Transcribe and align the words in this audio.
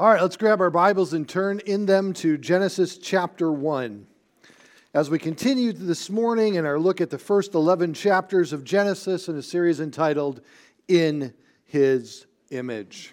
All 0.00 0.06
right, 0.06 0.22
let's 0.22 0.38
grab 0.38 0.62
our 0.62 0.70
Bibles 0.70 1.12
and 1.12 1.28
turn 1.28 1.60
in 1.66 1.84
them 1.84 2.14
to 2.14 2.38
Genesis 2.38 2.96
chapter 2.96 3.52
1. 3.52 4.06
As 4.94 5.10
we 5.10 5.18
continue 5.18 5.74
this 5.74 6.08
morning 6.08 6.54
in 6.54 6.64
our 6.64 6.80
look 6.80 7.02
at 7.02 7.10
the 7.10 7.18
first 7.18 7.54
11 7.54 7.92
chapters 7.92 8.54
of 8.54 8.64
Genesis 8.64 9.28
in 9.28 9.36
a 9.36 9.42
series 9.42 9.78
entitled 9.78 10.40
In 10.88 11.34
His 11.66 12.24
Image. 12.48 13.12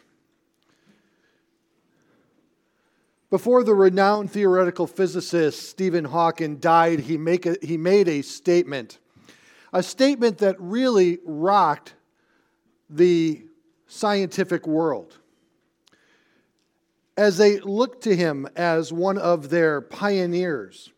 Before 3.29 3.65
the 3.65 3.75
renowned 3.75 4.31
theoretical 4.31 4.87
physicist 4.87 5.67
Stephen 5.67 6.05
Hawking 6.05 6.55
died, 6.55 7.01
he, 7.01 7.17
make 7.17 7.45
a, 7.45 7.57
he 7.61 7.75
made 7.75 8.07
a 8.07 8.21
statement, 8.21 8.99
a 9.73 9.83
statement 9.83 10.37
that 10.37 10.55
really 10.57 11.19
rocked 11.25 11.95
the 12.89 13.45
scientific 13.87 14.65
world 14.65 15.17
as 17.17 17.37
they 17.37 17.59
looked 17.59 18.03
to 18.03 18.15
him 18.15 18.47
as 18.55 18.93
one 18.93 19.17
of 19.17 19.49
their 19.49 19.81
pioneers 19.81 20.91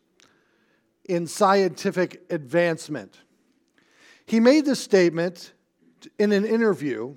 in 1.06 1.26
scientific 1.26 2.22
advancement. 2.30 3.18
He 4.26 4.38
made 4.38 4.66
this 4.66 4.78
statement 4.78 5.52
in 6.18 6.30
an 6.30 6.44
interview 6.44 7.16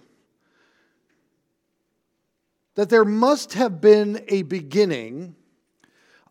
that 2.75 2.89
there 2.89 3.05
must 3.05 3.53
have 3.53 3.80
been 3.80 4.23
a 4.30 4.41
beginning, 4.41 5.35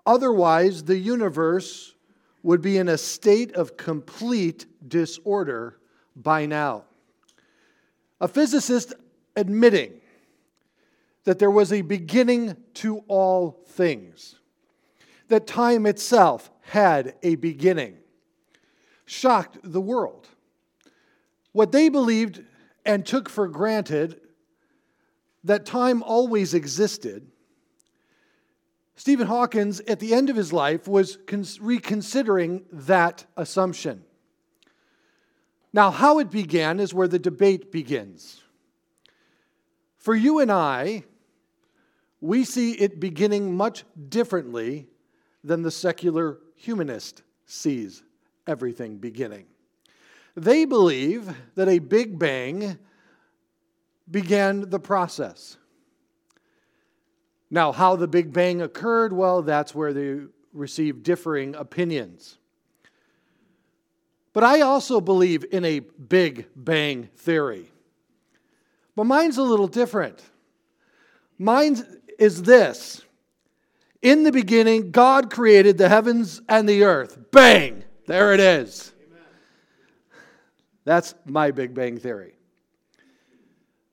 otherwise, 0.05 0.83
the 0.85 0.99
universe 0.99 1.95
would 2.43 2.61
be 2.61 2.79
in 2.79 2.89
a 2.89 2.99
state 2.99 3.53
of 3.55 3.77
complete 3.77 4.67
disorder 4.89 5.79
by 6.17 6.47
now. 6.47 6.83
A 8.21 8.27
physicist 8.27 8.93
admitting 9.37 10.02
that 11.25 11.39
there 11.39 11.51
was 11.51 11.73
a 11.73 11.83
beginning 11.83 12.57
to 12.75 12.99
all 13.09 13.63
things, 13.69 14.37
that 15.29 15.47
time 15.47 15.87
itself 15.87 16.51
had 16.63 17.15
a 17.23 17.37
beginning, 17.37 17.97
shocked 19.05 19.59
the 19.63 19.81
world. 19.81 20.29
What 21.53 21.73
they 21.73 21.89
believed 21.89 22.43
and 22.85 23.07
took 23.07 23.29
for 23.29 23.47
granted 23.49 24.21
that 25.45 25.67
time 25.67 26.03
always 26.03 26.55
existed, 26.55 27.29
Stephen 28.95 29.27
Hawkins, 29.27 29.81
at 29.81 30.01
the 30.01 30.15
end 30.15 30.31
of 30.31 30.37
his 30.37 30.53
life, 30.53 30.87
was 30.87 31.19
reconsidering 31.61 32.65
that 32.71 33.25
assumption. 33.37 34.05
Now, 35.73 35.91
how 35.91 36.19
it 36.19 36.31
began 36.31 36.79
is 36.79 36.93
where 36.93 37.09
the 37.09 37.19
debate 37.19 37.73
begins. 37.73 38.43
For 39.99 40.15
you 40.15 40.39
and 40.41 40.53
I, 40.53 41.05
we 42.23 42.45
see 42.45 42.73
it 42.73 43.01
beginning 43.01 43.55
much 43.55 43.85
differently 44.09 44.87
than 45.43 45.63
the 45.63 45.73
secular 45.73 46.39
humanist 46.55 47.23
sees 47.47 48.05
everything 48.47 48.97
beginning. 48.97 49.45
They 50.37 50.65
believe 50.65 51.35
that 51.57 51.69
a 51.69 51.81
Big 51.81 52.19
Bang 52.19 52.79
began 54.09 54.71
the 54.71 54.79
process. 54.79 55.59
Now, 57.51 57.73
how 57.73 57.97
the 57.97 58.09
Big 58.09 58.33
Bang 58.33 58.63
occurred, 58.63 59.13
well, 59.13 59.43
that's 59.43 59.75
where 59.75 59.93
they 59.93 60.21
receive 60.53 61.03
differing 61.03 61.57
opinions. 61.57 62.39
But 64.33 64.45
I 64.45 64.61
also 64.61 65.01
believe 65.01 65.45
in 65.51 65.65
a 65.65 65.81
Big 65.81 66.47
Bang 66.55 67.09
theory. 67.17 67.73
But 68.95 69.05
mine's 69.05 69.39
a 69.39 69.43
little 69.43 69.67
different. 69.67 70.23
Mine 71.37 71.85
is 72.23 72.45
this 72.45 73.03
In 74.01 74.23
the 74.23 74.33
beginning, 74.33 74.93
God 74.93 75.31
created 75.31 75.77
the 75.77 75.89
heavens 75.89 76.41
and 76.49 76.69
the 76.69 76.85
earth. 76.85 77.19
Bang! 77.33 77.85
There 78.07 78.33
it 78.33 78.41
is. 78.41 78.93
That's 80.85 81.15
my 81.25 81.51
Big 81.51 81.75
Bang 81.75 81.99
theory. 81.99 82.35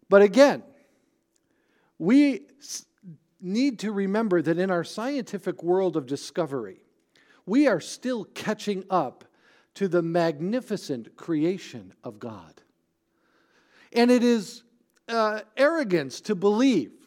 But 0.10 0.22
again, 0.24 0.64
we 2.00 2.42
need 3.42 3.80
to 3.80 3.92
remember 3.92 4.42
that 4.42 4.58
in 4.58 4.72
our 4.72 4.84
scientific 4.84 5.62
world 5.62 5.96
of 5.96 6.08
discovery, 6.08 6.82
we 7.46 7.68
are 7.68 7.80
still 7.80 8.26
catching 8.26 8.84
up 8.90 9.24
to 9.76 9.88
the 9.88 10.02
magnificent 10.02 11.16
creation 11.16 11.94
of 12.04 12.20
God. 12.20 12.62
And 13.94 14.10
it 14.10 14.24
is 14.24 14.64
uh, 15.08 15.42
arrogance 15.56 16.22
to 16.22 16.36
believe 16.36 16.99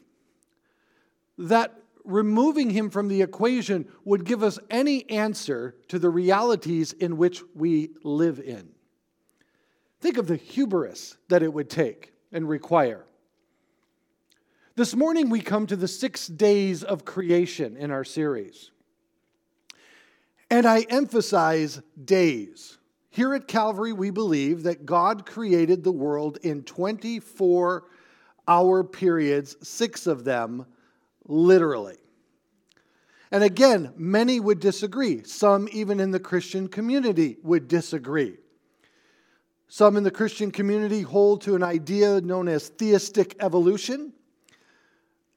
that 1.42 1.82
removing 2.04 2.70
him 2.70 2.91
from 2.91 3.08
the 3.08 3.22
equation 3.22 3.88
would 4.04 4.25
give 4.25 4.42
us 4.42 4.58
any 4.70 5.08
answer 5.10 5.76
to 5.88 5.98
the 5.98 6.10
realities 6.10 6.92
in 6.92 7.16
which 7.16 7.42
we 7.54 7.91
live 8.03 8.41
in. 8.41 8.70
Think 10.00 10.19
of 10.19 10.26
the 10.26 10.36
hubris 10.36 11.16
that 11.28 11.42
it 11.42 11.52
would 11.52 11.70
take 11.70 12.12
and 12.32 12.48
require. 12.48 13.04
This 14.75 14.97
morning, 14.97 15.28
we 15.28 15.41
come 15.41 15.66
to 15.66 15.76
the 15.76 15.86
six 15.86 16.26
days 16.26 16.82
of 16.82 17.04
creation 17.04 17.76
in 17.76 17.91
our 17.91 18.04
series. 18.04 18.70
And 20.50 20.66
I 20.66 20.81
emphasize 20.88 21.82
days. 22.04 22.78
Here 23.10 23.34
at 23.34 23.47
Calvary, 23.47 23.92
we 23.92 24.10
believe 24.10 24.62
that 24.62 24.86
God 24.86 25.26
created 25.26 25.84
the 25.84 25.92
world 25.92 26.38
in 26.42 26.62
24 26.62 27.84
hour 28.48 28.84
periods, 28.84 29.56
six 29.62 30.06
of 30.06 30.25
them 30.25 30.66
literally. 31.27 31.97
And 33.31 33.43
again, 33.43 33.93
many 33.97 34.41
would 34.41 34.60
disagree. 34.60 35.25
Some, 35.25 35.69
even 35.72 36.00
in 36.00 36.10
the 36.10 36.21
Christian 36.21 36.69
community, 36.69 37.38
would 37.43 37.66
disagree. 37.66 38.37
Some 39.69 39.97
in 39.97 40.03
the 40.03 40.11
Christian 40.11 40.50
community 40.50 41.00
hold 41.00 41.41
to 41.43 41.55
an 41.55 41.62
idea 41.62 42.21
known 42.21 42.47
as 42.47 42.69
theistic 42.69 43.37
evolution. 43.41 44.12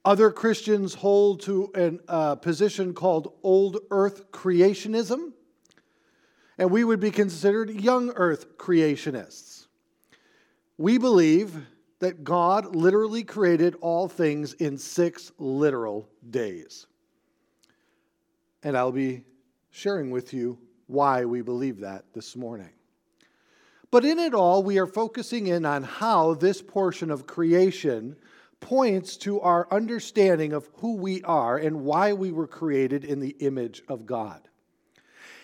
Other 0.04 0.30
Christians 0.30 0.94
hold 0.94 1.42
to 1.44 1.72
a 1.74 2.12
uh, 2.12 2.36
position 2.36 2.94
called 2.94 3.34
old 3.44 3.78
earth 3.92 4.32
creationism. 4.32 5.32
And 6.58 6.70
we 6.70 6.84
would 6.84 7.00
be 7.00 7.12
considered 7.12 7.70
young 7.70 8.12
earth 8.16 8.58
creationists. 8.58 9.68
We 10.78 10.98
believe 10.98 11.66
that 12.00 12.24
God 12.24 12.76
literally 12.76 13.24
created 13.24 13.76
all 13.82 14.08
things 14.08 14.54
in 14.54 14.78
six 14.78 15.32
literal 15.38 16.10
days. 16.30 16.88
And 18.64 18.78
I'll 18.78 18.92
be 18.92 19.24
sharing 19.70 20.12
with 20.12 20.34
you 20.34 20.58
why 20.88 21.26
we 21.26 21.42
believe 21.42 21.80
that 21.80 22.06
this 22.14 22.36
morning. 22.36 22.70
But 23.92 24.04
in 24.04 24.20
it 24.20 24.34
all, 24.34 24.62
we 24.64 24.78
are 24.78 24.88
focusing 24.88 25.48
in 25.48 25.66
on 25.66 25.84
how 25.84 26.34
this 26.34 26.62
portion 26.62 27.12
of 27.12 27.28
creation 27.28 28.16
points 28.60 29.16
to 29.18 29.40
our 29.42 29.68
understanding 29.72 30.54
of 30.54 30.70
who 30.76 30.96
we 30.96 31.24
are 31.24 31.58
and 31.58 31.82
why 31.82 32.14
we 32.14 32.32
were 32.32 32.48
created 32.48 33.06
in 33.06 33.20
the 33.20 33.36
image 33.40 33.84
of 33.88 34.06
God. 34.06 34.42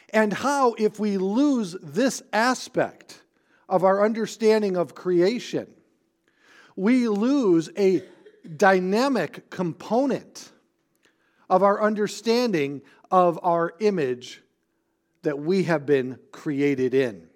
And 0.09 0.33
how, 0.33 0.73
if 0.73 1.00
we 1.00 1.18
lose 1.18 1.78
this 1.81 2.22
aspect 2.33 3.22
of 3.69 3.83
our 3.83 4.03
understanding 4.03 4.75
of 4.75 4.95
creation, 4.95 5.68
we 6.75 7.07
lose 7.07 7.69
a 7.77 8.03
dynamic 8.57 9.49
component 9.49 10.51
of 11.49 11.63
our 11.63 11.81
understanding 11.81 12.81
of 13.09 13.39
our 13.43 13.73
image 13.79 14.41
that 15.23 15.37
we 15.37 15.63
have 15.63 15.85
been 15.85 16.17
created 16.31 16.93
in. 16.93 17.27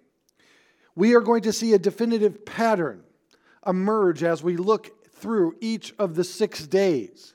We 0.96 1.13
are 1.13 1.22
going 1.22 1.44
to 1.44 1.53
see 1.53 1.73
a 1.73 1.79
definitive 1.79 2.46
pattern 2.46 3.03
emerge 3.66 4.23
as 4.23 4.41
we 4.41 4.57
look 4.57 5.13
through 5.13 5.56
each 5.59 5.94
of 6.00 6.16
the 6.16 6.23
six 6.23 6.66
days. 6.66 7.34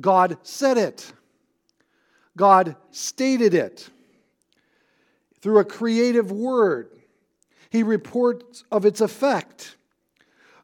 God 0.00 0.38
said 0.42 0.78
it, 0.78 1.12
God 2.36 2.76
stated 2.90 3.54
it 3.54 3.88
through 5.40 5.58
a 5.58 5.64
creative 5.64 6.30
word. 6.30 6.90
He 7.70 7.82
reports 7.82 8.64
of 8.70 8.84
its 8.84 9.00
effect. 9.00 9.76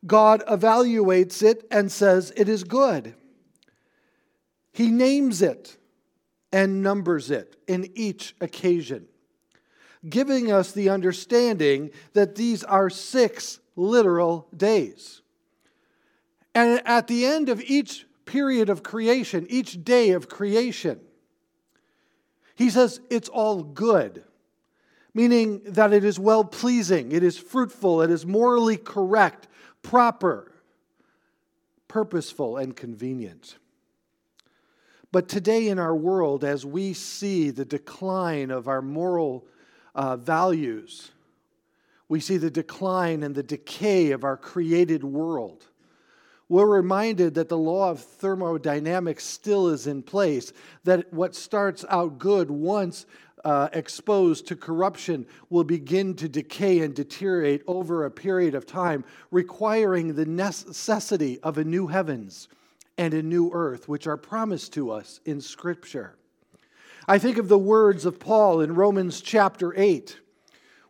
God 0.06 0.42
evaluates 0.46 1.42
it 1.42 1.66
and 1.70 1.90
says 1.92 2.32
it 2.36 2.48
is 2.48 2.64
good. 2.64 3.14
He 4.72 4.88
names 4.88 5.42
it 5.42 5.76
and 6.52 6.82
numbers 6.82 7.30
it 7.30 7.56
in 7.68 7.90
each 7.94 8.34
occasion, 8.40 9.06
giving 10.08 10.50
us 10.50 10.72
the 10.72 10.88
understanding 10.88 11.90
that 12.14 12.34
these 12.34 12.64
are 12.64 12.88
six 12.88 13.60
literal 13.76 14.48
days. 14.56 15.22
And 16.54 16.82
at 16.84 17.06
the 17.06 17.26
end 17.26 17.48
of 17.48 17.62
each 17.62 18.06
period 18.24 18.68
of 18.68 18.82
creation, 18.82 19.46
each 19.48 19.84
day 19.84 20.10
of 20.10 20.28
creation, 20.28 21.00
he 22.54 22.70
says 22.70 23.00
it's 23.10 23.28
all 23.28 23.62
good, 23.62 24.24
meaning 25.14 25.62
that 25.64 25.92
it 25.92 26.04
is 26.04 26.18
well 26.18 26.44
pleasing, 26.44 27.12
it 27.12 27.22
is 27.22 27.38
fruitful, 27.38 28.02
it 28.02 28.10
is 28.10 28.24
morally 28.24 28.76
correct, 28.76 29.48
proper, 29.82 30.52
purposeful, 31.88 32.56
and 32.56 32.76
convenient. 32.76 33.56
But 35.12 35.28
today 35.28 35.68
in 35.68 35.78
our 35.78 35.94
world, 35.94 36.44
as 36.44 36.64
we 36.64 36.92
see 36.92 37.50
the 37.50 37.64
decline 37.64 38.50
of 38.50 38.68
our 38.68 38.80
moral 38.80 39.46
uh, 39.94 40.16
values, 40.16 41.10
we 42.08 42.20
see 42.20 42.36
the 42.36 42.50
decline 42.50 43.22
and 43.22 43.34
the 43.34 43.42
decay 43.42 44.12
of 44.12 44.24
our 44.24 44.36
created 44.36 45.02
world. 45.02 45.66
We're 46.48 46.66
reminded 46.66 47.34
that 47.34 47.48
the 47.48 47.56
law 47.56 47.90
of 47.90 48.00
thermodynamics 48.00 49.24
still 49.24 49.68
is 49.68 49.86
in 49.86 50.02
place, 50.02 50.52
that 50.82 51.12
what 51.12 51.36
starts 51.36 51.84
out 51.88 52.18
good 52.18 52.50
once 52.50 53.06
uh, 53.44 53.68
exposed 53.72 54.46
to 54.48 54.56
corruption 54.56 55.26
will 55.48 55.64
begin 55.64 56.14
to 56.14 56.28
decay 56.28 56.80
and 56.80 56.94
deteriorate 56.94 57.62
over 57.66 58.04
a 58.04 58.10
period 58.10 58.54
of 58.54 58.66
time, 58.66 59.04
requiring 59.30 60.14
the 60.14 60.26
necessity 60.26 61.38
of 61.40 61.58
a 61.58 61.64
new 61.64 61.86
heavens 61.86 62.48
and 62.98 63.14
a 63.14 63.22
new 63.22 63.50
earth, 63.52 63.88
which 63.88 64.06
are 64.06 64.16
promised 64.16 64.72
to 64.74 64.90
us 64.90 65.20
in 65.24 65.40
Scripture. 65.40 66.16
I 67.08 67.18
think 67.18 67.38
of 67.38 67.48
the 67.48 67.58
words 67.58 68.04
of 68.04 68.20
Paul 68.20 68.60
in 68.60 68.74
Romans 68.74 69.20
chapter 69.20 69.72
8 69.76 70.18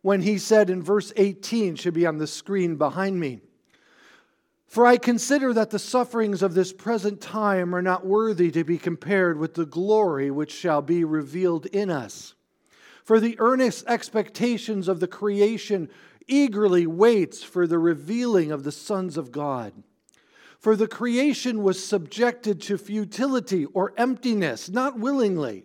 when 0.02 0.22
he 0.22 0.38
said 0.38 0.70
in 0.70 0.82
verse 0.82 1.12
18, 1.16 1.76
should 1.76 1.94
be 1.94 2.06
on 2.06 2.18
the 2.18 2.26
screen 2.26 2.76
behind 2.76 3.20
me. 3.20 3.40
For 4.66 4.86
I 4.86 4.96
consider 4.96 5.52
that 5.52 5.70
the 5.70 5.78
sufferings 5.78 6.42
of 6.42 6.54
this 6.54 6.72
present 6.72 7.20
time 7.20 7.74
are 7.74 7.82
not 7.82 8.06
worthy 8.06 8.50
to 8.52 8.64
be 8.64 8.78
compared 8.78 9.38
with 9.38 9.54
the 9.54 9.66
glory 9.66 10.30
which 10.30 10.52
shall 10.52 10.80
be 10.80 11.04
revealed 11.04 11.66
in 11.66 11.90
us. 11.90 12.34
For 13.10 13.18
the 13.18 13.34
earnest 13.40 13.86
expectations 13.88 14.86
of 14.86 15.00
the 15.00 15.08
creation 15.08 15.88
eagerly 16.28 16.86
waits 16.86 17.42
for 17.42 17.66
the 17.66 17.80
revealing 17.80 18.52
of 18.52 18.62
the 18.62 18.70
sons 18.70 19.16
of 19.16 19.32
God. 19.32 19.72
For 20.60 20.76
the 20.76 20.86
creation 20.86 21.64
was 21.64 21.84
subjected 21.84 22.60
to 22.60 22.78
futility 22.78 23.64
or 23.64 23.94
emptiness, 23.96 24.68
not 24.68 25.00
willingly, 25.00 25.64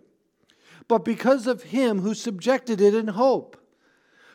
but 0.88 1.04
because 1.04 1.46
of 1.46 1.62
him 1.62 2.00
who 2.00 2.14
subjected 2.14 2.80
it 2.80 2.96
in 2.96 3.06
hope. 3.06 3.56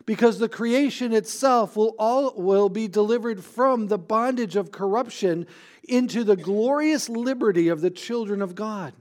Because 0.06 0.40
the 0.40 0.48
creation 0.48 1.12
itself 1.12 1.76
will 1.76 1.94
all 2.00 2.34
will 2.38 2.70
be 2.70 2.88
delivered 2.88 3.44
from 3.44 3.88
the 3.88 3.98
bondage 3.98 4.56
of 4.56 4.72
corruption 4.72 5.48
into 5.84 6.24
the 6.24 6.38
glorious 6.38 7.10
liberty 7.10 7.68
of 7.68 7.82
the 7.82 7.92
children 7.92 8.42
of 8.42 8.56
God. 8.56 8.94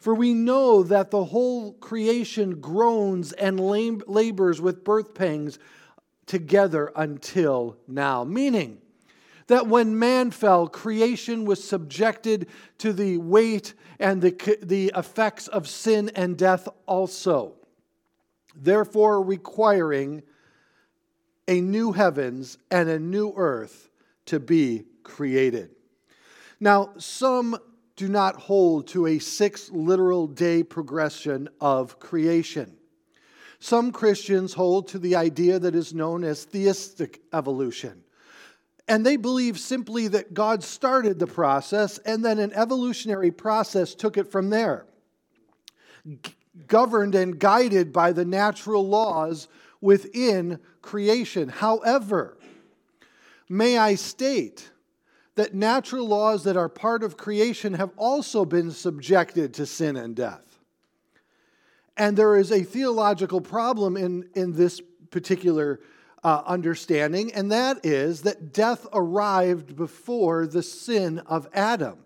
For 0.00 0.14
we 0.14 0.32
know 0.32 0.82
that 0.82 1.10
the 1.10 1.26
whole 1.26 1.74
creation 1.74 2.60
groans 2.60 3.32
and 3.32 3.60
labors 3.60 4.60
with 4.60 4.82
birth 4.82 5.14
pangs 5.14 5.58
together 6.24 6.90
until 6.96 7.76
now. 7.86 8.24
Meaning, 8.24 8.78
that 9.48 9.66
when 9.66 9.98
man 9.98 10.30
fell, 10.30 10.68
creation 10.68 11.44
was 11.44 11.62
subjected 11.62 12.48
to 12.78 12.92
the 12.92 13.18
weight 13.18 13.74
and 13.98 14.22
the, 14.22 14.58
the 14.62 14.92
effects 14.96 15.48
of 15.48 15.68
sin 15.68 16.10
and 16.14 16.38
death 16.38 16.68
also, 16.86 17.54
therefore 18.54 19.22
requiring 19.22 20.22
a 21.48 21.60
new 21.60 21.92
heavens 21.92 22.56
and 22.70 22.88
a 22.88 22.98
new 22.98 23.34
earth 23.36 23.90
to 24.26 24.38
be 24.38 24.84
created. 25.02 25.70
Now, 26.60 26.92
some 26.96 27.58
do 28.00 28.08
not 28.08 28.36
hold 28.36 28.88
to 28.88 29.06
a 29.06 29.18
six 29.18 29.70
literal 29.70 30.26
day 30.26 30.62
progression 30.62 31.48
of 31.60 32.00
creation. 32.00 32.76
Some 33.58 33.92
Christians 33.92 34.54
hold 34.54 34.88
to 34.88 34.98
the 34.98 35.16
idea 35.16 35.58
that 35.58 35.74
is 35.74 35.92
known 35.92 36.24
as 36.24 36.44
theistic 36.44 37.20
evolution 37.32 38.02
and 38.90 39.06
they 39.06 39.16
believe 39.16 39.56
simply 39.56 40.08
that 40.08 40.34
God 40.34 40.64
started 40.64 41.20
the 41.20 41.26
process 41.28 41.98
and 41.98 42.24
then 42.24 42.40
an 42.40 42.52
evolutionary 42.54 43.30
process 43.30 43.94
took 43.94 44.18
it 44.18 44.32
from 44.32 44.50
there. 44.50 44.84
G- 46.04 46.34
governed 46.66 47.14
and 47.14 47.38
guided 47.38 47.92
by 47.92 48.10
the 48.10 48.24
natural 48.24 48.84
laws 48.84 49.46
within 49.80 50.58
creation. 50.82 51.48
However, 51.48 52.36
may 53.48 53.78
I 53.78 53.94
state 53.94 54.70
that 55.40 55.54
natural 55.54 56.06
laws 56.06 56.44
that 56.44 56.58
are 56.58 56.68
part 56.68 57.02
of 57.02 57.16
creation 57.16 57.72
have 57.72 57.90
also 57.96 58.44
been 58.44 58.70
subjected 58.70 59.54
to 59.54 59.64
sin 59.64 59.96
and 59.96 60.14
death. 60.14 60.58
And 61.96 62.14
there 62.14 62.36
is 62.36 62.52
a 62.52 62.62
theological 62.62 63.40
problem 63.40 63.96
in, 63.96 64.28
in 64.34 64.52
this 64.52 64.82
particular 65.10 65.80
uh, 66.22 66.42
understanding, 66.44 67.32
and 67.32 67.50
that 67.52 67.86
is 67.86 68.20
that 68.22 68.52
death 68.52 68.86
arrived 68.92 69.76
before 69.76 70.46
the 70.46 70.62
sin 70.62 71.20
of 71.20 71.48
Adam, 71.54 72.00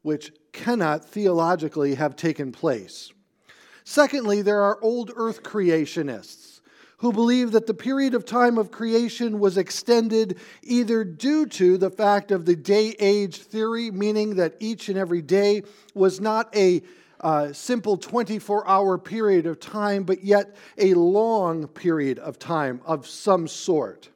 which 0.00 0.32
cannot 0.50 1.04
theologically 1.04 1.96
have 1.96 2.16
taken 2.16 2.52
place. 2.52 3.12
Secondly, 3.84 4.40
there 4.40 4.62
are 4.62 4.78
old 4.80 5.12
earth 5.14 5.42
creationists 5.42 6.53
who 7.04 7.12
believe 7.12 7.52
that 7.52 7.66
the 7.66 7.74
period 7.74 8.14
of 8.14 8.24
time 8.24 8.56
of 8.56 8.70
creation 8.70 9.38
was 9.38 9.58
extended 9.58 10.38
either 10.62 11.04
due 11.04 11.44
to 11.44 11.76
the 11.76 11.90
fact 11.90 12.30
of 12.30 12.46
the 12.46 12.56
day 12.56 12.96
age 12.98 13.42
theory, 13.42 13.90
meaning 13.90 14.36
that 14.36 14.54
each 14.58 14.88
and 14.88 14.96
every 14.96 15.20
day 15.20 15.62
was 15.92 16.18
not 16.18 16.48
a 16.56 16.82
uh, 17.20 17.52
simple 17.52 17.98
24 17.98 18.66
hour 18.66 18.96
period 18.96 19.44
of 19.44 19.60
time, 19.60 20.04
but 20.04 20.24
yet 20.24 20.56
a 20.78 20.94
long 20.94 21.68
period 21.68 22.18
of 22.20 22.38
time 22.38 22.80
of 22.86 23.06
some 23.06 23.46
sort. 23.46 24.08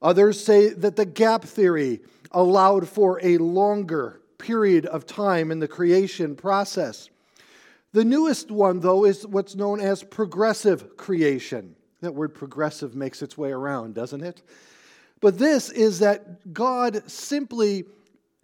Others 0.00 0.42
say 0.42 0.70
that 0.70 0.96
the 0.96 1.04
gap 1.04 1.44
theory 1.44 2.00
allowed 2.30 2.88
for 2.88 3.20
a 3.22 3.36
longer 3.36 4.22
period 4.38 4.86
of 4.86 5.04
time 5.04 5.50
in 5.50 5.58
the 5.58 5.68
creation 5.68 6.34
process. 6.34 7.10
The 7.94 8.04
newest 8.04 8.50
one, 8.50 8.80
though, 8.80 9.04
is 9.04 9.24
what's 9.24 9.54
known 9.54 9.78
as 9.78 10.02
progressive 10.02 10.96
creation. 10.96 11.76
That 12.00 12.12
word 12.12 12.34
progressive 12.34 12.96
makes 12.96 13.22
its 13.22 13.38
way 13.38 13.52
around, 13.52 13.94
doesn't 13.94 14.24
it? 14.24 14.42
But 15.20 15.38
this 15.38 15.70
is 15.70 16.00
that 16.00 16.52
God 16.52 17.08
simply 17.08 17.84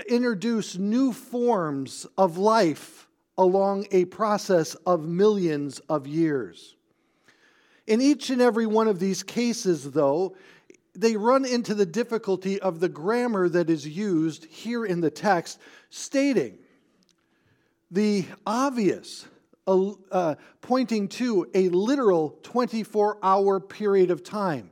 introduced 0.08 0.78
new 0.78 1.12
forms 1.12 2.06
of 2.16 2.38
life 2.38 3.08
along 3.36 3.86
a 3.90 4.04
process 4.04 4.76
of 4.86 5.08
millions 5.08 5.80
of 5.88 6.06
years. 6.06 6.76
In 7.88 8.00
each 8.00 8.30
and 8.30 8.40
every 8.40 8.66
one 8.66 8.86
of 8.86 9.00
these 9.00 9.24
cases, 9.24 9.90
though, 9.90 10.36
they 10.94 11.16
run 11.16 11.44
into 11.44 11.74
the 11.74 11.86
difficulty 11.86 12.60
of 12.60 12.78
the 12.78 12.88
grammar 12.88 13.48
that 13.48 13.68
is 13.68 13.84
used 13.84 14.44
here 14.44 14.84
in 14.84 15.00
the 15.00 15.10
text, 15.10 15.58
stating 15.90 16.56
the 17.90 18.24
obvious, 18.46 19.26
uh, 20.10 20.34
pointing 20.60 21.08
to 21.08 21.48
a 21.54 21.68
literal 21.68 22.38
24 22.42 23.18
hour 23.22 23.60
period 23.60 24.10
of 24.10 24.22
time. 24.22 24.70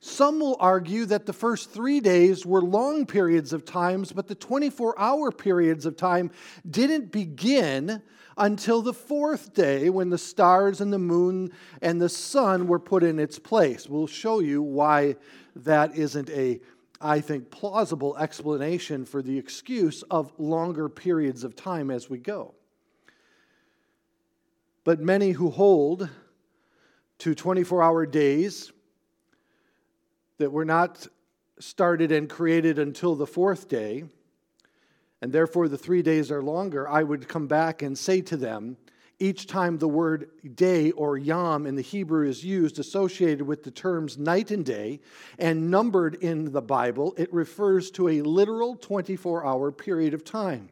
Some 0.00 0.38
will 0.38 0.58
argue 0.60 1.06
that 1.06 1.24
the 1.24 1.32
first 1.32 1.70
three 1.70 1.98
days 1.98 2.44
were 2.44 2.60
long 2.60 3.06
periods 3.06 3.54
of 3.54 3.64
times, 3.64 4.12
but 4.12 4.28
the 4.28 4.34
24 4.34 5.00
hour 5.00 5.32
periods 5.32 5.86
of 5.86 5.96
time 5.96 6.30
didn't 6.68 7.10
begin 7.10 8.02
until 8.36 8.82
the 8.82 8.92
fourth 8.92 9.54
day 9.54 9.88
when 9.88 10.10
the 10.10 10.18
stars 10.18 10.82
and 10.82 10.92
the 10.92 10.98
moon 10.98 11.50
and 11.80 12.02
the 12.02 12.08
sun 12.10 12.66
were 12.66 12.78
put 12.78 13.02
in 13.02 13.18
its 13.18 13.38
place. 13.38 13.88
We'll 13.88 14.06
show 14.06 14.40
you 14.40 14.60
why 14.60 15.16
that 15.56 15.96
isn't 15.96 16.28
a, 16.28 16.60
I 17.00 17.20
think, 17.20 17.50
plausible 17.50 18.16
explanation 18.18 19.06
for 19.06 19.22
the 19.22 19.38
excuse 19.38 20.02
of 20.10 20.32
longer 20.38 20.90
periods 20.90 21.44
of 21.44 21.56
time 21.56 21.90
as 21.90 22.10
we 22.10 22.18
go. 22.18 22.54
But 24.84 25.00
many 25.00 25.32
who 25.32 25.50
hold 25.50 26.08
to 27.18 27.34
24 27.34 27.82
hour 27.82 28.06
days 28.06 28.70
that 30.38 30.52
were 30.52 30.64
not 30.64 31.06
started 31.58 32.12
and 32.12 32.28
created 32.28 32.78
until 32.78 33.14
the 33.14 33.26
fourth 33.26 33.68
day, 33.68 34.04
and 35.22 35.32
therefore 35.32 35.68
the 35.68 35.78
three 35.78 36.02
days 36.02 36.30
are 36.30 36.42
longer, 36.42 36.88
I 36.88 37.02
would 37.02 37.28
come 37.28 37.46
back 37.46 37.80
and 37.80 37.96
say 37.96 38.20
to 38.22 38.36
them, 38.36 38.76
each 39.18 39.46
time 39.46 39.78
the 39.78 39.88
word 39.88 40.30
day 40.56 40.90
or 40.90 41.16
yom 41.16 41.66
in 41.66 41.76
the 41.76 41.82
Hebrew 41.82 42.28
is 42.28 42.44
used 42.44 42.78
associated 42.78 43.46
with 43.46 43.62
the 43.62 43.70
terms 43.70 44.18
night 44.18 44.50
and 44.50 44.64
day 44.64 45.00
and 45.38 45.70
numbered 45.70 46.16
in 46.16 46.52
the 46.52 46.60
Bible, 46.60 47.14
it 47.16 47.32
refers 47.32 47.90
to 47.92 48.08
a 48.08 48.22
literal 48.22 48.76
24 48.76 49.46
hour 49.46 49.70
period 49.70 50.14
of 50.14 50.24
time. 50.24 50.68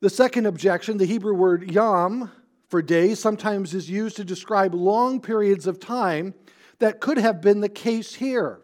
The 0.00 0.08
second 0.08 0.46
objection, 0.46 0.96
the 0.96 1.04
Hebrew 1.04 1.34
word 1.34 1.70
yom 1.70 2.32
for 2.68 2.80
day, 2.80 3.14
sometimes 3.14 3.74
is 3.74 3.90
used 3.90 4.16
to 4.16 4.24
describe 4.24 4.74
long 4.74 5.20
periods 5.20 5.66
of 5.66 5.78
time 5.78 6.32
that 6.78 7.00
could 7.00 7.18
have 7.18 7.42
been 7.42 7.60
the 7.60 7.68
case 7.68 8.14
here. 8.14 8.60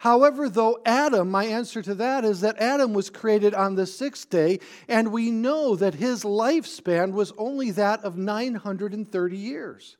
However, 0.00 0.48
though 0.48 0.80
Adam, 0.84 1.30
my 1.30 1.44
answer 1.44 1.82
to 1.82 1.94
that 1.94 2.24
is 2.24 2.40
that 2.40 2.58
Adam 2.58 2.94
was 2.94 3.10
created 3.10 3.54
on 3.54 3.76
the 3.76 3.86
sixth 3.86 4.28
day, 4.28 4.58
and 4.88 5.12
we 5.12 5.30
know 5.30 5.76
that 5.76 5.94
his 5.94 6.24
lifespan 6.24 7.12
was 7.12 7.32
only 7.38 7.70
that 7.70 8.02
of 8.02 8.16
930 8.16 9.36
years. 9.36 9.96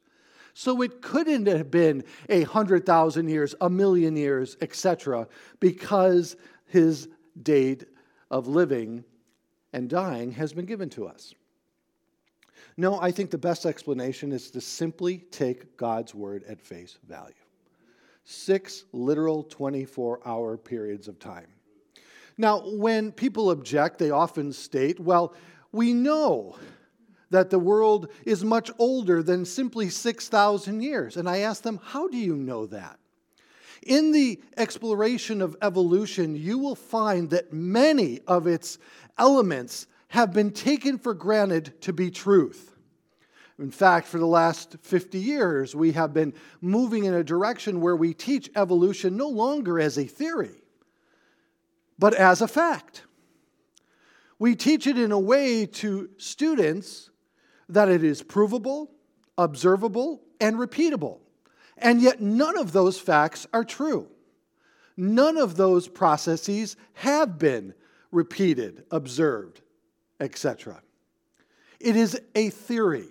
So 0.53 0.83
it 0.83 1.01
couldn't 1.01 1.47
have 1.47 1.71
been 1.71 2.03
a 2.29 2.43
hundred 2.43 2.85
thousand 2.85 3.29
years, 3.29 3.55
a 3.61 3.71
million 3.71 4.17
years, 4.17 4.57
etc., 4.61 5.29
because 5.61 6.35
his 6.67 7.09
date 7.41 7.85
of 8.33 8.49
living 8.49 9.05
and 9.73 9.89
dying 9.89 10.33
has 10.33 10.53
been 10.53 10.67
given 10.67 10.89
to 10.91 11.07
us. 11.07 11.35
No, 12.77 13.01
I 13.01 13.11
think 13.11 13.31
the 13.31 13.39
best 13.39 13.65
explanation 13.65 14.33
is 14.33 14.51
to 14.51 14.61
simply 14.61 15.19
take 15.31 15.77
God's 15.77 16.15
word 16.15 16.45
at 16.49 16.61
face 16.61 16.99
value. 17.09 17.35
Six 18.25 18.85
literal 18.93 19.43
24 19.45 20.21
hour 20.27 20.57
periods 20.57 21.09
of 21.09 21.19
time. 21.19 21.47
Now, 22.39 22.63
when 22.67 23.13
people 23.13 23.51
object, 23.51 23.99
they 23.99 24.11
often 24.11 24.53
state, 24.53 25.01
well, 25.01 25.35
we 25.73 25.95
know 25.95 26.57
that 27.31 27.51
the 27.51 27.59
world 27.59 28.11
is 28.25 28.45
much 28.45 28.71
older 28.79 29.23
than 29.23 29.45
simply 29.45 29.89
6,000 29.89 30.81
years. 30.81 31.17
And 31.17 31.29
I 31.29 31.39
ask 31.39 31.63
them, 31.63 31.81
how 31.83 32.09
do 32.09 32.17
you 32.17 32.37
know 32.37 32.67
that? 32.67 32.99
In 33.87 34.11
the 34.11 34.41
exploration 34.57 35.41
of 35.41 35.57
evolution, 35.63 36.35
you 36.35 36.59
will 36.59 36.75
find 36.75 37.31
that 37.31 37.53
many 37.53 38.21
of 38.27 38.49
its 38.49 38.79
elements 39.17 39.87
have 40.09 40.33
been 40.33 40.51
taken 40.51 40.99
for 40.99 41.15
granted 41.15 41.81
to 41.83 41.93
be 41.93 42.11
truth. 42.11 42.75
In 43.61 43.71
fact, 43.71 44.09
for 44.09 44.19
the 44.19 44.27
last 44.27 44.77
50 44.83 45.19
years, 45.19 45.77
we 45.77 45.93
have 45.93 46.13
been 46.13 46.35
moving 46.61 47.05
in 47.05 47.15
a 47.15 47.23
direction 47.23 47.81
where 47.81 47.95
we 47.95 48.13
teach 48.13 48.51
evolution 48.57 49.17
no 49.17 49.29
longer 49.29 49.79
as 49.79 49.97
a 49.97 50.05
theory, 50.05 50.63
but 51.97 52.13
as 52.13 52.43
a 52.43 52.49
fact. 52.49 53.05
We 54.41 54.57
teach 54.57 54.89
it 54.89 54.99
in 54.99 55.13
a 55.13 55.19
way 55.19 55.65
to 55.65 56.11
students 56.17 57.11
that 57.69 57.89
it 57.89 58.03
is 58.03 58.21
provable, 58.21 58.91
observable, 59.39 60.23
and 60.41 60.57
repeatable. 60.57 61.21
And 61.79 62.01
yet, 62.01 62.21
none 62.21 62.57
of 62.59 62.73
those 62.73 62.99
facts 62.99 63.47
are 63.53 63.65
true. 63.65 64.09
None 64.97 65.37
of 65.37 65.57
those 65.57 65.89
processes 65.89 66.77
have 66.95 67.39
been 67.39 67.75
repeated, 68.11 68.85
observed, 68.91 69.61
etc. 70.21 70.83
It 71.79 71.97
is 71.97 72.19
a 72.35 72.51
theory. 72.51 73.09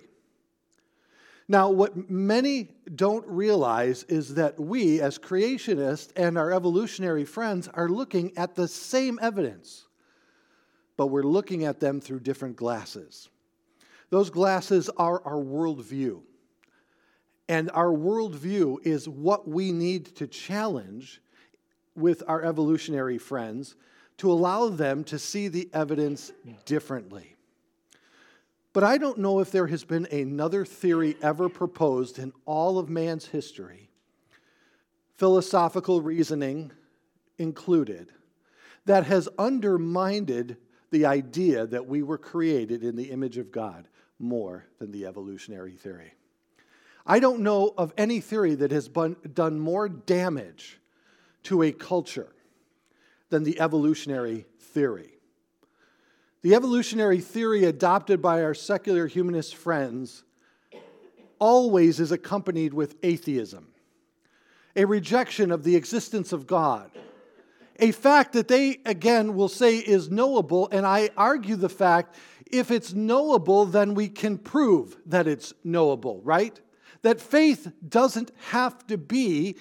Now, 1.48 1.70
what 1.70 2.10
many 2.10 2.70
don't 2.92 3.24
realize 3.28 4.02
is 4.04 4.34
that 4.34 4.58
we, 4.58 5.00
as 5.00 5.16
creationists 5.16 6.10
and 6.16 6.36
our 6.36 6.52
evolutionary 6.52 7.24
friends, 7.24 7.68
are 7.68 7.88
looking 7.88 8.36
at 8.36 8.56
the 8.56 8.66
same 8.66 9.20
evidence, 9.22 9.86
but 10.96 11.06
we're 11.06 11.22
looking 11.22 11.64
at 11.64 11.78
them 11.78 12.00
through 12.00 12.20
different 12.20 12.56
glasses. 12.56 13.28
Those 14.10 14.28
glasses 14.28 14.88
are 14.96 15.22
our 15.24 15.40
worldview. 15.40 16.22
And 17.48 17.70
our 17.72 17.92
worldview 17.92 18.84
is 18.84 19.08
what 19.08 19.48
we 19.48 19.72
need 19.72 20.06
to 20.16 20.26
challenge 20.26 21.20
with 21.94 22.22
our 22.26 22.42
evolutionary 22.42 23.18
friends 23.18 23.76
to 24.18 24.30
allow 24.30 24.68
them 24.68 25.04
to 25.04 25.18
see 25.18 25.48
the 25.48 25.68
evidence 25.72 26.32
differently. 26.64 27.36
But 28.72 28.84
I 28.84 28.98
don't 28.98 29.18
know 29.18 29.40
if 29.40 29.50
there 29.50 29.68
has 29.68 29.84
been 29.84 30.06
another 30.12 30.64
theory 30.64 31.16
ever 31.22 31.48
proposed 31.48 32.18
in 32.18 32.32
all 32.44 32.78
of 32.78 32.90
man's 32.90 33.26
history, 33.26 33.88
philosophical 35.14 36.02
reasoning 36.02 36.72
included, 37.38 38.12
that 38.84 39.04
has 39.04 39.28
undermined 39.38 40.56
the 40.90 41.06
idea 41.06 41.66
that 41.66 41.86
we 41.86 42.02
were 42.02 42.18
created 42.18 42.82
in 42.82 42.96
the 42.96 43.10
image 43.10 43.38
of 43.38 43.50
God 43.50 43.88
more 44.18 44.66
than 44.78 44.92
the 44.92 45.06
evolutionary 45.06 45.72
theory. 45.72 46.15
I 47.06 47.20
don't 47.20 47.40
know 47.40 47.72
of 47.78 47.92
any 47.96 48.20
theory 48.20 48.56
that 48.56 48.72
has 48.72 48.88
done 48.88 49.60
more 49.60 49.88
damage 49.88 50.80
to 51.44 51.62
a 51.62 51.70
culture 51.70 52.32
than 53.30 53.44
the 53.44 53.60
evolutionary 53.60 54.46
theory. 54.58 55.12
The 56.42 56.54
evolutionary 56.54 57.20
theory 57.20 57.64
adopted 57.64 58.20
by 58.20 58.42
our 58.42 58.54
secular 58.54 59.06
humanist 59.06 59.54
friends 59.54 60.24
always 61.38 62.00
is 62.00 62.12
accompanied 62.12 62.74
with 62.74 62.96
atheism, 63.02 63.68
a 64.74 64.84
rejection 64.84 65.52
of 65.52 65.62
the 65.64 65.76
existence 65.76 66.32
of 66.32 66.46
God, 66.46 66.90
a 67.78 67.92
fact 67.92 68.32
that 68.32 68.48
they, 68.48 68.78
again, 68.86 69.34
will 69.34 69.48
say 69.48 69.76
is 69.76 70.10
knowable, 70.10 70.68
and 70.72 70.86
I 70.86 71.10
argue 71.16 71.56
the 71.56 71.68
fact 71.68 72.16
if 72.50 72.70
it's 72.70 72.94
knowable, 72.94 73.66
then 73.66 73.94
we 73.94 74.08
can 74.08 74.38
prove 74.38 74.96
that 75.06 75.26
it's 75.26 75.52
knowable, 75.64 76.20
right? 76.22 76.58
That 77.06 77.20
faith 77.20 77.70
doesn't 77.88 78.32
have 78.48 78.84
to 78.88 78.98
be 78.98 79.54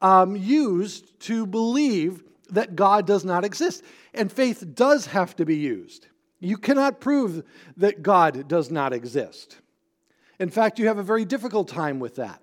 um, 0.00 0.36
used 0.36 1.18
to 1.22 1.46
believe 1.46 2.22
that 2.50 2.76
God 2.76 3.08
does 3.08 3.24
not 3.24 3.44
exist. 3.44 3.82
And 4.14 4.30
faith 4.30 4.64
does 4.76 5.06
have 5.06 5.34
to 5.34 5.44
be 5.44 5.56
used. 5.56 6.06
You 6.38 6.56
cannot 6.56 7.00
prove 7.00 7.42
that 7.76 8.04
God 8.04 8.46
does 8.46 8.70
not 8.70 8.92
exist. 8.92 9.58
In 10.38 10.48
fact, 10.48 10.78
you 10.78 10.86
have 10.86 10.98
a 10.98 11.02
very 11.02 11.24
difficult 11.24 11.66
time 11.66 11.98
with 11.98 12.16
that. 12.16 12.40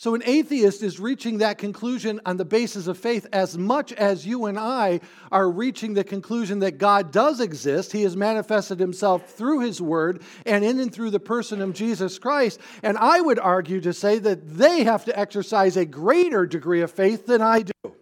So, 0.00 0.14
an 0.14 0.22
atheist 0.24 0.82
is 0.82 0.98
reaching 0.98 1.38
that 1.38 1.58
conclusion 1.58 2.22
on 2.24 2.38
the 2.38 2.44
basis 2.46 2.86
of 2.86 2.96
faith 2.96 3.26
as 3.34 3.58
much 3.58 3.92
as 3.92 4.26
you 4.26 4.46
and 4.46 4.58
I 4.58 5.00
are 5.30 5.50
reaching 5.50 5.92
the 5.92 6.04
conclusion 6.04 6.60
that 6.60 6.78
God 6.78 7.12
does 7.12 7.38
exist. 7.38 7.92
He 7.92 8.04
has 8.04 8.16
manifested 8.16 8.80
himself 8.80 9.32
through 9.32 9.60
his 9.60 9.78
word 9.78 10.22
and 10.46 10.64
in 10.64 10.80
and 10.80 10.90
through 10.90 11.10
the 11.10 11.20
person 11.20 11.60
of 11.60 11.74
Jesus 11.74 12.18
Christ. 12.18 12.60
And 12.82 12.96
I 12.96 13.20
would 13.20 13.38
argue 13.38 13.78
to 13.82 13.92
say 13.92 14.18
that 14.20 14.48
they 14.48 14.84
have 14.84 15.04
to 15.04 15.18
exercise 15.18 15.76
a 15.76 15.84
greater 15.84 16.46
degree 16.46 16.80
of 16.80 16.90
faith 16.90 17.26
than 17.26 17.42
I 17.42 17.60
do. 17.60 17.94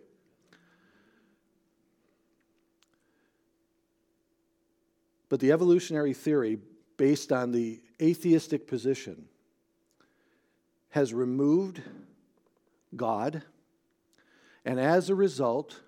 But 5.29 5.41
the 5.41 5.51
evolutionary 5.51 6.15
theory, 6.15 6.61
based 6.97 7.33
on 7.33 7.51
the 7.51 7.81
atheistic 8.01 8.69
position, 8.69 9.27
has 10.91 11.13
removed 11.13 11.83
God, 12.97 13.43
and 14.65 14.81
as 14.81 15.11
a 15.11 15.15
result, 15.15 15.81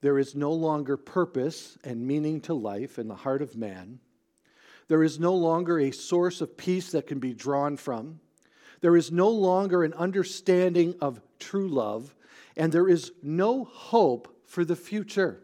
there 0.00 0.18
is 0.18 0.34
no 0.34 0.52
longer 0.52 0.96
purpose 0.96 1.78
and 1.84 2.06
meaning 2.06 2.40
to 2.42 2.54
life 2.54 2.98
in 2.98 3.08
the 3.08 3.14
heart 3.14 3.42
of 3.42 3.56
man. 3.56 4.00
There 4.88 5.02
is 5.02 5.18
no 5.18 5.34
longer 5.34 5.78
a 5.78 5.90
source 5.90 6.40
of 6.40 6.56
peace 6.56 6.90
that 6.92 7.06
can 7.06 7.18
be 7.18 7.32
drawn 7.32 7.76
from. 7.76 8.20
There 8.80 8.96
is 8.96 9.12
no 9.12 9.30
longer 9.30 9.84
an 9.84 9.94
understanding 9.94 10.94
of 11.00 11.22
true 11.38 11.68
love, 11.68 12.14
and 12.56 12.72
there 12.72 12.88
is 12.88 13.12
no 13.22 13.64
hope 13.64 14.36
for 14.44 14.64
the 14.64 14.76
future. 14.76 15.40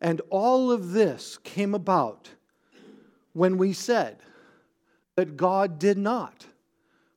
And 0.00 0.20
all 0.30 0.70
of 0.70 0.92
this 0.92 1.38
came 1.38 1.74
about 1.74 2.30
when 3.32 3.58
we 3.58 3.72
said, 3.72 4.18
that 5.16 5.36
God 5.36 5.78
did 5.78 5.98
not 5.98 6.46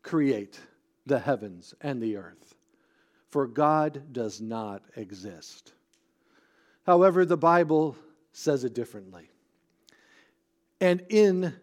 create 0.03 0.59
the 1.05 1.19
heavens 1.19 1.73
and 1.81 2.01
the 2.01 2.17
earth, 2.17 2.55
for 3.29 3.47
God 3.47 4.13
does 4.13 4.39
not 4.39 4.83
exist. 4.95 5.73
However, 6.85 7.25
the 7.25 7.37
Bible 7.37 7.95
says 8.31 8.63
it 8.63 8.73
differently. 8.73 9.29
And 10.79 11.03
in 11.09 11.53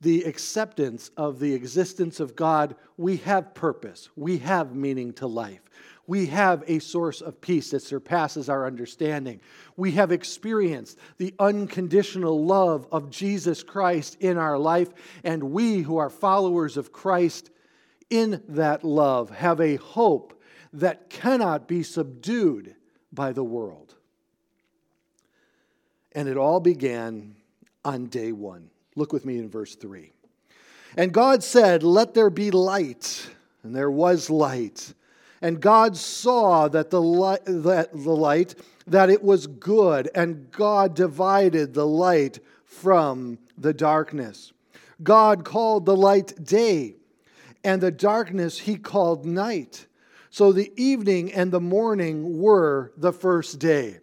the 0.00 0.22
acceptance 0.24 1.10
of 1.16 1.38
the 1.38 1.54
existence 1.54 2.20
of 2.20 2.34
God, 2.34 2.74
we 2.96 3.18
have 3.18 3.54
purpose, 3.54 4.08
we 4.16 4.38
have 4.38 4.74
meaning 4.74 5.12
to 5.14 5.26
life. 5.26 5.60
We 6.06 6.26
have 6.26 6.64
a 6.66 6.80
source 6.80 7.20
of 7.20 7.40
peace 7.40 7.70
that 7.70 7.82
surpasses 7.82 8.48
our 8.48 8.66
understanding. 8.66 9.40
We 9.76 9.92
have 9.92 10.10
experienced 10.10 10.98
the 11.16 11.34
unconditional 11.38 12.44
love 12.44 12.88
of 12.90 13.10
Jesus 13.10 13.62
Christ 13.62 14.16
in 14.20 14.36
our 14.36 14.58
life, 14.58 14.88
and 15.22 15.52
we 15.52 15.82
who 15.82 15.98
are 15.98 16.10
followers 16.10 16.76
of 16.76 16.92
Christ 16.92 17.50
in 18.10 18.42
that 18.48 18.84
love 18.84 19.30
have 19.30 19.60
a 19.60 19.76
hope 19.76 20.40
that 20.72 21.08
cannot 21.08 21.68
be 21.68 21.82
subdued 21.82 22.74
by 23.12 23.32
the 23.32 23.44
world. 23.44 23.94
And 26.12 26.28
it 26.28 26.36
all 26.36 26.60
began 26.60 27.36
on 27.84 28.06
day 28.06 28.32
one. 28.32 28.70
Look 28.96 29.12
with 29.12 29.24
me 29.24 29.38
in 29.38 29.48
verse 29.48 29.74
3. 29.74 30.12
And 30.96 31.12
God 31.12 31.42
said, 31.42 31.82
Let 31.82 32.14
there 32.14 32.30
be 32.30 32.50
light. 32.50 33.28
And 33.62 33.74
there 33.74 33.90
was 33.90 34.28
light. 34.28 34.92
And 35.42 35.60
God 35.60 35.96
saw 35.96 36.68
that 36.68 36.90
the 36.90 37.02
light, 37.02 37.44
that 37.44 37.92
the 37.92 38.16
light 38.16 38.54
that 38.86 39.10
it 39.10 39.22
was 39.22 39.46
good, 39.46 40.08
and 40.14 40.50
God 40.50 40.94
divided 40.94 41.74
the 41.74 41.86
light 41.86 42.40
from 42.64 43.38
the 43.58 43.74
darkness. 43.74 44.52
God 45.02 45.44
called 45.44 45.84
the 45.84 45.96
light 45.96 46.44
day, 46.44 46.96
and 47.64 47.80
the 47.80 47.90
darkness 47.90 48.60
he 48.60 48.76
called 48.76 49.26
night. 49.26 49.86
So 50.30 50.52
the 50.52 50.72
evening 50.76 51.32
and 51.32 51.52
the 51.52 51.60
morning 51.60 52.38
were 52.38 52.92
the 52.96 53.12
first 53.12 53.58
day. 53.58 53.98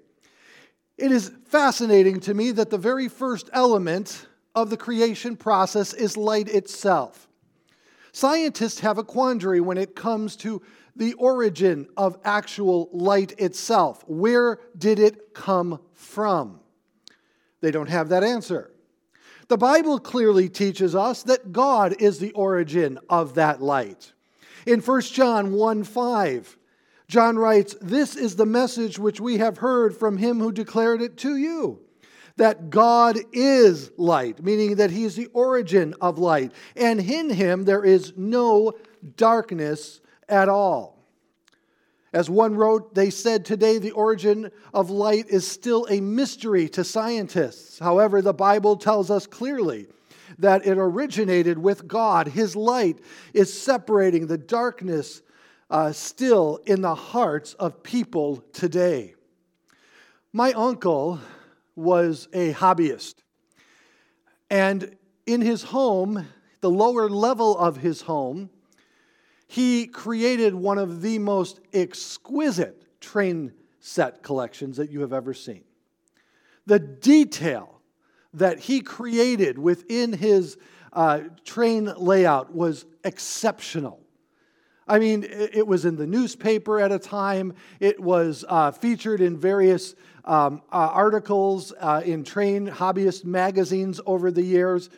It 0.97 1.11
is 1.11 1.31
fascinating 1.47 2.19
to 2.21 2.33
me 2.33 2.51
that 2.51 2.69
the 2.69 2.77
very 2.77 3.07
first 3.07 3.49
element 3.53 4.27
of 4.53 4.69
the 4.69 4.77
creation 4.77 5.35
process 5.37 5.93
is 5.93 6.17
light 6.17 6.49
itself. 6.49 7.27
Scientists 8.11 8.81
have 8.81 8.97
a 8.97 9.03
quandary 9.03 9.61
when 9.61 9.77
it 9.77 9.95
comes 9.95 10.35
to 10.37 10.61
the 10.95 11.13
origin 11.13 11.87
of 11.97 12.17
actual 12.23 12.89
light 12.91 13.39
itself? 13.39 14.03
Where 14.07 14.59
did 14.77 14.99
it 14.99 15.33
come 15.33 15.79
from? 15.93 16.59
They 17.61 17.71
don't 17.71 17.89
have 17.89 18.09
that 18.09 18.23
answer. 18.23 18.71
The 19.47 19.57
Bible 19.57 19.99
clearly 19.99 20.47
teaches 20.47 20.95
us 20.95 21.23
that 21.23 21.51
God 21.51 21.99
is 21.99 22.19
the 22.19 22.31
origin 22.33 22.99
of 23.09 23.35
that 23.35 23.61
light. 23.61 24.13
In 24.65 24.79
1 24.79 25.01
John 25.01 25.53
1 25.53 25.83
5, 25.83 26.57
John 27.07 27.37
writes, 27.39 27.75
This 27.81 28.15
is 28.15 28.35
the 28.35 28.45
message 28.45 28.99
which 28.99 29.19
we 29.19 29.37
have 29.37 29.57
heard 29.57 29.97
from 29.97 30.17
him 30.17 30.39
who 30.39 30.51
declared 30.51 31.01
it 31.01 31.17
to 31.17 31.35
you 31.35 31.79
that 32.39 32.69
God 32.69 33.17
is 33.33 33.91
light, 33.97 34.41
meaning 34.41 34.75
that 34.75 34.91
he 34.91 35.03
is 35.03 35.17
the 35.17 35.27
origin 35.33 35.93
of 35.99 36.17
light, 36.17 36.53
and 36.75 36.99
in 36.99 37.29
him 37.29 37.65
there 37.65 37.83
is 37.83 38.13
no 38.15 38.73
darkness 39.17 39.99
at 40.29 40.49
all. 40.49 40.99
As 42.11 42.29
one 42.29 42.55
wrote, 42.55 42.95
they 42.95 43.11
said 43.11 43.45
today 43.45 43.77
the 43.77 43.91
origin 43.91 44.51
of 44.73 44.89
light 44.89 45.27
is 45.29 45.47
still 45.47 45.85
a 45.89 46.01
mystery 46.01 46.67
to 46.69 46.83
scientists. 46.83 47.77
However, 47.77 48.21
the 48.21 48.33
Bible 48.33 48.77
tells 48.77 49.11
us 49.11 49.27
clearly 49.27 49.87
that 50.39 50.65
it 50.65 50.77
originated 50.77 51.57
with 51.57 51.87
God. 51.87 52.27
His 52.27 52.55
light 52.55 52.99
is 53.33 53.53
separating 53.53 54.25
the 54.25 54.37
darkness 54.37 55.21
uh, 55.69 55.91
still 55.91 56.59
in 56.65 56.81
the 56.81 56.95
hearts 56.95 57.53
of 57.55 57.83
people 57.83 58.43
today. 58.53 59.13
My 60.33 60.51
uncle 60.53 61.19
was 61.75 62.27
a 62.33 62.53
hobbyist, 62.53 63.15
and 64.49 64.95
in 65.25 65.41
his 65.41 65.63
home, 65.63 66.27
the 66.61 66.69
lower 66.69 67.09
level 67.09 67.57
of 67.57 67.77
his 67.77 68.01
home, 68.01 68.49
he 69.49 69.87
created 69.87 70.53
one 70.53 70.77
of 70.77 71.01
the 71.01 71.17
most 71.17 71.59
exquisite 71.73 72.85
train 73.01 73.51
set 73.79 74.21
collections 74.21 74.77
that 74.77 74.91
you 74.91 75.01
have 75.01 75.11
ever 75.11 75.33
seen. 75.33 75.63
The 76.67 76.77
detail 76.77 77.81
that 78.35 78.59
he 78.59 78.81
created 78.81 79.57
within 79.57 80.13
his 80.13 80.55
uh, 80.93 81.21
train 81.45 81.91
layout 81.97 82.53
was 82.53 82.85
exceptional. 83.03 83.99
I 84.87 84.99
mean, 84.99 85.25
it 85.27 85.65
was 85.65 85.83
in 85.83 85.95
the 85.95 86.05
newspaper 86.05 86.79
at 86.79 86.91
a 86.91 86.99
time. 86.99 87.55
It 87.79 87.99
was 87.99 88.45
uh, 88.47 88.69
featured 88.69 89.19
in 89.19 89.35
various 89.35 89.95
um, 90.25 90.61
uh, 90.71 90.75
articles 90.75 91.73
uh, 91.79 92.03
in 92.05 92.23
train 92.23 92.67
hobbyist 92.67 93.25
magazines 93.25 93.99
over 94.05 94.29
the 94.29 94.43
years. 94.43 94.91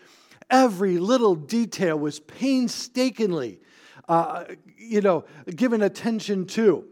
Every 0.50 0.98
little 0.98 1.36
detail 1.36 1.98
was 1.98 2.20
painstakingly 2.20 3.62
uh, 4.08 4.46
you 4.78 5.02
know, 5.02 5.26
given 5.56 5.82
attention 5.82 6.46
to. 6.48 6.86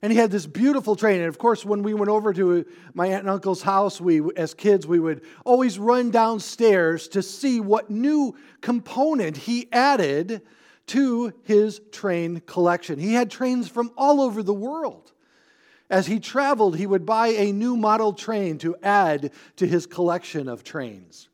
And 0.00 0.12
he 0.12 0.18
had 0.18 0.30
this 0.30 0.46
beautiful 0.46 0.94
train. 0.94 1.20
And 1.20 1.28
of 1.28 1.38
course, 1.38 1.64
when 1.64 1.82
we 1.82 1.92
went 1.92 2.10
over 2.10 2.32
to 2.32 2.64
my 2.94 3.08
aunt 3.08 3.20
and 3.20 3.30
uncle's 3.30 3.62
house, 3.62 4.00
we, 4.00 4.22
as 4.36 4.54
kids, 4.54 4.86
we 4.86 5.00
would 5.00 5.22
always 5.44 5.78
run 5.78 6.10
downstairs 6.10 7.08
to 7.08 7.22
see 7.22 7.60
what 7.60 7.90
new 7.90 8.36
component 8.60 9.36
he 9.36 9.68
added 9.72 10.42
to 10.86 11.32
his 11.42 11.80
train 11.90 12.40
collection. 12.46 12.98
He 12.98 13.14
had 13.14 13.30
trains 13.30 13.68
from 13.68 13.90
all 13.96 14.20
over 14.20 14.42
the 14.42 14.54
world. 14.54 15.12
As 15.90 16.06
he 16.06 16.20
traveled, 16.20 16.76
he 16.76 16.86
would 16.86 17.06
buy 17.06 17.28
a 17.28 17.50
new 17.50 17.76
model 17.76 18.12
train 18.12 18.58
to 18.58 18.76
add 18.82 19.32
to 19.56 19.66
his 19.66 19.86
collection 19.86 20.48
of 20.48 20.62
trains. 20.62 21.28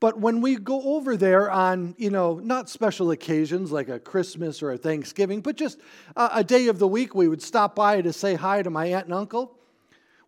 But 0.00 0.20
when 0.20 0.40
we 0.40 0.56
go 0.56 0.96
over 0.96 1.16
there 1.16 1.50
on, 1.50 1.94
you 1.98 2.10
know, 2.10 2.34
not 2.34 2.68
special 2.68 3.10
occasions 3.10 3.72
like 3.72 3.88
a 3.88 3.98
Christmas 3.98 4.62
or 4.62 4.72
a 4.72 4.78
Thanksgiving, 4.78 5.40
but 5.40 5.56
just 5.56 5.80
a, 6.14 6.30
a, 6.34 6.44
day 6.44 6.68
of 6.68 6.78
the 6.78 6.86
week, 6.86 7.14
we 7.16 7.26
would 7.26 7.42
stop 7.42 7.74
by 7.74 8.00
to 8.00 8.12
say 8.12 8.34
hi 8.34 8.62
to 8.62 8.70
my 8.70 8.86
aunt 8.86 9.06
and 9.06 9.14
uncle. 9.14 9.58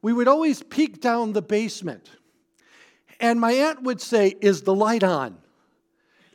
We 0.03 0.13
would 0.13 0.27
always 0.27 0.63
peek 0.63 1.01
down 1.01 1.33
the 1.33 1.43
basement. 1.43 2.11
And 3.21 3.39
my 3.39 3.53
aunt 3.53 3.83
would 3.83 4.01
say, 4.01 4.35
Is 4.41 4.63
the 4.63 4.75
light 4.75 5.05
on? 5.05 5.39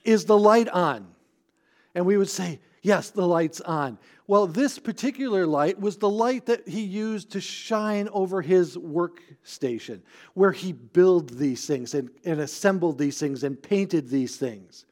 Is 0.05 0.25
the 0.25 0.37
light 0.37 0.69
on? 0.69 1.07
And 1.93 2.05
we 2.05 2.15
would 2.15 2.29
say, 2.29 2.61
Yes, 2.81 3.09
the 3.09 3.27
light's 3.27 3.59
on. 3.61 3.97
Well, 4.27 4.47
this 4.47 4.79
particular 4.79 5.45
light 5.45 5.79
was 5.79 5.97
the 5.97 6.09
light 6.09 6.47
that 6.47 6.67
he 6.67 6.81
used 6.81 7.31
to 7.31 7.41
shine 7.41 8.09
over 8.11 8.41
his 8.41 8.75
workstation, 8.75 10.01
where 10.33 10.51
he 10.51 10.73
built 10.73 11.27
these 11.27 11.67
things 11.67 11.93
and, 11.93 12.09
and 12.23 12.39
assembled 12.39 12.97
these 12.97 13.19
things 13.19 13.43
and 13.43 13.61
painted 13.61 14.09
these 14.09 14.37
things. 14.37 14.85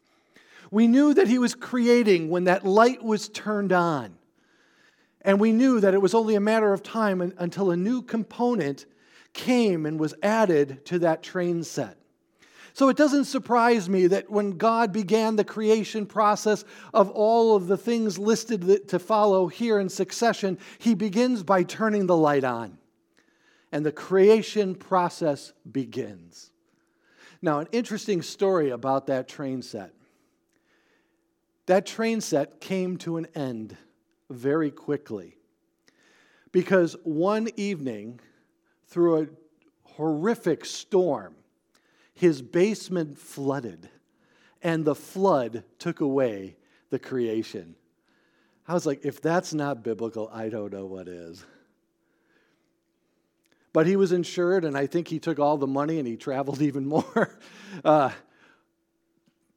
We 0.70 0.88
knew 0.88 1.16
that 1.16 1.28
he 1.28 1.40
was 1.40 1.56
creating 1.56 2.30
when 2.30 2.44
that 2.44 2.66
light 2.66 3.04
was 3.04 3.28
turned 3.30 3.72
on. 3.72 4.16
And 5.22 5.40
we 5.40 5.52
knew 5.52 5.80
that 5.80 5.94
it 5.94 6.02
was 6.02 6.14
only 6.14 6.36
a 6.36 6.40
matter 6.40 6.72
of 6.74 6.84
time 6.84 7.34
until 7.38 7.72
a 7.72 7.78
new 7.78 8.02
component 8.02 8.86
came 9.34 9.86
and 9.86 10.00
was 10.00 10.14
added 10.22 10.86
to 10.86 11.00
that 11.00 11.24
train 11.24 11.64
set. 11.64 11.98
So 12.74 12.90
it 12.90 12.98
doesn't 12.98 13.26
surprise 13.26 13.88
me 13.88 14.08
that 14.08 14.32
when 14.32 14.58
God 14.58 14.92
began 14.92 15.36
the 15.36 15.44
creation 15.44 16.08
process 16.08 16.66
of 16.92 17.12
all 17.12 17.56
of 17.56 17.68
the 17.68 17.78
things 17.78 18.18
listed 18.18 18.88
to 18.90 19.00
follow 19.00 19.48
here 19.48 19.80
in 19.80 19.90
succession, 19.90 20.58
he 20.80 20.96
begins 20.96 21.44
by 21.44 21.62
turning 21.64 22.08
the 22.08 22.18
light 22.18 22.44
on. 22.44 22.80
And 23.72 23.86
the 23.86 23.92
creation 23.92 24.74
process 24.74 25.54
begins. 25.72 26.50
Now, 27.44 27.60
an 27.60 27.68
interesting 27.72 28.24
story 28.24 28.72
about 28.72 29.08
that 29.08 29.28
train 29.28 29.62
set. 29.62 29.94
That 31.68 31.86
train 31.86 32.22
set 32.22 32.60
came 32.60 32.98
to 32.98 33.18
an 33.18 33.28
end 33.36 33.78
very 34.30 34.72
quickly 34.72 35.38
because 36.52 36.96
one 37.04 37.50
evening, 37.56 38.20
through 38.88 39.22
a 39.22 39.28
horrific 39.84 40.66
storm, 40.66 41.36
his 42.14 42.42
basement 42.42 43.18
flooded, 43.18 43.90
and 44.62 44.86
the 44.86 44.96
flood 44.96 45.64
took 45.80 46.00
away 46.00 46.56
the 46.90 47.00
creation. 47.00 47.76
I 48.68 48.74
was 48.74 48.86
like, 48.86 49.04
if 49.04 49.22
that's 49.22 49.54
not 49.54 49.84
biblical, 49.84 50.30
I 50.32 50.50
don't 50.50 50.72
know 50.72 50.86
what 50.86 51.08
is. 51.08 51.46
But 53.74 53.88
he 53.88 53.96
was 53.96 54.12
insured, 54.12 54.64
and 54.64 54.78
I 54.78 54.86
think 54.86 55.08
he 55.08 55.20
took 55.20 55.40
all 55.40 55.58
the 55.58 55.68
money 55.68 55.98
and 55.98 56.08
he 56.08 56.16
traveled 56.16 56.62
even 56.70 56.86
more. 56.86 57.38
Uh, 57.84 58.12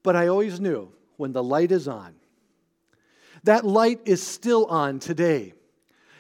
but 0.03 0.17
I 0.17 0.29
always 0.29 0.59
knew 0.59 0.91
when 1.19 1.33
the 1.33 1.43
light 1.43 1.71
is 1.71 1.87
on, 1.87 2.15
that 3.45 3.65
light 3.65 4.01
is 4.07 4.23
still 4.23 4.65
on 4.67 4.99
today. 4.99 5.53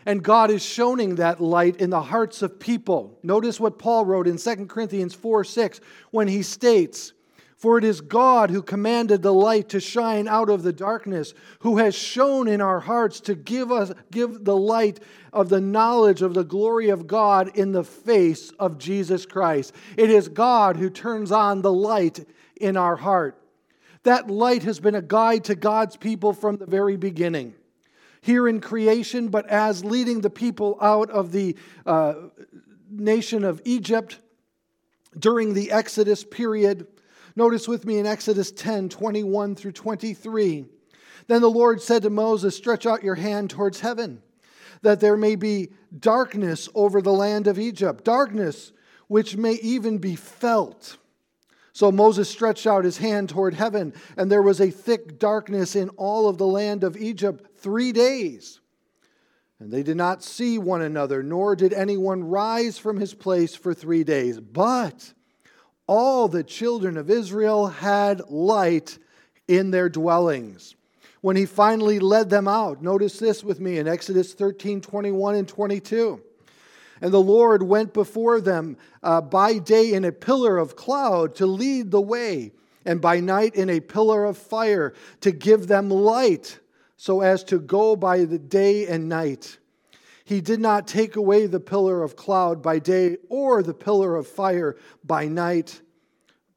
And 0.06 0.22
God 0.22 0.52
is 0.52 0.64
shining 0.64 1.16
that 1.16 1.40
light 1.40 1.76
in 1.76 1.90
the 1.90 2.00
hearts 2.00 2.40
of 2.40 2.60
people. 2.60 3.18
Notice 3.24 3.58
what 3.58 3.80
Paul 3.80 4.04
wrote 4.04 4.28
in 4.28 4.38
2 4.38 4.66
Corinthians 4.66 5.14
4 5.14 5.42
6 5.42 5.80
when 6.12 6.28
he 6.28 6.44
states, 6.44 7.12
For 7.56 7.76
it 7.76 7.82
is 7.82 8.00
God 8.00 8.50
who 8.50 8.62
commanded 8.62 9.22
the 9.22 9.34
light 9.34 9.68
to 9.70 9.80
shine 9.80 10.28
out 10.28 10.48
of 10.48 10.62
the 10.62 10.72
darkness, 10.72 11.34
who 11.58 11.78
has 11.78 11.96
shone 11.96 12.46
in 12.46 12.60
our 12.60 12.78
hearts 12.78 13.18
to 13.22 13.34
give 13.34 13.72
us 13.72 13.92
give 14.12 14.44
the 14.44 14.56
light 14.56 15.00
of 15.32 15.48
the 15.48 15.60
knowledge 15.60 16.22
of 16.22 16.34
the 16.34 16.44
glory 16.44 16.88
of 16.90 17.08
God 17.08 17.56
in 17.56 17.72
the 17.72 17.84
face 17.84 18.52
of 18.60 18.78
Jesus 18.78 19.26
Christ. 19.26 19.74
It 19.96 20.08
is 20.08 20.28
God 20.28 20.76
who 20.76 20.88
turns 20.88 21.32
on 21.32 21.62
the 21.62 21.72
light 21.72 22.24
in 22.60 22.76
our 22.76 22.94
heart. 22.94 23.42
That 24.04 24.30
light 24.30 24.62
has 24.62 24.78
been 24.78 24.94
a 24.94 25.02
guide 25.02 25.42
to 25.44 25.56
God's 25.56 25.96
people 25.96 26.32
from 26.32 26.58
the 26.58 26.66
very 26.66 26.96
beginning 26.96 27.56
here 28.26 28.48
in 28.48 28.60
creation, 28.60 29.28
but 29.28 29.46
as 29.46 29.84
leading 29.84 30.20
the 30.20 30.28
people 30.28 30.76
out 30.80 31.08
of 31.10 31.30
the 31.30 31.56
uh, 31.86 32.14
nation 32.90 33.44
of 33.44 33.62
Egypt 33.64 34.18
during 35.16 35.54
the 35.54 35.70
Exodus 35.70 36.24
period. 36.24 36.88
Notice 37.36 37.68
with 37.68 37.84
me 37.84 37.98
in 37.98 38.06
Exodus 38.06 38.50
10 38.50 38.88
21 38.88 39.54
through 39.54 39.72
23. 39.72 40.64
Then 41.28 41.40
the 41.40 41.48
Lord 41.48 41.80
said 41.80 42.02
to 42.02 42.10
Moses, 42.10 42.56
Stretch 42.56 42.84
out 42.84 43.04
your 43.04 43.14
hand 43.14 43.50
towards 43.50 43.78
heaven, 43.78 44.20
that 44.82 44.98
there 44.98 45.16
may 45.16 45.36
be 45.36 45.68
darkness 45.96 46.68
over 46.74 47.00
the 47.00 47.12
land 47.12 47.46
of 47.46 47.60
Egypt, 47.60 48.04
darkness 48.04 48.72
which 49.06 49.36
may 49.36 49.52
even 49.54 49.98
be 49.98 50.16
felt. 50.16 50.96
So 51.76 51.92
Moses 51.92 52.30
stretched 52.30 52.66
out 52.66 52.86
his 52.86 52.96
hand 52.96 53.28
toward 53.28 53.52
heaven, 53.52 53.92
and 54.16 54.32
there 54.32 54.40
was 54.40 54.62
a 54.62 54.70
thick 54.70 55.18
darkness 55.18 55.76
in 55.76 55.90
all 55.90 56.26
of 56.26 56.38
the 56.38 56.46
land 56.46 56.82
of 56.82 56.96
Egypt 56.96 57.48
three 57.58 57.92
days. 57.92 58.60
And 59.60 59.70
they 59.70 59.82
did 59.82 59.98
not 59.98 60.24
see 60.24 60.56
one 60.56 60.80
another, 60.80 61.22
nor 61.22 61.54
did 61.54 61.74
anyone 61.74 62.24
rise 62.24 62.78
from 62.78 62.98
his 62.98 63.12
place 63.12 63.54
for 63.54 63.74
three 63.74 64.04
days. 64.04 64.40
But 64.40 65.12
all 65.86 66.28
the 66.28 66.42
children 66.42 66.96
of 66.96 67.10
Israel 67.10 67.66
had 67.66 68.22
light 68.30 68.98
in 69.46 69.70
their 69.70 69.90
dwellings. 69.90 70.76
When 71.20 71.36
he 71.36 71.44
finally 71.44 71.98
led 71.98 72.30
them 72.30 72.48
out, 72.48 72.82
notice 72.82 73.18
this 73.18 73.44
with 73.44 73.60
me 73.60 73.76
in 73.76 73.86
Exodus 73.86 74.32
13 74.32 74.80
21 74.80 75.34
and 75.34 75.46
22. 75.46 76.22
And 77.00 77.12
the 77.12 77.20
Lord 77.20 77.62
went 77.62 77.92
before 77.92 78.40
them 78.40 78.76
uh, 79.02 79.20
by 79.20 79.58
day 79.58 79.92
in 79.92 80.04
a 80.04 80.12
pillar 80.12 80.58
of 80.58 80.76
cloud 80.76 81.34
to 81.36 81.46
lead 81.46 81.90
the 81.90 82.00
way, 82.00 82.52
and 82.84 83.00
by 83.00 83.20
night 83.20 83.54
in 83.54 83.68
a 83.68 83.80
pillar 83.80 84.24
of 84.24 84.38
fire 84.38 84.94
to 85.20 85.30
give 85.30 85.66
them 85.66 85.90
light, 85.90 86.58
so 86.96 87.20
as 87.20 87.44
to 87.44 87.58
go 87.58 87.96
by 87.96 88.24
the 88.24 88.38
day 88.38 88.86
and 88.86 89.08
night. 89.08 89.58
He 90.24 90.40
did 90.40 90.60
not 90.60 90.88
take 90.88 91.16
away 91.16 91.46
the 91.46 91.60
pillar 91.60 92.02
of 92.02 92.16
cloud 92.16 92.62
by 92.62 92.78
day 92.78 93.18
or 93.28 93.62
the 93.62 93.74
pillar 93.74 94.16
of 94.16 94.26
fire 94.26 94.76
by 95.04 95.28
night 95.28 95.80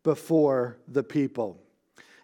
before 0.04 0.78
the 0.88 1.04
people. 1.04 1.62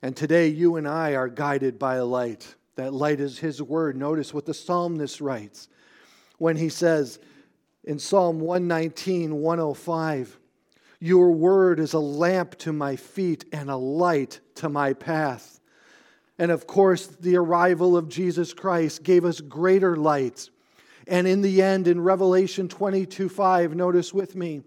And 0.01 0.15
today 0.15 0.47
you 0.47 0.78
and 0.78 0.88
I 0.88 1.15
are 1.15 1.28
guided 1.28 1.78
by 1.78 1.95
a 1.95 2.06
light. 2.06 2.56
That 2.75 2.93
light 2.93 3.19
is 3.19 3.39
His 3.39 3.62
word. 3.62 3.95
Notice 3.95 4.34
what 4.34 4.45
the 4.45 4.54
psalmist 4.54 5.21
writes 5.21 5.67
when 6.38 6.56
he 6.56 6.69
says 6.69 7.19
in 7.86 8.00
Psalm 8.00 8.39
119, 8.39 9.36
105, 9.36 10.39
Your 11.00 11.32
word 11.32 11.80
is 11.80 11.93
a 11.93 12.00
lamp 12.00 12.58
to 12.58 12.74
my 12.74 12.95
feet 12.95 13.45
and 13.52 13.69
a 13.69 13.76
light 13.76 14.39
to 14.56 14.69
my 14.69 14.93
path. 14.93 15.60
And 16.39 16.50
of 16.52 16.65
course, 16.65 17.06
the 17.06 17.38
arrival 17.38 17.95
of 17.95 18.10
Jesus 18.10 18.54
Christ 18.54 19.04
gave 19.04 19.24
us 19.24 19.39
greater 19.39 19.95
light. 19.95 20.50
And 21.08 21.28
in 21.28 21.43
the 21.43 21.62
end, 21.62 21.88
in 21.88 22.02
Revelation 22.02 22.67
22 22.67 23.30
5, 23.30 23.76
notice 23.76 24.12
with 24.13 24.36
me, 24.36 24.63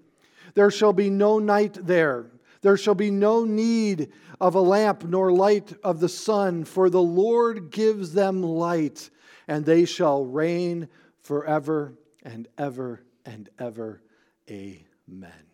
there 0.54 0.70
shall 0.70 0.92
be 0.92 1.11
no 1.11 1.40
night 1.40 1.76
there. 1.83 2.26
There 2.61 2.76
shall 2.76 2.94
be 2.94 3.11
no 3.11 3.44
need 3.44 4.12
of 4.40 4.54
a 4.54 4.61
lamp 4.61 5.04
nor 5.04 5.33
light 5.33 5.72
of 5.83 5.98
the 5.98 6.09
sun, 6.09 6.64
for 6.64 6.88
the 6.88 7.02
Lord 7.02 7.70
gives 7.70 8.12
them 8.12 8.42
light, 8.42 9.11
and 9.48 9.64
they 9.64 9.85
shall 9.85 10.24
reign 10.24 10.88
forever 11.20 11.94
and 12.22 12.46
ever 12.57 13.02
and 13.28 13.48
ever. 13.58 14.02
Amen. 14.50 15.44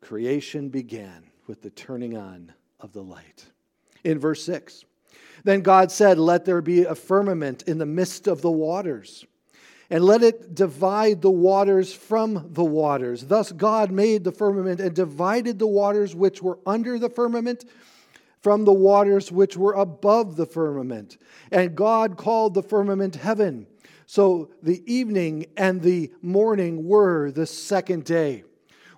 Creation 0.00 0.70
began 0.70 1.24
with 1.46 1.60
the 1.62 1.70
turning 1.70 2.16
on 2.16 2.52
of 2.80 2.92
the 2.92 3.02
light. 3.02 3.44
In 4.02 4.18
verse 4.18 4.42
6, 4.44 4.84
then 5.44 5.60
God 5.60 5.92
said, 5.92 6.18
Let 6.18 6.46
there 6.46 6.62
be 6.62 6.84
a 6.84 6.94
firmament 6.94 7.64
in 7.66 7.78
the 7.78 7.86
midst 7.86 8.26
of 8.26 8.40
the 8.40 8.50
waters 8.50 9.26
and 9.90 10.04
let 10.04 10.22
it 10.22 10.54
divide 10.54 11.20
the 11.20 11.30
waters 11.30 11.92
from 11.92 12.48
the 12.52 12.64
waters. 12.64 13.26
Thus, 13.26 13.52
God 13.52 13.90
made 13.90 14.24
the 14.24 14.32
firmament 14.32 14.80
and 14.80 14.94
divided 14.94 15.58
the 15.58 15.66
waters 15.66 16.14
which 16.14 16.40
were 16.40 16.60
under 16.64 16.98
the 16.98 17.10
firmament 17.10 17.64
from 18.40 18.64
the 18.64 18.72
waters 18.72 19.30
which 19.30 19.56
were 19.56 19.74
above 19.74 20.36
the 20.36 20.46
firmament. 20.46 21.18
And 21.50 21.74
God 21.74 22.16
called 22.16 22.54
the 22.54 22.62
firmament 22.62 23.16
heaven. 23.16 23.66
So 24.12 24.50
the 24.60 24.82
evening 24.92 25.46
and 25.56 25.80
the 25.80 26.10
morning 26.20 26.84
were 26.88 27.30
the 27.30 27.46
second 27.46 28.02
day. 28.02 28.42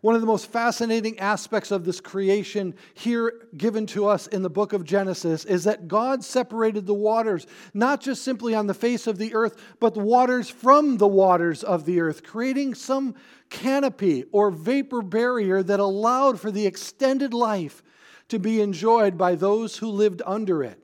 One 0.00 0.14
of 0.14 0.22
the 0.22 0.26
most 0.26 0.50
fascinating 0.50 1.18
aspects 1.18 1.70
of 1.70 1.84
this 1.84 2.00
creation 2.00 2.74
here 2.94 3.46
given 3.54 3.84
to 3.88 4.06
us 4.06 4.26
in 4.26 4.40
the 4.40 4.48
book 4.48 4.72
of 4.72 4.84
Genesis 4.84 5.44
is 5.44 5.64
that 5.64 5.86
God 5.86 6.24
separated 6.24 6.86
the 6.86 6.94
waters, 6.94 7.46
not 7.74 8.00
just 8.00 8.22
simply 8.22 8.54
on 8.54 8.66
the 8.66 8.72
face 8.72 9.06
of 9.06 9.18
the 9.18 9.34
earth, 9.34 9.62
but 9.80 9.92
the 9.92 10.00
waters 10.00 10.48
from 10.48 10.96
the 10.96 11.06
waters 11.06 11.62
of 11.62 11.84
the 11.84 12.00
earth, 12.00 12.22
creating 12.22 12.74
some 12.74 13.14
canopy 13.50 14.24
or 14.32 14.50
vapor 14.50 15.02
barrier 15.02 15.62
that 15.62 15.78
allowed 15.78 16.40
for 16.40 16.50
the 16.50 16.64
extended 16.64 17.34
life 17.34 17.82
to 18.28 18.38
be 18.38 18.62
enjoyed 18.62 19.18
by 19.18 19.34
those 19.34 19.76
who 19.76 19.88
lived 19.88 20.22
under 20.24 20.64
it. 20.64 20.78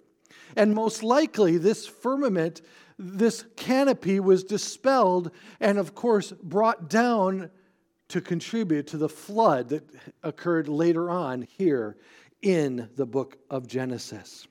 And 0.54 0.74
most 0.74 1.02
likely, 1.02 1.56
this 1.56 1.86
firmament, 1.86 2.60
this 2.98 3.44
canopy 3.56 4.20
was 4.20 4.44
dispelled 4.44 5.30
and, 5.60 5.78
of 5.78 5.94
course, 5.94 6.32
brought 6.32 6.90
down 6.90 7.50
to 8.08 8.20
contribute 8.20 8.86
to 8.88 8.96
the 8.96 9.08
flood 9.08 9.68
that 9.68 9.88
occurred 10.22 10.68
later 10.68 11.10
on 11.10 11.42
here 11.42 11.96
in 12.42 12.88
the 12.96 13.06
book 13.06 13.38
of 13.50 13.66
Genesis. 13.66 14.46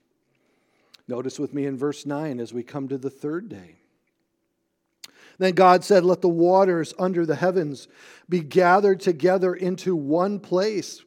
Notice 1.08 1.40
with 1.40 1.54
me 1.54 1.66
in 1.66 1.78
verse 1.78 2.06
9 2.06 2.40
as 2.40 2.54
we 2.54 2.64
come 2.64 2.88
to 2.90 2.98
the 2.98 3.10
third 3.10 3.50
day. 3.50 3.78
Then 5.38 5.54
God 5.54 5.84
said, 5.84 6.04
Let 6.04 6.22
the 6.22 6.30
waters 6.30 6.94
under 6.98 7.26
the 7.26 7.36
heavens 7.36 7.88
be 8.28 8.42
gathered 8.42 9.00
together 9.00 9.54
into 9.54 9.96
one 9.96 10.40
place, 10.40 11.04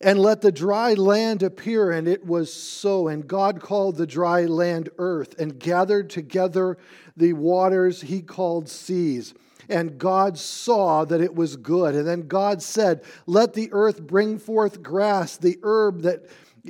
and 0.00 0.18
let 0.18 0.40
the 0.40 0.52
dry 0.52 0.94
land 0.94 1.42
appear. 1.42 1.90
And 1.90 2.06
it 2.06 2.24
was 2.24 2.52
so. 2.52 3.08
And 3.08 3.26
God 3.26 3.60
called 3.60 3.96
the 3.96 4.06
dry 4.06 4.44
land 4.44 4.90
earth, 4.98 5.38
and 5.38 5.58
gathered 5.58 6.10
together 6.10 6.78
the 7.16 7.32
waters 7.32 8.02
he 8.02 8.22
called 8.22 8.68
seas. 8.68 9.34
And 9.68 9.98
God 9.98 10.38
saw 10.38 11.04
that 11.04 11.20
it 11.20 11.34
was 11.34 11.56
good. 11.56 11.94
And 11.94 12.06
then 12.06 12.28
God 12.28 12.62
said, 12.62 13.02
Let 13.26 13.54
the 13.54 13.68
earth 13.72 14.02
bring 14.02 14.38
forth 14.38 14.82
grass, 14.82 15.36
the 15.36 15.58
herb 15.62 16.02
that 16.02 16.26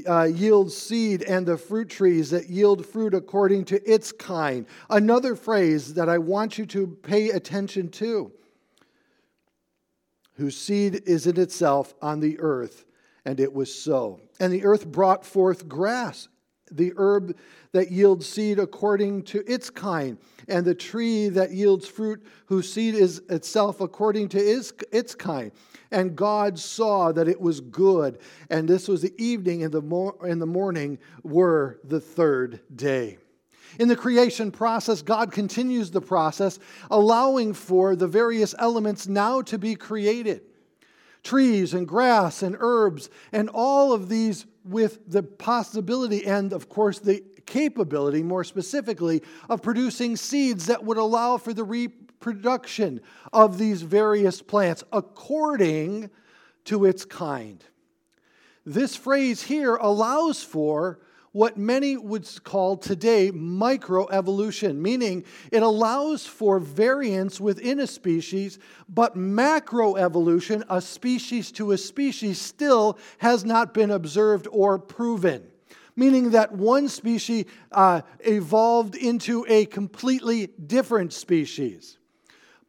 uh, 0.09 0.25
yields 0.25 0.77
seed, 0.77 1.23
and 1.23 1.47
the 1.47 1.59
fruit 1.59 1.89
trees 1.89 2.31
that 2.31 2.49
yield 2.49 2.87
fruit 2.87 3.13
according 3.13 3.65
to 3.67 3.91
its 3.91 4.13
kind. 4.13 4.67
Another 4.89 5.35
phrase 5.37 5.95
that 5.95 6.09
I 6.09 6.19
want 6.19 6.59
you 6.59 6.67
to 6.67 6.87
pay 6.87 7.31
attention 7.31 7.91
to 7.91 8.33
whose 10.37 10.57
seed 10.57 11.03
is 11.07 11.27
in 11.27 11.39
itself 11.41 11.95
on 12.03 12.21
the 12.21 12.39
earth. 12.41 12.86
And 13.27 13.39
it 13.39 13.53
was 13.53 13.75
so. 13.75 14.21
And 14.41 14.51
the 14.51 14.65
earth 14.65 14.87
brought 14.87 15.27
forth 15.27 15.69
grass 15.69 16.29
the 16.71 16.93
herb 16.97 17.37
that 17.73 17.91
yields 17.91 18.27
seed 18.29 18.59
according 18.59 19.23
to 19.23 19.45
its 19.51 19.71
kind, 19.71 20.19
and 20.49 20.65
the 20.65 20.75
tree 20.75 21.29
that 21.29 21.53
yields 21.53 21.87
fruit 21.87 22.25
whose 22.47 22.73
seed 22.73 22.95
is 22.95 23.23
itself 23.29 23.81
according 23.81 24.29
to 24.31 24.39
its, 24.39 25.15
kind. 25.15 25.53
And 25.91 26.17
God 26.17 26.59
saw 26.59 27.13
that 27.13 27.29
it 27.29 27.41
was 27.41 27.61
good, 27.61 28.19
and 28.51 28.69
this 28.69 28.89
was 28.89 29.03
the 29.03 29.15
evening 29.23 29.63
and 29.63 29.73
the, 29.73 29.83
mo- 29.83 30.17
and 30.23 30.41
the 30.41 30.47
morning 30.47 30.99
were 31.23 31.79
the 31.85 32.01
third 32.01 32.61
day. 32.75 33.19
In 33.79 33.89
the 33.89 33.97
creation 33.97 34.51
process, 34.51 35.03
God 35.03 35.31
continues 35.33 35.91
the 35.91 36.01
process, 36.01 36.59
allowing 36.91 37.53
for 37.53 37.95
the 37.95 38.09
various 38.09 38.55
elements 38.59 39.07
now 39.07 39.43
to 39.43 39.59
be 39.59 39.75
created 39.75 40.43
trees 41.27 41.75
and 41.75 41.87
grass 41.87 42.43
and 42.43 42.57
herbs, 42.61 43.11
and 43.33 43.51
all 43.53 43.93
of 43.93 44.09
these 44.09 44.47
with 44.65 45.11
the 45.11 45.23
possibility 45.23 46.25
and, 46.25 46.53
of 46.53 46.69
course, 46.69 47.01
the 47.01 47.23
capability, 47.47 48.23
more 48.23 48.45
specifically, 48.45 49.23
of 49.49 49.63
producing 49.63 50.17
seeds 50.17 50.67
that 50.67 50.85
would 50.85 50.97
allow 50.97 51.37
for 51.37 51.53
the 51.53 51.65
reproduction 51.65 53.01
of 53.33 53.59
these 53.59 53.83
various 53.83 54.41
plants 54.41 54.83
according 54.93 56.11
to 56.65 56.85
its 56.85 57.05
kind. 57.05 57.65
This 58.65 58.97
phrase 58.97 59.43
here 59.43 59.77
allows 59.77 60.43
for 60.43 61.01
what 61.37 61.59
many 61.59 61.99
would 61.99 62.27
call 62.45 62.79
today 62.79 63.31
microevolution, 63.31 64.77
meaning 64.77 65.23
it 65.53 65.63
allows 65.63 66.27
for 66.27 66.59
variance 66.59 67.39
within 67.39 67.79
a 67.79 67.87
species, 67.87 68.59
but 68.89 69.15
macroevolution, 69.17 70.65
a 70.71 70.81
species 70.81 71.53
to 71.53 71.73
a 71.73 71.77
species, 71.77 72.41
still 72.41 72.99
has 73.19 73.45
not 73.45 73.75
been 73.75 73.91
observed 73.91 74.49
or 74.51 74.79
proven. 74.79 75.47
Meaning 75.95 76.31
that 76.31 76.53
one 76.53 76.89
species 76.89 77.45
uh, 77.71 78.01
evolved 78.21 78.95
into 78.95 79.45
a 79.47 79.67
completely 79.67 80.47
different 80.47 81.13
species. 81.13 81.99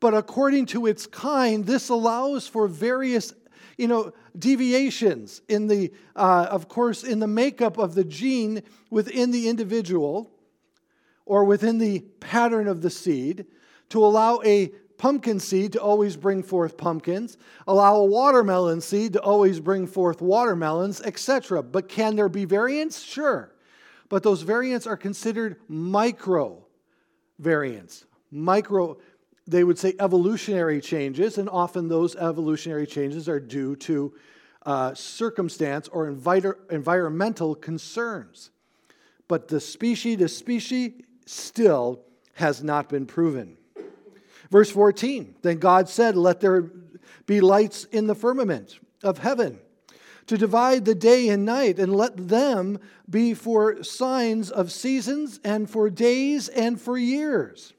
But 0.01 0.13
according 0.13 0.65
to 0.67 0.88
its 0.88 1.08
kind, 1.08 1.65
this 1.65 1.88
allows 1.88 2.49
for 2.49 2.67
various 2.67 3.34
you 3.78 3.88
know, 3.88 4.12
deviations 4.38 5.42
in 5.48 5.68
the, 5.68 5.94
uh, 6.16 6.48
of 6.50 6.68
course, 6.68 7.04
in 7.04 7.20
the 7.20 7.28
makeup 7.28 7.78
of 7.78 7.94
the 7.94 8.04
gene 8.04 8.63
within 8.90 9.32
the 9.32 9.48
individual 9.48 10.32
or 11.26 11.44
within 11.44 11.78
the 11.78 12.00
pattern 12.20 12.68
of 12.68 12.82
the 12.82 12.90
seed 12.90 13.46
to 13.90 14.04
allow 14.04 14.42
a 14.44 14.72
pumpkin 14.98 15.40
seed 15.40 15.74
to 15.74 15.82
always 15.82 16.18
bring 16.18 16.42
forth 16.42 16.76
pumpkins, 16.76 17.38
allow 17.68 17.98
a 17.98 18.06
watermelon 18.06 18.82
seed 18.82 19.13
to 19.13 19.22
always 19.22 19.60
bring 19.60 19.86
forth 19.86 20.22
watermelons, 20.22 21.02
etc. 21.02 21.62
But 21.62 21.88
can 21.88 22.16
there 22.16 22.30
be 22.30 22.46
variants? 22.46 23.02
Sure. 23.02 23.54
But 24.10 24.24
those 24.24 24.42
variants 24.42 24.88
are 24.88 24.98
considered 24.98 25.58
micro 25.68 26.66
variants. 27.40 28.06
Micro 28.32 28.98
they 29.47 29.63
would 29.63 29.79
say 29.79 29.95
evolutionary 29.99 30.81
changes, 30.81 31.38
and 31.38 31.49
often 31.49 31.88
those 31.88 32.15
evolutionary 32.15 32.86
changes 32.86 33.29
are 33.29 33.39
due 33.39 33.75
to 33.77 34.13
uh, 34.65 34.93
circumstance 34.93 35.88
or 35.88 36.10
environmental 36.10 37.55
concerns. 37.55 38.51
But 39.29 39.47
the 39.47 39.62
species 39.62 40.17
to 40.17 40.27
species 40.27 41.01
still 41.25 42.01
has 42.33 42.62
not 42.62 42.89
been 42.89 43.05
proven. 43.05 43.57
Verse 44.51 44.69
14 44.69 45.36
Then 45.41 45.57
God 45.60 45.88
said, 45.88 46.17
Let 46.17 46.41
there 46.41 46.69
be 47.25 47.39
lights 47.39 47.86
in 47.86 48.07
the 48.07 48.15
firmament 48.15 48.79
of 49.01 49.19
heaven 49.19 49.60
to 50.27 50.38
divide 50.38 50.83
the 50.83 50.95
day 50.95 51.29
and 51.29 51.45
night, 51.45 51.79
and 51.79 51.95
let 51.95 52.27
them 52.27 52.79
be 53.10 53.33
for 53.33 53.81
signs 53.81 54.51
of 54.51 54.73
seasons 54.73 55.39
and 55.41 55.69
for 55.69 55.89
days 55.89 56.49
and 56.49 56.81
for 56.81 56.97
years 56.97 57.73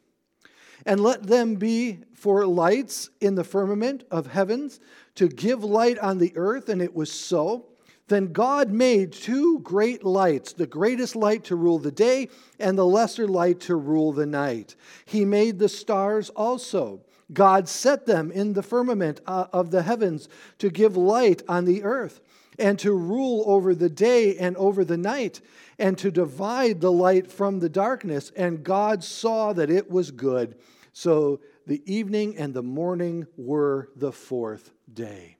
and 0.89 1.01
let 1.01 1.23
them 1.25 1.55
be 1.57 1.99
for 2.15 2.47
lights 2.47 3.11
in 3.21 3.35
the 3.35 3.45
firmament 3.45 4.05
of 4.11 4.27
heavens 4.27 4.81
to 5.15 5.29
give 5.29 5.63
light 5.63 5.99
on 5.99 6.17
the 6.17 6.33
earth. 6.35 6.71
And 6.71 6.81
it 6.81 6.95
was 6.95 7.13
so. 7.13 7.67
Then 8.09 8.33
God 8.33 8.71
made 8.71 9.13
two 9.13 9.61
great 9.61 10.03
lights, 10.03 10.55
the 10.55 10.67
greatest 10.67 11.15
light 11.15 11.45
to 11.45 11.57
rule 11.57 11.79
the 11.79 11.93
day 11.93 12.31
and 12.59 12.79
the 12.79 12.87
lesser 12.87 13.29
light 13.29 13.61
to 13.61 13.77
rule 13.77 14.13
the 14.15 14.25
night. 14.25 14.77
He 15.05 15.27
made 15.27 15.59
the 15.59 15.69
stars 15.69 16.31
also. 16.31 17.03
God 17.35 17.69
set 17.69 18.07
them 18.07 18.33
in 18.33 18.55
the 18.55 18.63
firmament 18.63 19.21
uh, 19.27 19.49
of 19.53 19.71
the 19.71 19.83
heavens 19.83 20.31
to 20.57 20.71
give 20.71 20.97
light 20.97 21.43
on 21.47 21.67
the 21.67 21.83
earth 21.83 22.23
and 22.59 22.79
to 22.79 22.95
rule 22.95 23.45
over 23.47 23.75
the 23.75 23.91
day 23.91 24.39
and 24.39 24.57
over 24.57 24.87
the 24.87 24.97
night 24.97 25.43
and 25.79 25.99
to 25.99 26.11
divide 26.11 26.81
the 26.81 26.91
light 26.91 27.31
from 27.31 27.61
the 27.61 27.69
darkness. 27.69 28.33
And 28.35 28.65
God 28.65 29.05
saw 29.05 29.53
that 29.53 29.69
it 29.69 29.91
was 29.91 30.11
good. 30.11 30.57
So 30.99 31.39
the 31.65 31.81
evening 31.87 32.37
and 32.39 32.53
the 32.53 32.63
morning 32.65 33.29
were 33.37 33.89
the 33.95 34.11
fourth 34.11 34.73
day. 34.93 35.37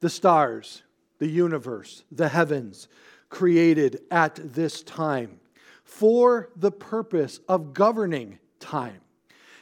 The 0.00 0.10
stars, 0.10 0.82
the 1.20 1.28
universe, 1.28 2.02
the 2.10 2.28
heavens, 2.28 2.88
created 3.28 4.00
at 4.10 4.40
this 4.42 4.82
time 4.82 5.38
for 5.84 6.50
the 6.56 6.72
purpose 6.72 7.38
of 7.48 7.72
governing 7.72 8.40
time. 8.58 9.00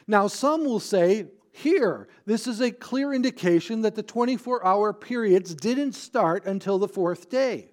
Now, 0.07 0.25
some 0.25 0.65
will 0.65 0.79
say, 0.79 1.27
here, 1.51 2.07
this 2.25 2.47
is 2.47 2.59
a 2.59 2.71
clear 2.71 3.13
indication 3.13 3.81
that 3.81 3.93
the 3.93 4.01
24 4.01 4.65
hour 4.65 4.93
periods 4.93 5.53
didn't 5.53 5.93
start 5.93 6.47
until 6.47 6.79
the 6.79 6.87
fourth 6.87 7.29
day. 7.29 7.69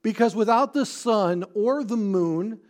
Because 0.00 0.34
without 0.34 0.72
the 0.72 0.86
sun 0.86 1.44
or 1.54 1.84
the 1.84 1.98
moon, 1.98 2.60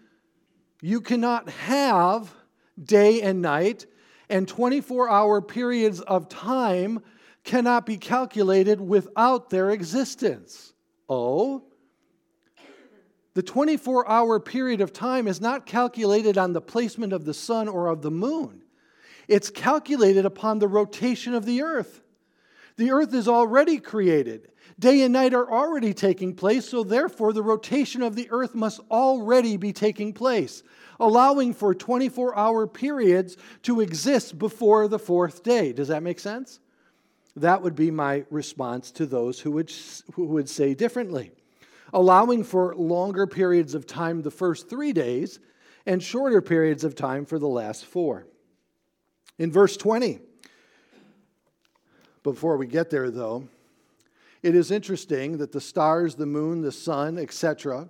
you 0.82 1.00
cannot 1.00 1.48
have 1.50 2.34
day 2.82 3.22
and 3.22 3.42
night, 3.42 3.86
and 4.28 4.48
24 4.48 5.08
hour 5.08 5.40
periods 5.40 6.00
of 6.00 6.28
time 6.28 7.00
cannot 7.44 7.86
be 7.86 7.96
calculated 7.96 8.80
without 8.80 9.50
their 9.50 9.70
existence. 9.70 10.72
Oh, 11.08 11.64
the 13.34 13.42
24 13.42 14.08
hour 14.08 14.38
period 14.38 14.80
of 14.80 14.92
time 14.92 15.26
is 15.26 15.40
not 15.40 15.66
calculated 15.66 16.38
on 16.38 16.52
the 16.52 16.60
placement 16.60 17.12
of 17.12 17.24
the 17.24 17.34
sun 17.34 17.68
or 17.68 17.88
of 17.88 18.02
the 18.02 18.10
moon. 18.10 18.62
It's 19.26 19.50
calculated 19.50 20.24
upon 20.24 20.58
the 20.58 20.68
rotation 20.68 21.34
of 21.34 21.44
the 21.44 21.62
earth. 21.62 22.00
The 22.76 22.90
earth 22.90 23.14
is 23.14 23.28
already 23.28 23.78
created. 23.78 24.50
Day 24.78 25.02
and 25.02 25.12
night 25.12 25.34
are 25.34 25.50
already 25.50 25.94
taking 25.94 26.34
place, 26.34 26.68
so 26.68 26.82
therefore 26.82 27.32
the 27.32 27.42
rotation 27.42 28.02
of 28.02 28.16
the 28.16 28.28
earth 28.30 28.54
must 28.54 28.80
already 28.90 29.56
be 29.56 29.72
taking 29.72 30.12
place, 30.12 30.64
allowing 30.98 31.54
for 31.54 31.74
24 31.74 32.36
hour 32.36 32.66
periods 32.66 33.36
to 33.62 33.80
exist 33.80 34.38
before 34.38 34.88
the 34.88 34.98
fourth 34.98 35.44
day. 35.44 35.72
Does 35.72 35.88
that 35.88 36.02
make 36.02 36.18
sense? 36.18 36.58
That 37.36 37.62
would 37.62 37.76
be 37.76 37.90
my 37.90 38.24
response 38.30 38.90
to 38.92 39.06
those 39.06 39.40
who 39.40 39.52
would, 39.52 39.72
who 40.14 40.24
would 40.26 40.48
say 40.48 40.74
differently. 40.74 41.32
Allowing 41.92 42.42
for 42.42 42.74
longer 42.74 43.26
periods 43.26 43.74
of 43.74 43.86
time 43.86 44.22
the 44.22 44.30
first 44.30 44.68
three 44.68 44.92
days 44.92 45.38
and 45.86 46.02
shorter 46.02 46.40
periods 46.40 46.82
of 46.82 46.96
time 46.96 47.24
for 47.24 47.38
the 47.38 47.48
last 47.48 47.84
four. 47.84 48.26
In 49.38 49.52
verse 49.52 49.76
20, 49.76 50.20
before 52.24 52.56
we 52.56 52.66
get 52.66 52.90
there 52.90 53.10
though, 53.10 53.46
it 54.42 54.56
is 54.56 54.72
interesting 54.72 55.38
that 55.38 55.52
the 55.52 55.60
stars, 55.60 56.16
the 56.16 56.26
moon, 56.26 56.60
the 56.60 56.72
sun, 56.72 57.18
etc., 57.18 57.88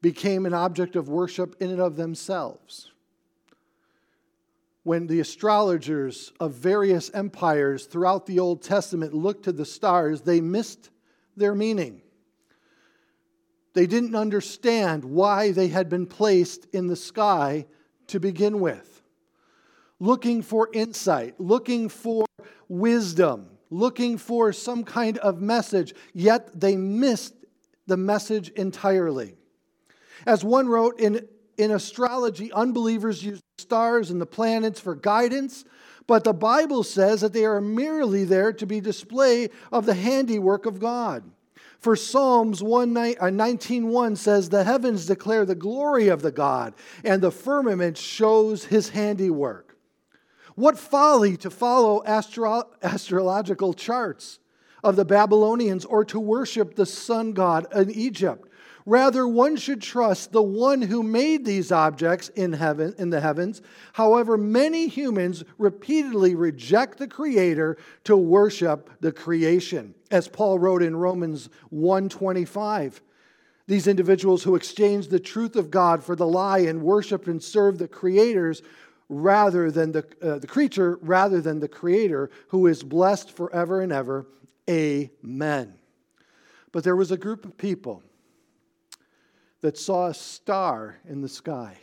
became 0.00 0.46
an 0.46 0.54
object 0.54 0.96
of 0.96 1.10
worship 1.10 1.54
in 1.60 1.70
and 1.70 1.80
of 1.80 1.96
themselves 1.96 2.90
when 4.82 5.06
the 5.06 5.20
astrologers 5.20 6.32
of 6.40 6.52
various 6.54 7.10
empires 7.12 7.86
throughout 7.86 8.26
the 8.26 8.38
Old 8.38 8.62
Testament 8.62 9.12
looked 9.12 9.44
to 9.44 9.52
the 9.52 9.64
stars, 9.64 10.22
they 10.22 10.40
missed 10.40 10.90
their 11.36 11.54
meaning. 11.54 12.00
They 13.74 13.86
didn't 13.86 14.14
understand 14.14 15.04
why 15.04 15.52
they 15.52 15.68
had 15.68 15.88
been 15.88 16.06
placed 16.06 16.66
in 16.72 16.86
the 16.86 16.96
sky 16.96 17.66
to 18.08 18.18
begin 18.18 18.58
with. 18.58 19.02
Looking 20.00 20.42
for 20.42 20.70
insight, 20.72 21.38
looking 21.38 21.88
for 21.88 22.24
wisdom, 22.70 23.48
looking 23.68 24.16
for 24.16 24.52
some 24.52 24.84
kind 24.84 25.18
of 25.18 25.42
message, 25.42 25.92
yet 26.14 26.58
they 26.58 26.76
missed 26.76 27.34
the 27.86 27.96
message 27.96 28.48
entirely. 28.50 29.34
As 30.24 30.44
one 30.44 30.68
wrote, 30.68 31.00
in, 31.00 31.26
in 31.58 31.72
astrology, 31.72 32.52
unbelievers 32.52 33.24
use 33.24 33.40
stars 33.58 34.10
and 34.10 34.20
the 34.20 34.26
planets 34.26 34.78
for 34.78 34.94
guidance, 34.94 35.64
but 36.06 36.24
the 36.24 36.32
Bible 36.32 36.82
says 36.82 37.20
that 37.20 37.32
they 37.32 37.44
are 37.44 37.60
merely 37.60 38.24
there 38.24 38.52
to 38.52 38.66
be 38.66 38.80
display 38.80 39.50
of 39.72 39.84
the 39.84 39.94
handiwork 39.94 40.64
of 40.64 40.78
God. 40.80 41.24
For 41.80 41.96
Psalms 41.96 42.62
19:1 42.62 44.12
uh, 44.12 44.14
says 44.14 44.48
the 44.48 44.64
heavens 44.64 45.06
declare 45.06 45.44
the 45.44 45.54
glory 45.54 46.08
of 46.08 46.20
the 46.20 46.30
God 46.30 46.74
and 47.04 47.22
the 47.22 47.30
firmament 47.30 47.96
shows 47.96 48.64
his 48.64 48.90
handiwork. 48.90 49.69
What 50.60 50.78
folly 50.78 51.38
to 51.38 51.48
follow 51.48 52.04
astro- 52.04 52.68
astrological 52.82 53.72
charts 53.72 54.40
of 54.84 54.94
the 54.94 55.06
Babylonians 55.06 55.86
or 55.86 56.04
to 56.04 56.20
worship 56.20 56.74
the 56.74 56.84
sun 56.84 57.32
god 57.32 57.66
in 57.74 57.90
Egypt. 57.90 58.46
Rather, 58.84 59.26
one 59.26 59.56
should 59.56 59.80
trust 59.80 60.32
the 60.32 60.42
one 60.42 60.82
who 60.82 61.02
made 61.02 61.46
these 61.46 61.72
objects 61.72 62.28
in 62.28 62.52
heaven 62.52 62.94
in 62.98 63.08
the 63.08 63.22
heavens. 63.22 63.62
However, 63.94 64.36
many 64.36 64.86
humans 64.86 65.44
repeatedly 65.56 66.34
reject 66.34 66.98
the 66.98 67.08
creator 67.08 67.78
to 68.04 68.14
worship 68.14 68.90
the 69.00 69.12
creation. 69.12 69.94
As 70.10 70.28
Paul 70.28 70.58
wrote 70.58 70.82
in 70.82 70.94
Romans 70.94 71.48
1:25, 71.70 73.00
these 73.66 73.86
individuals 73.86 74.42
who 74.42 74.56
exchange 74.56 75.08
the 75.08 75.20
truth 75.20 75.56
of 75.56 75.70
God 75.70 76.04
for 76.04 76.14
the 76.14 76.26
lie 76.26 76.58
and 76.58 76.82
worship 76.82 77.28
and 77.28 77.42
serve 77.42 77.78
the 77.78 77.88
creators 77.88 78.60
rather 79.10 79.72
than 79.72 79.90
the, 79.90 80.06
uh, 80.22 80.38
the 80.38 80.46
creature 80.46 80.98
rather 81.02 81.40
than 81.40 81.58
the 81.58 81.68
creator 81.68 82.30
who 82.48 82.68
is 82.68 82.82
blessed 82.82 83.30
forever 83.32 83.82
and 83.82 83.92
ever. 83.92 84.26
Amen. 84.70 85.74
But 86.70 86.84
there 86.84 86.96
was 86.96 87.10
a 87.10 87.16
group 87.16 87.44
of 87.44 87.58
people 87.58 88.04
that 89.62 89.76
saw 89.76 90.06
a 90.06 90.14
star 90.14 91.00
in 91.06 91.20
the 91.20 91.28
sky 91.28 91.76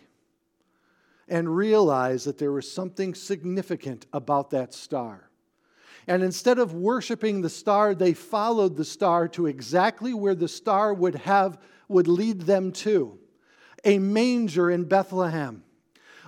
and 1.27 1.53
realized 1.53 2.25
that 2.25 2.37
there 2.37 2.53
was 2.53 2.71
something 2.71 3.13
significant 3.13 4.05
about 4.13 4.49
that 4.51 4.73
star. 4.73 5.29
And 6.07 6.23
instead 6.23 6.57
of 6.57 6.73
worshiping 6.73 7.41
the 7.41 7.49
star, 7.49 7.93
they 7.93 8.13
followed 8.13 8.77
the 8.77 8.85
star 8.85 9.27
to 9.29 9.47
exactly 9.47 10.13
where 10.13 10.35
the 10.35 10.47
star 10.47 10.93
would 10.93 11.15
have 11.15 11.59
would 11.89 12.07
lead 12.07 12.41
them 12.41 12.71
to. 12.71 13.19
A 13.83 13.99
manger 13.99 14.71
in 14.71 14.85
Bethlehem, 14.85 15.63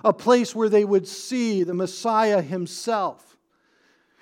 a 0.04 0.12
place 0.12 0.54
where 0.54 0.68
they 0.68 0.84
would 0.84 1.06
see 1.06 1.62
the 1.62 1.74
Messiah 1.74 2.42
himself. 2.42 3.36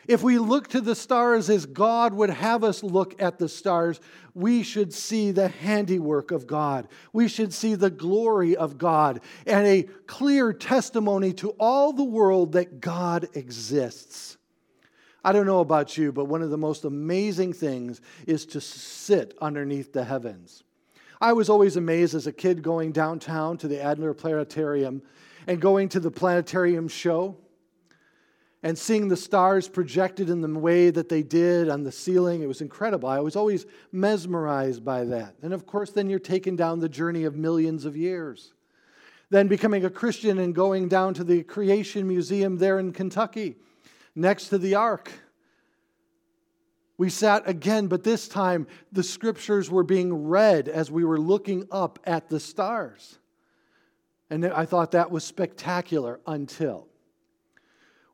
If 0.09 0.23
we 0.23 0.38
look 0.38 0.69
to 0.69 0.81
the 0.81 0.95
stars 0.95 1.51
as 1.51 1.67
God 1.67 2.14
would 2.14 2.31
have 2.31 2.64
us 2.64 2.83
look 2.83 3.21
at 3.21 3.38
the 3.38 3.49
stars, 3.49 4.01
we 4.35 4.62
should 4.62 4.95
see 4.95 5.33
the 5.33 5.49
handiwork 5.49 6.31
of 6.31 6.47
God. 6.47 6.88
We 7.12 7.29
should 7.29 7.53
see 7.53 7.75
the 7.75 7.91
glory 7.91 8.57
of 8.57 8.79
God 8.79 9.21
and 9.47 9.67
a 9.67 9.83
clear 10.07 10.55
testimony 10.55 11.35
to 11.35 11.51
all 11.61 11.93
the 11.93 12.05
world 12.05 12.53
that 12.53 12.81
God 12.81 13.29
exists. 13.35 14.38
I 15.23 15.33
don't 15.33 15.47
know 15.47 15.61
about 15.61 15.99
you, 15.99 16.11
but 16.11 16.25
one 16.25 16.41
of 16.41 16.49
the 16.49 16.57
most 16.57 16.85
amazing 16.87 17.53
things 17.53 18.01
is 18.27 18.47
to 18.47 18.62
sit 18.62 19.37
underneath 19.43 19.93
the 19.93 20.05
heavens. 20.05 20.62
I 21.21 21.35
was 21.35 21.51
always 21.51 21.77
amazed 21.77 22.14
as 22.14 22.27
a 22.27 22.33
kid 22.33 22.62
going 22.62 22.93
downtown 22.93 23.59
to 23.59 23.69
the 23.69 23.83
Adler 23.83 24.14
Planetarium 24.14 25.03
and 25.49 25.61
going 25.63 25.89
to 25.89 25.99
the 25.99 26.11
planetarium 26.11 26.87
show 26.87 27.35
and 28.63 28.77
seeing 28.77 29.09
the 29.09 29.17
stars 29.17 29.67
projected 29.67 30.29
in 30.29 30.43
the 30.43 30.59
way 30.59 30.91
that 30.91 31.09
they 31.09 31.23
did 31.23 31.71
on 31.71 31.85
the 31.85 31.91
ceiling, 31.93 32.43
it 32.43 32.47
was 32.47 32.61
incredible. 32.61 33.09
I 33.09 33.21
was 33.21 33.35
always 33.35 33.65
mesmerized 33.91 34.85
by 34.85 35.05
that. 35.05 35.37
And 35.43 35.55
of 35.55 35.65
course, 35.65 35.91
then 35.91 36.11
you're 36.11 36.19
taken 36.19 36.55
down 36.55 36.81
the 36.81 36.89
journey 36.89 37.25
of 37.25 37.35
millions 37.35 37.87
of 37.87 37.97
years. 37.97 38.53
Then 39.31 39.49
becoming 39.49 39.87
a 39.87 39.91
Christian 39.91 40.39
and 40.39 40.55
going 40.55 40.87
down 40.89 41.15
to 41.15 41.25
the 41.25 41.43
Creation 41.45 42.07
Museum 42.07 42.59
there 42.59 42.79
in 42.79 42.93
Kentucky, 42.93 43.57
next 44.15 44.49
to 44.49 44.59
the 44.59 44.75
Ark. 44.75 45.11
We 46.99 47.09
sat 47.09 47.49
again, 47.49 47.87
but 47.87 48.05
this 48.05 48.29
time 48.29 48.67
the 48.93 49.03
scriptures 49.03 49.71
were 49.71 49.85
being 49.85 50.27
read 50.27 50.69
as 50.69 50.91
we 50.91 51.05
were 51.05 51.21
looking 51.21 51.67
up 51.71 52.01
at 52.05 52.29
the 52.29 52.41
stars. 52.41 53.19
And 54.31 54.45
I 54.47 54.67
thought 54.67 54.93
that 54.93 55.11
was 55.11 55.25
spectacular 55.25 56.21
until 56.27 56.88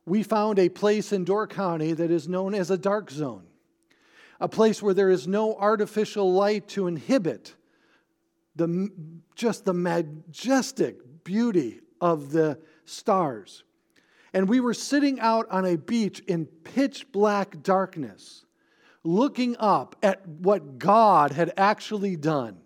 we 0.05 0.23
found 0.23 0.59
a 0.59 0.69
place 0.69 1.11
in 1.11 1.25
Door 1.25 1.47
County 1.47 1.93
that 1.93 2.11
is 2.11 2.27
known 2.27 2.53
as 2.53 2.69
a 2.69 2.77
dark 2.77 3.09
zone, 3.09 3.43
a 4.39 4.47
place 4.47 4.81
where 4.81 4.93
there 4.93 5.09
is 5.09 5.27
no 5.27 5.55
artificial 5.55 6.31
light 6.31 6.67
to 6.69 6.87
inhibit 6.87 7.55
the, 8.55 8.89
just 9.35 9.65
the 9.65 9.73
majestic 9.73 11.23
beauty 11.23 11.81
of 11.99 12.31
the 12.31 12.59
stars. 12.85 13.63
And 14.33 14.47
we 14.47 14.59
were 14.59 14.73
sitting 14.73 15.19
out 15.19 15.47
on 15.49 15.65
a 15.65 15.77
beach 15.77 16.19
in 16.19 16.45
pitch 16.45 17.11
black 17.11 17.63
darkness, 17.63 18.45
looking 19.03 19.55
up 19.59 19.95
at 20.03 20.27
what 20.27 20.77
God 20.77 21.31
had 21.31 21.53
actually 21.57 22.15
done. 22.15 22.57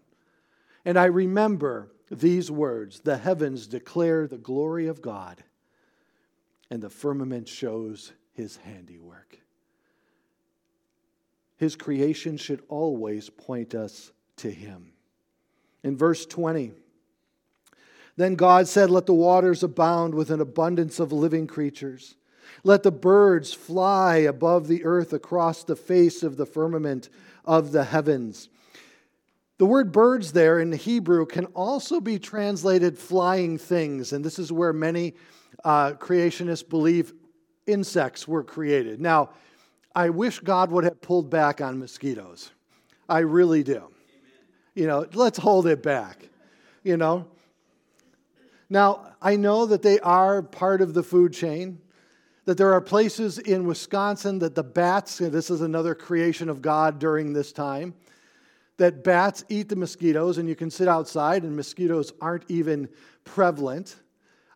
And 0.84 0.98
I 0.98 1.06
remember 1.06 1.92
these 2.10 2.50
words 2.50 3.02
The 3.02 3.18
heavens 3.18 3.68
declare 3.68 4.28
the 4.28 4.38
glory 4.38 4.88
of 4.88 5.02
God, 5.02 5.44
and 6.70 6.82
the 6.82 6.90
firmament 6.90 7.48
shows 7.48 8.14
his 8.34 8.58
handiwork. 8.58 9.40
His 11.58 11.76
creation 11.76 12.38
should 12.38 12.64
always 12.70 13.30
point 13.30 13.76
us 13.76 14.12
to 14.38 14.50
him. 14.50 14.94
In 15.84 15.98
verse 15.98 16.26
20, 16.26 16.72
then 18.16 18.36
God 18.36 18.68
said, 18.68 18.90
Let 18.90 19.06
the 19.06 19.14
waters 19.14 19.64
abound 19.64 20.14
with 20.14 20.30
an 20.30 20.42
abundance 20.42 21.00
of 21.00 21.12
living 21.12 21.48
creatures. 21.48 22.16
Let 22.64 22.84
the 22.84 22.92
birds 22.92 23.54
fly 23.54 24.18
above 24.18 24.68
the 24.68 24.84
earth 24.84 25.14
across 25.14 25.64
the 25.64 25.76
face 25.76 26.24
of 26.24 26.36
the 26.36 26.46
firmament 26.46 27.10
of 27.46 27.72
the 27.72 27.86
heavens. 27.86 28.50
The 29.60 29.66
word 29.66 29.92
birds 29.92 30.32
there 30.32 30.60
in 30.60 30.70
the 30.70 30.78
Hebrew 30.78 31.26
can 31.26 31.46
also 31.48 32.00
be 32.00 32.18
translated 32.18 32.98
flying 32.98 33.58
things, 33.58 34.14
and 34.14 34.24
this 34.24 34.40
is 34.40 34.54
where 34.54 34.72
many 34.72 35.16
uh, 35.66 35.92
creationists 35.92 36.68
believe 36.68 37.14
insects 37.68 38.26
were 38.26 38.44
created. 38.44 39.02
Now, 39.02 39.32
I 39.94 40.12
wish 40.12 40.40
God 40.40 40.72
would 40.72 40.86
have 40.86 41.02
pulled 41.02 41.30
back 41.30 41.60
on 41.60 41.78
mosquitoes. 41.78 42.52
I 43.10 43.20
really 43.20 43.62
do. 43.62 43.76
Amen. 43.76 43.92
You 44.76 44.88
know, 44.88 45.06
let's 45.14 45.38
hold 45.38 45.68
it 45.68 45.84
back, 45.84 46.30
you 46.84 46.96
know. 46.96 47.28
Now, 48.70 49.14
I 49.22 49.36
know 49.36 49.66
that 49.66 49.82
they 49.82 50.00
are 50.00 50.42
part 50.42 50.82
of 50.82 50.94
the 50.94 51.04
food 51.04 51.34
chain 51.34 51.80
that 52.46 52.58
there 52.58 52.74
are 52.74 52.82
places 52.82 53.38
in 53.38 53.66
Wisconsin 53.66 54.40
that 54.40 54.56
the 54.56 54.64
bats, 54.64 55.18
this 55.18 55.52
is 55.52 55.62
another 55.62 55.94
creation 55.94 56.50
of 56.50 56.62
God 56.62 56.98
during 56.98 57.34
this 57.34 57.52
time, 57.52 57.94
that 58.80 59.04
bats 59.04 59.44
eat 59.50 59.70
the 59.70 59.76
mosquitoes, 59.76 60.38
and 60.38 60.50
you 60.50 60.56
can 60.56 60.72
sit 60.72 60.88
outside 60.88 61.44
and 61.44 61.56
mosquitoes 61.56 62.12
aren't 62.20 62.46
even 62.48 62.90
prevalent. 63.24 63.96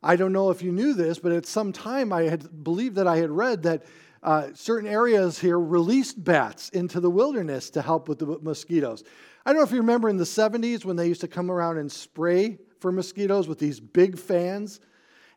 I 0.01 0.15
don't 0.15 0.33
know 0.33 0.49
if 0.49 0.62
you 0.62 0.71
knew 0.71 0.93
this, 0.93 1.19
but 1.19 1.31
at 1.31 1.45
some 1.45 1.71
time 1.71 2.12
I 2.12 2.23
had 2.23 2.63
believed 2.63 2.95
that 2.95 3.07
I 3.07 3.17
had 3.17 3.29
read 3.29 3.63
that 3.63 3.83
uh, 4.23 4.47
certain 4.53 4.89
areas 4.89 5.38
here 5.38 5.59
released 5.59 6.23
bats 6.23 6.69
into 6.69 6.99
the 6.99 7.09
wilderness 7.09 7.69
to 7.71 7.81
help 7.81 8.07
with 8.07 8.19
the 8.19 8.39
mosquitoes. 8.41 9.03
I 9.45 9.51
don't 9.51 9.59
know 9.59 9.65
if 9.65 9.71
you 9.71 9.77
remember 9.77 10.09
in 10.09 10.17
the 10.17 10.23
70s 10.23 10.86
when 10.86 10.95
they 10.95 11.07
used 11.07 11.21
to 11.21 11.27
come 11.27 11.51
around 11.51 11.77
and 11.77 11.91
spray 11.91 12.57
for 12.79 12.91
mosquitoes 12.91 13.47
with 13.47 13.59
these 13.59 13.79
big 13.79 14.17
fans. 14.17 14.79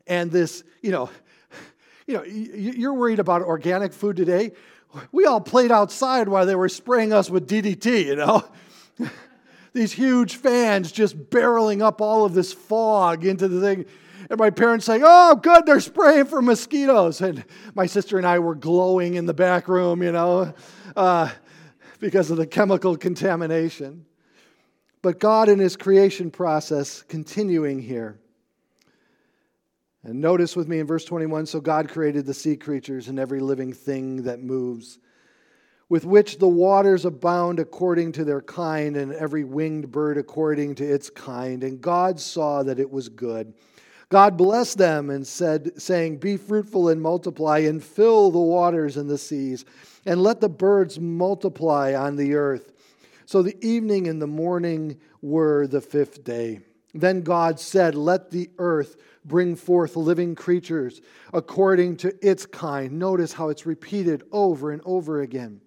And 0.07 0.31
this, 0.31 0.63
you 0.83 0.93
know, 0.93 1.11
you 2.07 2.15
know, 2.15 2.23
you're 2.23 2.95
worried 2.95 3.19
about 3.19 3.43
organic 3.43 3.93
food 3.93 4.17
today. 4.17 4.53
We 5.11 5.27
all 5.27 5.41
played 5.41 5.73
outside 5.73 6.29
while 6.29 6.47
they 6.47 6.55
were 6.55 6.69
spraying 6.69 7.13
us 7.13 7.29
with 7.29 7.49
DDT, 7.49 8.05
you 8.05 8.17
know? 8.17 8.45
These 9.73 9.93
huge 9.93 10.37
fans 10.37 10.91
just 10.91 11.31
barreling 11.31 11.83
up 11.83 12.01
all 12.01 12.25
of 12.25 12.35
this 12.35 12.53
fog 12.53 13.25
into 13.25 13.49
the 13.49 13.61
thing. 13.61 13.87
And 14.31 14.39
my 14.39 14.51
parents 14.51 14.87
saying, 14.87 15.03
Oh, 15.05 15.37
good, 15.37 15.67
they're 15.67 15.81
spraying 15.81 16.27
for 16.27 16.41
mosquitoes. 16.41 17.21
And 17.21 17.45
my 17.75 17.87
sister 17.87 18.19
and 18.19 18.27
I 18.27 18.39
were 18.39 18.55
glowing 18.55 19.15
in 19.15 19.27
the 19.27 19.35
back 19.35 19.69
room, 19.69 20.03
you 20.03 20.13
know, 20.13 20.55
uh, 20.97 21.31
because 22.01 22.31
of 22.31 22.37
the 22.37 22.47
chemical 22.47 22.97
contamination. 22.97 24.07
But 25.03 25.21
God, 25.21 25.49
in 25.49 25.59
His 25.59 25.77
creation 25.77 26.31
process, 26.31 27.03
continuing 27.03 27.81
here, 27.81 28.19
and 30.03 30.21
notice 30.21 30.55
with 30.55 30.69
me 30.69 30.79
in 30.79 30.87
verse 30.87 31.05
21 31.05 31.47
so 31.47 31.61
God 31.61 31.89
created 31.89 32.27
the 32.27 32.35
sea 32.35 32.57
creatures 32.57 33.09
and 33.09 33.19
every 33.19 33.41
living 33.41 33.73
thing 33.73 34.23
that 34.23 34.41
moves, 34.41 34.99
with 35.89 36.05
which 36.05 36.39
the 36.39 36.49
waters 36.49 37.05
abound 37.05 37.61
according 37.61 38.13
to 38.13 38.25
their 38.25 38.43
kind, 38.43 38.97
and 38.97 39.13
every 39.13 39.45
winged 39.45 39.91
bird 39.91 40.19
according 40.19 40.75
to 40.75 40.85
its 40.85 41.11
kind. 41.11 41.63
And 41.63 41.81
God 41.81 42.19
saw 42.19 42.63
that 42.65 42.81
it 42.81 42.91
was 42.91 43.09
good. 43.09 43.55
God 44.09 44.37
blessed 44.37 44.79
them 44.79 45.11
and 45.11 45.27
said, 45.27 45.81
saying, 45.81 46.19
Be 46.19 46.37
fruitful 46.37 46.89
and 46.89 47.01
multiply, 47.01 47.59
and 47.59 47.83
fill 47.83 48.31
the 48.31 48.39
waters 48.39 48.97
and 48.97 49.11
the 49.11 49.19
seas, 49.19 49.65
and 50.05 50.23
let 50.23 50.41
the 50.41 50.49
birds 50.49 50.99
multiply 50.99 51.95
on 51.95 52.17
the 52.17 52.35
earth. 52.35 52.73
So 53.25 53.43
the 53.43 53.57
evening 53.67 54.07
and 54.07 54.23
the 54.23 54.29
morning 54.29 55.01
were 55.23 55.67
the 55.67 55.81
fifth 55.81 56.23
day. 56.23 56.61
Then 56.95 57.23
God 57.23 57.59
said, 57.61 57.95
Let 57.95 58.31
the 58.31 58.51
earth 58.59 58.97
bring 59.25 59.57
forth 59.57 59.97
living 59.97 60.35
creatures 60.35 61.01
according 61.33 61.97
to 61.99 62.15
its 62.27 62.47
kind. 62.47 62.93
Notice 62.93 63.33
how 63.33 63.49
it's 63.49 63.67
repeated 63.67 64.23
over 64.31 64.71
and 64.71 64.81
over 64.85 65.21
again. 65.21 65.61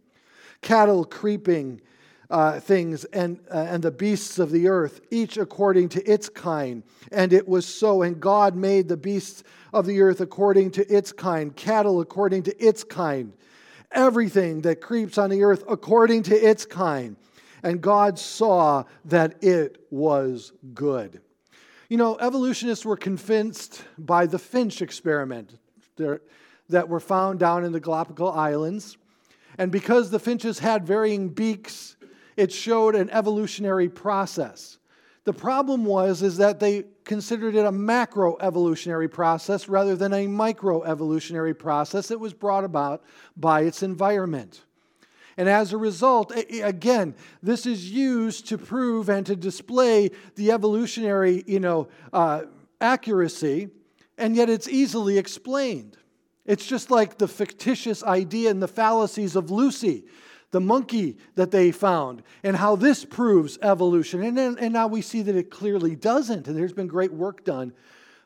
Cattle, 0.61 1.05
creeping 1.05 1.81
uh, 2.29 2.59
things, 2.59 3.05
and, 3.05 3.39
uh, 3.51 3.57
and 3.69 3.81
the 3.81 3.91
beasts 3.91 4.37
of 4.37 4.51
the 4.51 4.67
earth, 4.67 5.01
each 5.09 5.37
according 5.37 5.89
to 5.89 6.11
its 6.11 6.29
kind. 6.29 6.83
And 7.11 7.33
it 7.33 7.47
was 7.47 7.65
so. 7.65 8.03
And 8.03 8.19
God 8.19 8.55
made 8.55 8.87
the 8.87 8.97
beasts 8.97 9.43
of 9.73 9.85
the 9.85 10.01
earth 10.01 10.21
according 10.21 10.71
to 10.71 10.87
its 10.93 11.11
kind, 11.11 11.55
cattle 11.55 12.01
according 12.01 12.43
to 12.43 12.63
its 12.63 12.83
kind, 12.83 13.33
everything 13.91 14.61
that 14.61 14.81
creeps 14.81 15.17
on 15.17 15.29
the 15.29 15.43
earth 15.43 15.63
according 15.67 16.23
to 16.23 16.35
its 16.35 16.65
kind. 16.65 17.15
And 17.63 17.81
God 17.81 18.17
saw 18.19 18.83
that 19.05 19.43
it 19.43 19.85
was 19.89 20.53
good. 20.73 21.21
You 21.89 21.97
know, 21.97 22.17
evolutionists 22.19 22.85
were 22.85 22.95
convinced 22.95 23.83
by 23.97 24.27
the 24.27 24.39
Finch 24.39 24.81
experiment 24.81 25.57
that 26.69 26.87
were 26.87 26.99
found 26.99 27.39
down 27.39 27.65
in 27.65 27.71
the 27.71 27.79
Galapagos 27.79 28.35
Islands. 28.35 28.97
And 29.59 29.73
because 29.73 30.09
the 30.09 30.19
finches 30.19 30.57
had 30.57 30.87
varying 30.87 31.27
beaks, 31.27 31.97
it 32.37 32.49
showed 32.49 32.95
an 32.95 33.09
evolutionary 33.09 33.89
process. 33.89 34.79
The 35.25 35.33
problem 35.33 35.83
was 35.83 36.21
is 36.21 36.37
that 36.37 36.61
they 36.61 36.85
considered 37.03 37.55
it 37.55 37.65
a 37.65 37.71
macroevolutionary 37.71 39.11
process 39.11 39.67
rather 39.67 39.97
than 39.97 40.13
a 40.13 40.27
microevolutionary 40.27 41.59
process 41.59 42.07
that 42.07 42.19
was 42.19 42.33
brought 42.33 42.63
about 42.63 43.03
by 43.35 43.61
its 43.63 43.83
environment. 43.83 44.63
And 45.35 45.49
as 45.49 45.73
a 45.73 45.77
result, 45.77 46.31
again, 46.35 47.13
this 47.43 47.65
is 47.65 47.91
used 47.91 48.47
to 48.47 48.57
prove 48.57 49.09
and 49.09 49.25
to 49.25 49.35
display 49.35 50.11
the 50.35 50.51
evolutionary, 50.51 51.43
you 51.45 51.59
know, 51.59 51.89
uh, 52.13 52.43
accuracy, 52.79 53.69
and 54.17 54.37
yet 54.37 54.49
it's 54.49 54.69
easily 54.69 55.17
explained. 55.17 55.97
It's 56.49 56.65
just 56.65 56.89
like 56.89 57.19
the 57.19 57.27
fictitious 57.27 58.03
idea 58.03 58.49
and 58.49 58.59
the 58.59 58.67
fallacies 58.67 59.35
of 59.35 59.51
Lucy, 59.51 60.05
the 60.49 60.59
monkey 60.59 61.19
that 61.35 61.51
they 61.51 61.71
found, 61.71 62.23
and 62.41 62.57
how 62.57 62.75
this 62.75 63.05
proves 63.05 63.59
evolution. 63.61 64.23
And, 64.23 64.35
then, 64.35 64.57
and 64.59 64.73
now 64.73 64.87
we 64.87 65.03
see 65.03 65.21
that 65.21 65.35
it 65.35 65.51
clearly 65.51 65.95
doesn't. 65.95 66.47
And 66.47 66.57
there's 66.57 66.73
been 66.73 66.87
great 66.87 67.13
work 67.13 67.45
done 67.45 67.71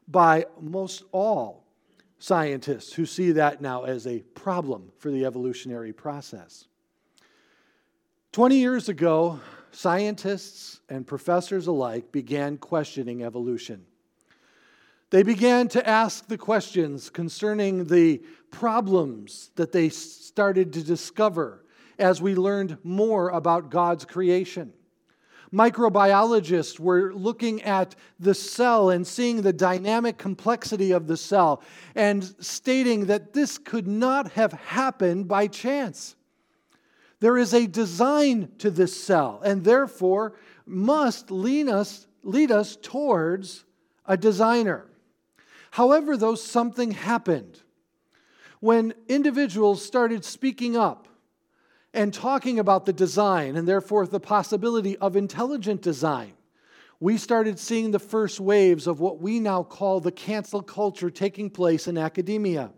by 0.08 0.46
most 0.62 1.04
all 1.12 1.66
scientists 2.18 2.94
who 2.94 3.06
see 3.06 3.34
that 3.34 3.60
now 3.60 3.84
as 3.84 4.08
a 4.08 4.20
problem 4.36 4.94
for 5.00 5.12
the 5.12 5.26
evolutionary 5.26 5.92
process. 5.92 6.68
20 8.32 8.56
years 8.56 8.88
ago, 8.88 9.38
scientists 9.72 10.80
and 10.88 11.06
professors 11.06 11.68
alike 11.68 12.14
began 12.14 12.56
questioning 12.56 13.22
evolution. 13.22 13.86
They 15.14 15.22
began 15.22 15.68
to 15.68 15.88
ask 15.88 16.26
the 16.26 16.40
questions 16.40 17.12
concerning 17.12 17.86
the 17.86 18.24
problems 18.50 19.52
that 19.58 19.72
they 19.72 19.90
started 19.90 20.74
to 20.74 20.84
discover 20.84 21.64
as 22.00 22.20
we 22.20 22.34
learned 22.34 22.80
more 22.84 23.30
about 23.30 23.70
God's 23.70 24.06
creation. 24.06 24.74
Microbiologists 25.54 26.80
were 26.80 27.14
looking 27.14 27.62
at 27.62 27.94
the 28.20 28.34
cell 28.34 28.90
and 28.90 29.06
seeing 29.06 29.44
the 29.44 29.54
dynamic 29.54 30.18
complexity 30.18 30.94
of 30.94 31.06
the 31.06 31.16
cell 31.16 31.62
and 31.94 32.24
stating 32.40 33.06
that 33.06 33.34
this 33.34 33.60
could 33.60 33.88
not 33.88 34.32
have 34.32 34.54
happened 34.54 35.28
by 35.28 35.46
chance. 35.46 36.16
There 37.20 37.38
is 37.38 37.54
a 37.54 37.68
design 37.68 38.50
to 38.58 38.72
this 38.72 39.00
cell, 39.00 39.44
and 39.46 39.64
therefore 39.64 40.34
must 40.66 41.30
lead 41.30 41.70
us, 41.70 42.08
lead 42.24 42.50
us 42.50 42.80
towards 42.82 43.64
a 44.08 44.18
designer. 44.18 44.88
However, 45.74 46.18
though, 46.18 46.36
something 46.36 46.92
happened. 46.92 47.60
When 48.60 48.94
individuals 49.08 49.86
started 49.86 50.24
speaking 50.24 50.78
up 50.78 51.08
and 51.94 52.14
talking 52.14 52.60
about 52.60 52.86
the 52.86 52.94
design 52.94 53.56
and 53.56 53.68
therefore 53.68 54.08
the 54.08 54.20
possibility 54.20 54.98
of 54.98 55.16
intelligent 55.16 55.82
design, 55.82 56.34
we 57.00 57.18
started 57.18 57.60
seeing 57.60 57.92
the 57.92 58.00
first 58.00 58.40
waves 58.40 58.88
of 58.88 59.00
what 59.00 59.22
we 59.22 59.40
now 59.40 59.64
call 59.64 60.00
the 60.00 60.12
cancel 60.12 60.62
culture 60.62 61.10
taking 61.10 61.50
place 61.50 61.88
in 61.88 61.98
academia 61.98 62.72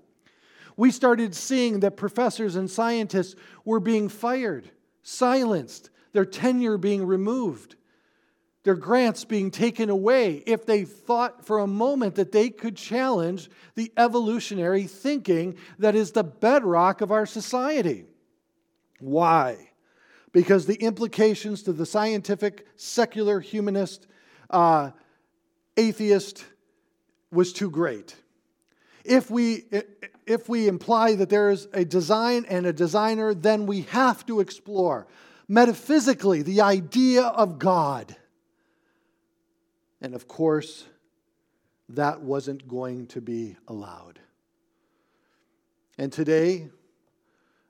we 0.77 0.91
started 0.91 1.33
seeing 1.33 1.79
that 1.79 1.97
professors 1.97 2.55
and 2.55 2.69
scientists 2.69 3.35
were 3.63 3.79
being 3.79 4.09
fired, 4.09 4.69
silenced, 5.03 5.89
their 6.11 6.25
tenure 6.25 6.77
being 6.77 7.05
removed, 7.05 7.75
their 8.65 8.75
grants 8.75 9.23
being 9.23 9.51
taken 9.51 9.91
away 9.91 10.41
if 10.47 10.65
they 10.65 10.85
thought 10.85 11.45
for 11.45 11.59
a 11.59 11.67
moment 11.67 12.15
that 12.15 12.31
they 12.31 12.49
could 12.49 12.75
challenge 12.75 13.47
the 13.75 13.91
evolutionary 13.95 14.85
thinking 14.85 15.55
that 15.77 15.95
is 15.95 16.11
the 16.11 16.23
bedrock 16.23 16.99
of 17.01 17.11
our 17.11 17.27
society. 17.27 18.05
Why? 18.99 19.69
Because 20.31 20.65
the 20.65 20.81
implications 20.81 21.61
to 21.63 21.73
the 21.73 21.85
scientific, 21.85 22.65
secular, 22.75 23.39
humanist, 23.39 24.07
uh, 24.49 24.89
atheist 25.77 26.43
was 27.31 27.53
too 27.53 27.69
great. 27.69 28.15
If 29.03 29.29
we, 29.29 29.65
if 30.25 30.49
we 30.49 30.67
imply 30.67 31.13
that 31.13 31.29
there 31.29 31.51
is 31.51 31.67
a 31.71 31.85
design 31.85 32.47
and 32.49 32.65
a 32.65 32.73
designer, 32.73 33.35
then 33.35 33.67
we 33.67 33.81
have 33.81 34.25
to 34.25 34.39
explore 34.39 35.05
metaphysically 35.47 36.41
the 36.41 36.61
idea 36.61 37.21
of 37.25 37.59
God. 37.59 38.15
And 40.05 40.13
of 40.13 40.27
course, 40.27 40.85
that 41.89 42.21
wasn't 42.21 42.67
going 42.67 43.07
to 43.07 43.21
be 43.21 43.57
allowed. 43.67 44.19
And 45.97 46.13
today, 46.13 46.69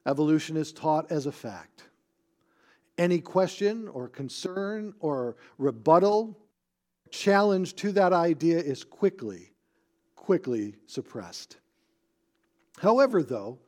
evolution 0.05 0.57
is 0.57 0.73
taught 0.73 1.09
as 1.13 1.27
a 1.27 1.31
fact. 1.31 1.83
Any 2.97 3.21
question 3.21 3.87
or 3.87 4.09
concern 4.09 4.95
or 4.99 5.37
rebuttal, 5.57 6.37
challenge 7.09 7.73
to 7.77 7.93
that 7.93 8.11
idea 8.11 8.57
is 8.57 8.83
quickly, 8.83 9.53
quickly 10.17 10.75
suppressed. 10.87 11.55
However, 12.79 13.23
though, 13.23 13.59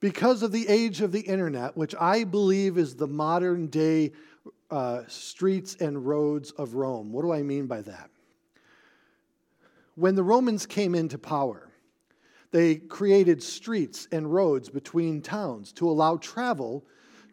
because 0.00 0.42
of 0.42 0.52
the 0.52 0.68
age 0.68 1.00
of 1.00 1.12
the 1.12 1.20
internet, 1.20 1.78
which 1.78 1.94
I 1.98 2.24
believe 2.24 2.76
is 2.76 2.96
the 2.96 3.08
modern 3.08 3.68
day 3.68 4.12
uh, 4.70 5.02
streets 5.08 5.76
and 5.80 6.06
roads 6.06 6.50
of 6.52 6.74
Rome, 6.74 7.12
what 7.12 7.22
do 7.22 7.32
I 7.32 7.42
mean 7.42 7.66
by 7.66 7.82
that? 7.82 8.10
When 9.94 10.14
the 10.14 10.22
Romans 10.22 10.66
came 10.66 10.94
into 10.94 11.18
power, 11.18 11.68
they 12.52 12.76
created 12.76 13.42
streets 13.42 14.08
and 14.12 14.32
roads 14.32 14.68
between 14.68 15.22
towns 15.22 15.72
to 15.74 15.88
allow 15.88 16.16
travel 16.16 16.84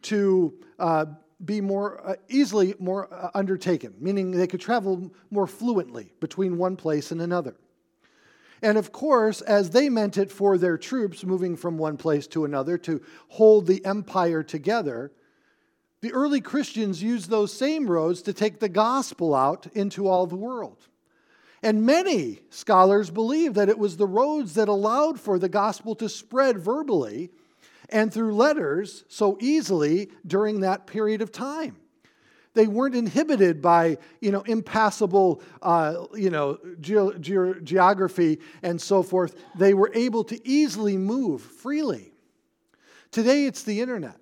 to 0.04 0.54
uh, 0.80 1.06
be 1.44 1.62
more 1.62 2.08
uh, 2.08 2.16
easily 2.30 2.76
more 2.80 3.12
uh, 3.14 3.30
undertaken, 3.34 3.94
meaning 4.00 4.32
they 4.32 4.48
could 4.48 4.60
travel 4.60 5.12
more 5.30 5.48
fluently 5.48 6.14
between 6.20 6.58
one 6.58 6.76
place 6.76 7.12
and 7.12 7.22
another. 7.22 7.56
And 8.62 8.78
of 8.78 8.92
course, 8.92 9.42
as 9.42 9.70
they 9.70 9.88
meant 9.90 10.18
it 10.18 10.32
for 10.32 10.58
their 10.58 10.78
troops 10.78 11.24
moving 11.24 11.56
from 11.56 11.78
one 11.78 11.98
place 11.98 12.26
to 12.28 12.46
another 12.46 12.78
to 12.80 13.02
hold 13.28 13.68
the 13.68 13.86
empire 13.86 14.42
together, 14.42 15.12
the 16.02 16.14
early 16.14 16.42
Christians 16.42 17.02
used 17.02 17.30
those 17.30 17.52
same 17.52 17.90
roads 17.90 18.22
to 18.24 18.34
take 18.34 18.60
the 18.60 18.70
gospel 18.70 19.34
out 19.34 19.68
into 19.74 20.08
all 20.08 20.28
the 20.28 20.36
world. 20.36 20.88
And 21.64 21.86
many 21.86 22.40
scholars 22.50 23.10
believe 23.10 23.56
that 23.56 23.70
it 23.70 23.80
was 23.80 23.98
the 23.98 24.06
roads 24.06 24.54
that 24.54 24.68
allowed 24.68 25.20
for 25.20 25.40
the 25.40 25.50
gospel 25.50 25.96
to 25.96 26.08
spread 26.08 26.60
verbally 26.60 27.32
and 27.90 28.14
through 28.14 28.36
letters 28.36 29.06
so 29.08 29.38
easily 29.42 30.12
during 30.26 30.60
that 30.60 30.86
period 30.86 31.22
of 31.22 31.32
time. 31.32 31.78
They 32.54 32.68
weren't 32.68 32.96
inhibited 32.96 33.62
by, 33.62 33.98
you 34.20 34.32
know, 34.32 34.42
impassable, 34.42 35.42
uh, 35.62 36.06
you 36.16 36.30
know, 36.30 36.58
ge- 36.82 37.20
ge- 37.20 37.64
geography 37.64 38.40
and 38.64 38.82
so 38.82 39.04
forth. 39.04 39.36
They 39.56 39.74
were 39.74 39.92
able 39.94 40.24
to 40.26 40.48
easily 40.48 40.98
move 40.98 41.42
freely. 41.42 42.14
Today, 43.12 43.46
it's 43.46 43.64
the 43.64 43.80
internet. 43.80 44.20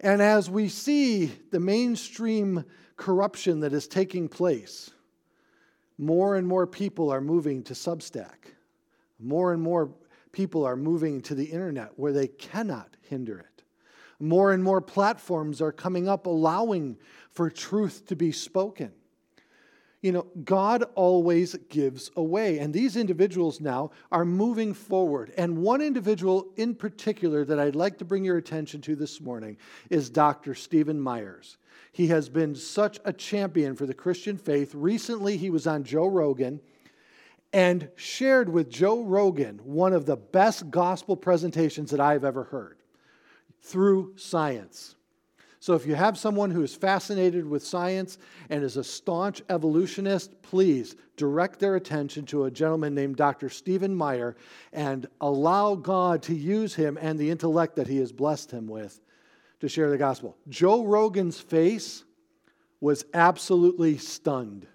And 0.00 0.22
as 0.22 0.48
we 0.48 0.68
see 0.68 1.26
the 1.50 1.60
mainstream 1.60 2.64
corruption 2.96 3.60
that 3.60 3.72
is 3.72 3.88
taking 3.88 4.28
place, 4.28 4.90
more 5.98 6.36
and 6.36 6.46
more 6.46 6.66
people 6.66 7.10
are 7.10 7.20
moving 7.20 7.64
to 7.64 7.74
Substack. 7.74 8.54
More 9.18 9.52
and 9.52 9.60
more 9.60 9.90
people 10.30 10.64
are 10.64 10.76
moving 10.76 11.20
to 11.22 11.34
the 11.34 11.46
internet 11.46 11.92
where 11.96 12.12
they 12.12 12.28
cannot 12.28 12.96
hinder 13.00 13.40
it. 13.40 13.64
More 14.20 14.52
and 14.52 14.62
more 14.62 14.80
platforms 14.80 15.60
are 15.60 15.72
coming 15.72 16.08
up 16.08 16.26
allowing 16.26 16.96
for 17.30 17.50
truth 17.50 18.06
to 18.06 18.16
be 18.16 18.30
spoken. 18.30 18.92
You 20.00 20.12
know, 20.12 20.26
God 20.44 20.84
always 20.94 21.56
gives 21.68 22.10
away. 22.16 22.58
And 22.58 22.72
these 22.72 22.96
individuals 22.96 23.60
now 23.60 23.90
are 24.12 24.24
moving 24.24 24.72
forward. 24.72 25.32
And 25.36 25.58
one 25.58 25.80
individual 25.80 26.48
in 26.56 26.74
particular 26.74 27.44
that 27.44 27.58
I'd 27.58 27.74
like 27.74 27.98
to 27.98 28.04
bring 28.04 28.24
your 28.24 28.36
attention 28.36 28.80
to 28.82 28.94
this 28.94 29.20
morning 29.20 29.56
is 29.90 30.08
Dr. 30.08 30.54
Stephen 30.54 31.00
Myers. 31.00 31.56
He 31.90 32.08
has 32.08 32.28
been 32.28 32.54
such 32.54 33.00
a 33.04 33.12
champion 33.12 33.74
for 33.74 33.86
the 33.86 33.94
Christian 33.94 34.36
faith. 34.36 34.72
Recently, 34.74 35.36
he 35.36 35.50
was 35.50 35.66
on 35.66 35.82
Joe 35.82 36.06
Rogan 36.06 36.60
and 37.52 37.88
shared 37.96 38.48
with 38.48 38.70
Joe 38.70 39.02
Rogan 39.02 39.58
one 39.64 39.92
of 39.92 40.06
the 40.06 40.16
best 40.16 40.70
gospel 40.70 41.16
presentations 41.16 41.90
that 41.90 42.00
I've 42.00 42.24
ever 42.24 42.44
heard 42.44 42.78
through 43.62 44.12
science. 44.16 44.94
So, 45.60 45.74
if 45.74 45.86
you 45.86 45.96
have 45.96 46.16
someone 46.16 46.50
who 46.50 46.62
is 46.62 46.74
fascinated 46.74 47.44
with 47.44 47.66
science 47.66 48.18
and 48.48 48.62
is 48.62 48.76
a 48.76 48.84
staunch 48.84 49.42
evolutionist, 49.48 50.40
please 50.42 50.94
direct 51.16 51.58
their 51.58 51.74
attention 51.74 52.24
to 52.26 52.44
a 52.44 52.50
gentleman 52.50 52.94
named 52.94 53.16
Dr. 53.16 53.48
Stephen 53.48 53.94
Meyer 53.94 54.36
and 54.72 55.06
allow 55.20 55.74
God 55.74 56.22
to 56.24 56.34
use 56.34 56.74
him 56.74 56.96
and 57.00 57.18
the 57.18 57.30
intellect 57.30 57.74
that 57.76 57.88
he 57.88 57.96
has 57.98 58.12
blessed 58.12 58.52
him 58.52 58.68
with 58.68 59.00
to 59.60 59.68
share 59.68 59.90
the 59.90 59.98
gospel. 59.98 60.36
Joe 60.48 60.84
Rogan's 60.84 61.40
face 61.40 62.04
was 62.80 63.04
absolutely 63.12 63.98
stunned 63.98 64.66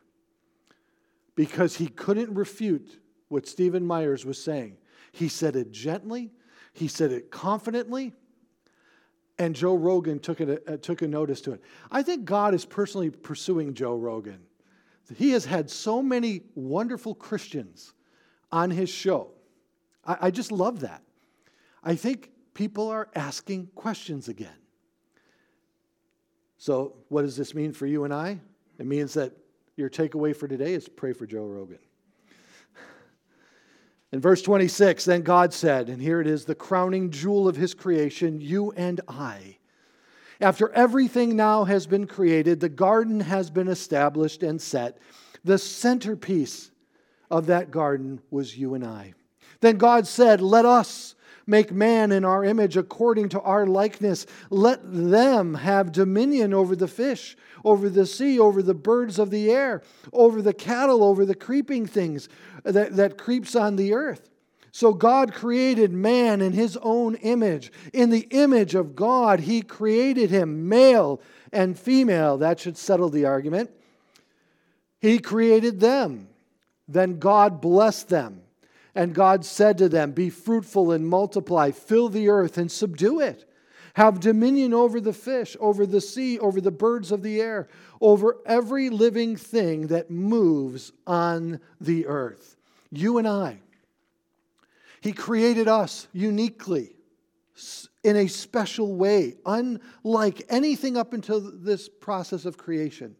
because 1.35 1.77
he 1.77 1.87
couldn't 1.87 2.33
refute 2.33 2.99
what 3.29 3.47
Stephen 3.47 3.85
Myers 3.85 4.25
was 4.25 4.41
saying. 4.41 4.77
He 5.13 5.29
said 5.29 5.55
it 5.55 5.71
gently, 5.71 6.31
he 6.73 6.89
said 6.89 7.11
it 7.11 7.31
confidently, 7.31 8.13
and 9.39 9.55
Joe 9.55 9.75
Rogan 9.75 10.19
took, 10.19 10.41
it, 10.41 10.63
uh, 10.67 10.77
took 10.77 11.01
a 11.01 11.07
notice 11.07 11.41
to 11.41 11.53
it. 11.53 11.61
I 11.91 12.03
think 12.03 12.25
God 12.25 12.53
is 12.53 12.65
personally 12.65 13.09
pursuing 13.09 13.73
Joe 13.73 13.95
Rogan. 13.95 14.39
He 15.15 15.31
has 15.31 15.45
had 15.45 15.69
so 15.69 16.01
many 16.01 16.41
wonderful 16.55 17.13
Christians 17.13 17.93
on 18.51 18.71
his 18.71 18.89
show. 18.89 19.31
I, 20.05 20.17
I 20.21 20.31
just 20.31 20.51
love 20.51 20.81
that. 20.81 21.01
I 21.83 21.95
think 21.95 22.31
people 22.53 22.89
are 22.89 23.09
asking 23.15 23.67
questions 23.75 24.29
again. 24.29 24.55
So, 26.57 26.95
what 27.09 27.23
does 27.23 27.35
this 27.35 27.53
mean 27.53 27.73
for 27.73 27.85
you 27.85 28.05
and 28.05 28.13
I? 28.13 28.39
It 28.79 28.85
means 28.85 29.13
that 29.15 29.33
your 29.75 29.89
takeaway 29.89 30.35
for 30.35 30.47
today 30.47 30.73
is 30.73 30.87
pray 30.87 31.11
for 31.11 31.25
Joe 31.25 31.45
Rogan. 31.45 31.79
In 34.13 34.21
verse 34.21 34.43
26, 34.43 35.05
then 35.05 35.23
God 35.23 35.51
said, 35.51 35.89
and 35.89 35.99
here 35.99 36.21
it 36.21 36.27
is, 36.27 36.45
the 36.45 36.53
crowning 36.53 37.09
jewel 37.09 37.47
of 37.47 37.55
his 37.55 37.73
creation, 37.73 38.39
you 38.39 38.71
and 38.73 39.01
I. 39.07 39.57
After 40.39 40.69
everything 40.69 41.35
now 41.35 41.63
has 41.63 41.87
been 41.87 42.05
created, 42.05 42.59
the 42.59 42.69
garden 42.69 43.21
has 43.21 43.49
been 43.49 43.67
established 43.67 44.43
and 44.43 44.61
set. 44.61 44.99
The 45.43 45.57
centerpiece 45.57 46.69
of 47.31 47.47
that 47.47 47.71
garden 47.71 48.21
was 48.29 48.55
you 48.55 48.75
and 48.75 48.85
I. 48.85 49.15
Then 49.61 49.79
God 49.79 50.05
said, 50.05 50.41
Let 50.41 50.65
us 50.65 51.15
make 51.45 51.71
man 51.71 52.11
in 52.11 52.25
our 52.25 52.43
image 52.43 52.77
according 52.77 53.29
to 53.29 53.41
our 53.41 53.65
likeness. 53.65 54.25
Let 54.49 54.79
them 54.83 55.55
have 55.55 55.91
dominion 55.91 56.53
over 56.53 56.75
the 56.75 56.87
fish, 56.87 57.35
over 57.63 57.89
the 57.89 58.05
sea, 58.05 58.39
over 58.39 58.61
the 58.61 58.73
birds 58.73 59.19
of 59.19 59.29
the 59.29 59.51
air, 59.51 59.81
over 60.11 60.41
the 60.41 60.53
cattle, 60.53 61.03
over 61.03 61.25
the 61.25 61.35
creeping 61.35 61.85
things 61.85 62.29
that, 62.63 62.95
that 62.95 63.17
creeps 63.17 63.55
on 63.55 63.75
the 63.75 63.93
earth. 63.93 64.29
So 64.71 64.91
God 64.91 65.33
created 65.33 65.93
man 65.93 66.41
in 66.41 66.51
his 66.51 66.77
own 66.81 67.13
image. 67.15 67.71
In 67.93 68.09
the 68.09 68.27
image 68.31 68.73
of 68.73 68.95
God, 68.95 69.41
he 69.41 69.61
created 69.61 70.31
him, 70.31 70.67
male 70.67 71.21
and 71.51 71.77
female. 71.77 72.39
That 72.39 72.59
should 72.59 72.75
settle 72.75 73.09
the 73.09 73.25
argument. 73.25 73.69
He 74.99 75.19
created 75.19 75.79
them. 75.79 76.27
Then 76.87 77.19
God 77.19 77.61
blessed 77.61 78.09
them. 78.09 78.41
And 78.95 79.15
God 79.15 79.43
said 79.43 79.77
to 79.79 79.89
them, 79.89 80.11
Be 80.11 80.29
fruitful 80.29 80.91
and 80.91 81.07
multiply, 81.07 81.71
fill 81.71 82.09
the 82.09 82.29
earth 82.29 82.57
and 82.57 82.71
subdue 82.71 83.19
it. 83.19 83.49
Have 83.95 84.19
dominion 84.19 84.73
over 84.73 84.99
the 84.99 85.13
fish, 85.13 85.55
over 85.59 85.85
the 85.85 86.01
sea, 86.01 86.39
over 86.39 86.59
the 86.59 86.71
birds 86.71 87.11
of 87.11 87.21
the 87.21 87.39
air, 87.39 87.67
over 88.01 88.37
every 88.45 88.89
living 88.89 89.35
thing 89.35 89.87
that 89.87 90.09
moves 90.09 90.91
on 91.05 91.59
the 91.79 92.07
earth. 92.07 92.55
You 92.91 93.19
and 93.19 93.27
I. 93.27 93.59
He 95.01 95.11
created 95.11 95.67
us 95.67 96.07
uniquely 96.11 96.95
in 98.03 98.15
a 98.15 98.27
special 98.27 98.95
way, 98.95 99.35
unlike 99.45 100.43
anything 100.49 100.97
up 100.97 101.13
until 101.13 101.39
this 101.39 101.87
process 101.87 102.45
of 102.45 102.57
creation. 102.57 103.15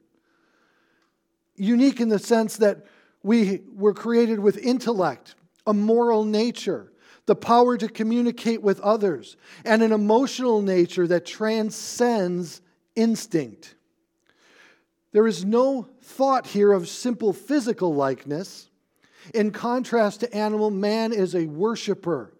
Unique 1.56 2.02
in 2.02 2.10
the 2.10 2.20
sense 2.20 2.58
that 2.58 2.86
we 3.22 3.62
were 3.76 3.94
created 3.94 4.40
with 4.40 4.58
intellect, 4.58 5.36
a 5.66 5.74
moral 5.74 6.24
nature, 6.26 6.92
the 7.26 7.36
power 7.36 7.78
to 7.78 7.88
communicate 7.88 8.62
with 8.62 8.80
others, 8.82 9.38
and 9.64 9.82
an 9.82 9.92
emotional 9.92 10.62
nature 10.62 11.08
that 11.08 11.26
transcends 11.26 12.62
instinct. 12.96 13.76
There 15.14 15.28
is 15.28 15.46
no 15.46 15.88
thought 16.02 16.48
here 16.48 16.74
of 16.74 16.90
simple 16.90 17.34
physical 17.34 17.94
likeness. 17.96 18.70
In 19.34 19.52
contrast 19.52 20.20
to 20.20 20.36
animal, 20.36 20.70
man 20.70 21.14
is 21.14 21.34
a 21.34 21.46
worshiper. 21.46 22.34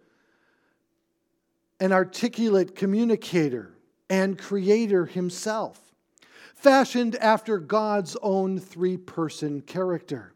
an 1.80 1.92
articulate 1.92 2.74
communicator 2.74 3.74
and 4.08 4.38
creator 4.38 5.06
himself, 5.06 5.80
fashioned 6.54 7.16
after 7.16 7.58
God's 7.58 8.16
own 8.22 8.58
three 8.58 8.96
person 8.96 9.60
character. 9.60 10.33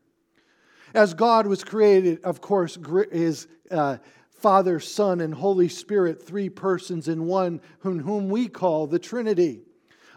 As 0.95 1.15
God 1.15 1.47
was 1.47 1.65
created, 1.65 2.23
of 2.25 2.41
course, 2.41 2.79
is 3.11 3.47
uh, 3.71 3.99
Father, 4.31 4.81
Son, 4.81 5.21
and 5.21 5.35
Holy 5.35 5.69
Spirit, 5.69 6.23
three 6.23 6.49
persons 6.49 7.09
in 7.09 7.27
one, 7.27 7.61
whom 7.81 8.29
we 8.29 8.49
call 8.49 8.87
the 8.87 8.99
Trinity. 8.99 9.63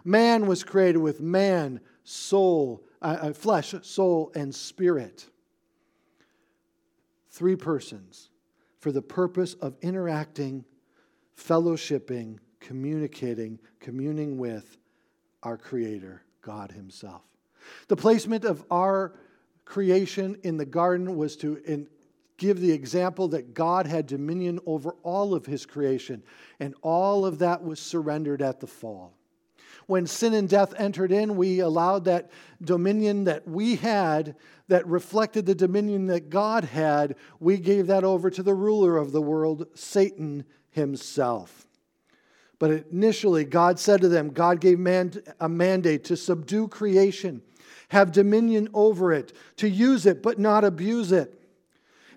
Man 0.03 0.47
was 0.47 0.63
created 0.63 0.99
with 0.99 1.21
man, 1.21 1.81
soul, 2.03 2.83
uh, 3.01 3.17
uh, 3.21 3.33
flesh, 3.33 3.73
soul, 3.81 4.31
and 4.35 4.53
spirit. 4.53 5.27
Three 7.29 7.55
persons 7.55 8.29
for 8.79 8.91
the 8.91 9.01
purpose 9.01 9.53
of 9.55 9.75
interacting, 9.81 10.65
fellowshipping, 11.37 12.39
communicating, 12.59 13.59
communing 13.79 14.37
with 14.37 14.77
our 15.43 15.57
Creator, 15.57 16.23
God 16.41 16.71
Himself. 16.71 17.23
The 17.87 17.95
placement 17.95 18.43
of 18.45 18.63
our 18.69 19.13
creation 19.65 20.37
in 20.43 20.57
the 20.57 20.65
garden 20.65 21.15
was 21.15 21.35
to 21.37 21.61
in, 21.65 21.87
give 22.37 22.59
the 22.59 22.71
example 22.71 23.27
that 23.29 23.53
God 23.53 23.85
had 23.85 24.07
dominion 24.07 24.59
over 24.65 24.95
all 25.03 25.33
of 25.33 25.45
His 25.45 25.65
creation, 25.65 26.23
and 26.59 26.73
all 26.81 27.25
of 27.25 27.39
that 27.39 27.63
was 27.63 27.79
surrendered 27.79 28.41
at 28.41 28.59
the 28.59 28.67
fall. 28.67 29.13
When 29.85 30.07
sin 30.07 30.33
and 30.33 30.49
death 30.49 30.73
entered 30.77 31.11
in, 31.11 31.35
we 31.35 31.59
allowed 31.59 32.05
that 32.05 32.31
dominion 32.61 33.25
that 33.25 33.47
we 33.47 33.75
had, 33.75 34.35
that 34.69 34.87
reflected 34.87 35.45
the 35.45 35.55
dominion 35.55 36.07
that 36.07 36.29
God 36.29 36.63
had, 36.63 37.15
we 37.39 37.57
gave 37.57 37.87
that 37.87 38.03
over 38.03 38.29
to 38.29 38.41
the 38.41 38.53
ruler 38.53 38.97
of 38.97 39.11
the 39.11 39.21
world, 39.21 39.67
Satan 39.73 40.45
himself. 40.69 41.67
But 42.57 42.85
initially, 42.91 43.43
God 43.43 43.79
said 43.79 44.01
to 44.01 44.07
them, 44.07 44.29
God 44.29 44.61
gave 44.61 44.79
man 44.79 45.13
a 45.39 45.49
mandate 45.49 46.03
to 46.05 46.15
subdue 46.15 46.67
creation, 46.67 47.41
have 47.91 48.13
dominion 48.13 48.69
over 48.73 49.11
it, 49.11 49.33
to 49.57 49.67
use 49.67 50.05
it 50.05 50.23
but 50.23 50.39
not 50.39 50.63
abuse 50.63 51.11
it. 51.11 51.37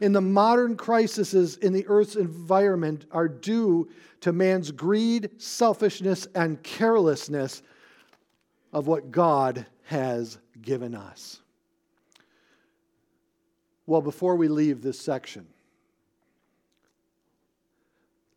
In 0.00 0.12
the 0.12 0.20
modern 0.20 0.76
crises 0.76 1.56
in 1.56 1.72
the 1.72 1.84
earth's 1.88 2.14
environment 2.14 3.06
are 3.10 3.26
due 3.26 3.90
to 4.20 4.32
man's 4.32 4.70
greed, 4.70 5.30
selfishness, 5.38 6.28
and 6.36 6.62
carelessness 6.62 7.60
of 8.72 8.86
what 8.86 9.10
God 9.10 9.66
has 9.86 10.38
given 10.62 10.94
us. 10.94 11.40
Well, 13.84 14.00
before 14.00 14.36
we 14.36 14.46
leave 14.46 14.80
this 14.80 15.00
section, 15.00 15.44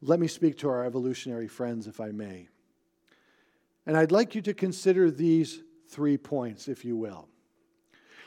let 0.01 0.19
me 0.19 0.27
speak 0.27 0.57
to 0.57 0.69
our 0.69 0.83
evolutionary 0.83 1.47
friends, 1.47 1.85
if 1.85 2.01
I 2.01 2.09
may. 2.09 2.47
And 3.85 3.95
I'd 3.95 4.11
like 4.11 4.33
you 4.33 4.41
to 4.41 4.55
consider 4.55 5.11
these 5.11 5.61
three 5.87 6.17
points, 6.17 6.67
if 6.67 6.85
you 6.85 6.95
will. 6.95 7.27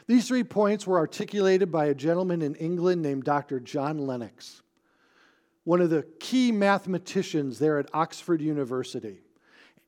These 0.07 0.27
three 0.29 0.45
points 0.45 0.87
were 0.87 0.99
articulated 0.99 1.71
by 1.71 1.87
a 1.87 1.95
gentleman 1.95 2.43
in 2.43 2.55
England 2.57 3.03
named 3.03 3.25
Dr. 3.25 3.61
John 3.61 3.99
Lennox 3.99 4.63
one 5.65 5.81
of 5.81 5.91
the 5.91 6.07
key 6.19 6.53
mathematicians 6.53 7.59
there 7.59 7.79
at 7.79 7.89
Oxford 7.95 8.41
University, 8.41 9.19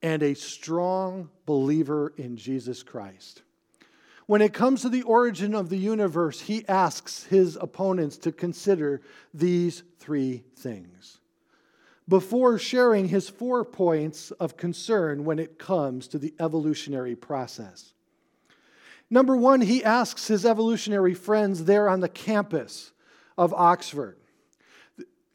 and 0.03 0.23
a 0.23 0.35
strong 0.35 1.31
believer 1.47 2.13
in 2.17 2.37
Jesus 2.37 2.83
Christ. 2.83 3.43
When 4.27 4.43
it 4.43 4.53
comes 4.53 4.83
to 4.83 4.89
the 4.89 5.03
origin 5.03 5.55
of 5.55 5.69
the 5.69 5.79
universe, 5.79 6.41
he 6.41 6.67
asks 6.69 7.25
his 7.25 7.57
opponents 7.61 8.17
to 8.19 8.33
consider 8.33 9.03
these 9.35 9.83
three 9.99 10.45
things 10.57 11.19
before 12.13 12.59
sharing 12.59 13.09
his 13.09 13.31
four 13.31 13.65
points 13.65 14.33
of 14.33 14.59
concern 14.59 15.25
when 15.25 15.39
it 15.39 15.59
comes 15.59 16.07
to 16.07 16.19
the 16.19 16.35
evolutionary 16.39 17.17
process. 17.17 17.95
Number 19.09 19.35
one, 19.35 19.63
he 19.63 19.83
asks 19.83 20.29
his 20.29 20.45
evolutionary 20.45 21.15
friends 21.15 21.65
there 21.65 21.89
on 21.89 22.01
the 22.01 22.11
campus 22.11 22.93
of 23.39 23.55
Oxford 23.55 24.19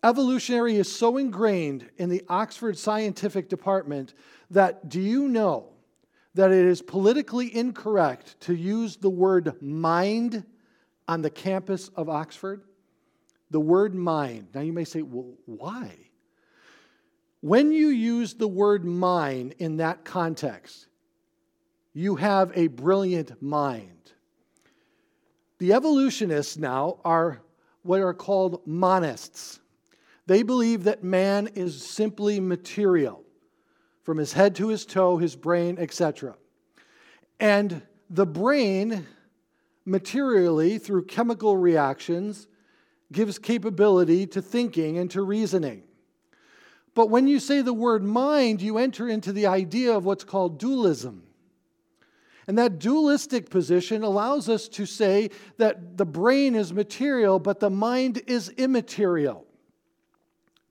Evolutionary 0.04 0.76
is 0.76 0.96
so 0.96 1.18
ingrained 1.18 1.90
in 1.98 2.10
the 2.10 2.24
Oxford 2.30 2.78
Scientific 2.78 3.50
Department 3.50 4.14
that 4.52 4.88
do 4.88 5.02
you 5.02 5.28
know 5.28 5.70
that 6.36 6.52
it 6.52 6.64
is 6.64 6.84
politically 6.84 7.54
incorrect 7.54 8.40
to 8.42 8.54
use 8.54 8.98
the 8.98 9.10
word 9.10 9.60
mind 9.64 10.46
on 11.08 11.24
the 11.24 11.32
campus 11.32 11.90
of 11.96 12.08
Oxford? 12.08 12.62
The 13.50 13.60
word 13.60 13.96
mind. 13.96 14.50
Now 14.54 14.62
you 14.62 14.74
may 14.74 14.86
say, 14.86 15.02
well, 15.02 15.34
why? 15.48 16.07
When 17.42 17.72
you 17.72 17.90
use 17.90 18.34
the 18.34 18.48
word 18.48 18.84
mind 18.84 19.56
in 19.60 19.78
that 19.78 20.04
context, 20.04 20.88
you 21.94 22.16
have 22.16 22.52
a 22.56 22.68
brilliant 22.68 23.42
mind. 23.42 24.12
The 25.60 25.74
evolutionists 25.74 26.58
now 26.58 27.00
are 27.04 27.42
what 27.84 28.02
are 28.02 28.14
called 28.14 28.66
monists. 28.68 29.60
They 30.26 30.44
believe 30.44 30.84
that 30.84 31.04
man 31.04 31.48
is 31.56 31.82
simply 31.82 32.40
material, 32.40 33.24
from 34.04 34.18
his 34.18 34.34
head 34.34 34.56
to 34.56 34.68
his 34.68 34.86
toe, 34.86 35.18
his 35.18 35.36
brain, 35.36 35.78
etc. 35.80 36.36
And 37.40 37.82
the 38.10 38.26
brain, 38.26 39.08
materially, 39.86 40.80
through 40.80 41.06
chemical 41.06 41.56
reactions, 41.56 42.48
gives 43.12 43.40
capability 43.40 44.28
to 44.28 44.42
thinking 44.42 44.98
and 44.98 45.10
to 45.12 45.22
reasoning. 45.22 45.84
But 46.98 47.12
when 47.12 47.28
you 47.28 47.40
say 47.40 47.62
the 47.62 47.76
word 47.76 48.04
mind, 48.04 48.60
you 48.60 48.80
enter 48.80 49.08
into 49.08 49.32
the 49.32 49.46
idea 49.46 49.96
of 49.96 50.04
what's 50.04 50.24
called 50.24 50.58
dualism. 50.58 51.28
And 52.48 52.58
that 52.58 52.80
dualistic 52.80 53.52
position 53.52 54.02
allows 54.02 54.50
us 54.50 54.68
to 54.70 54.88
say 54.88 55.30
that 55.58 55.96
the 55.96 56.08
brain 56.08 56.56
is 56.56 56.74
material, 56.74 57.38
but 57.38 57.60
the 57.60 57.70
mind 57.70 58.24
is 58.26 58.50
immaterial. 58.50 59.46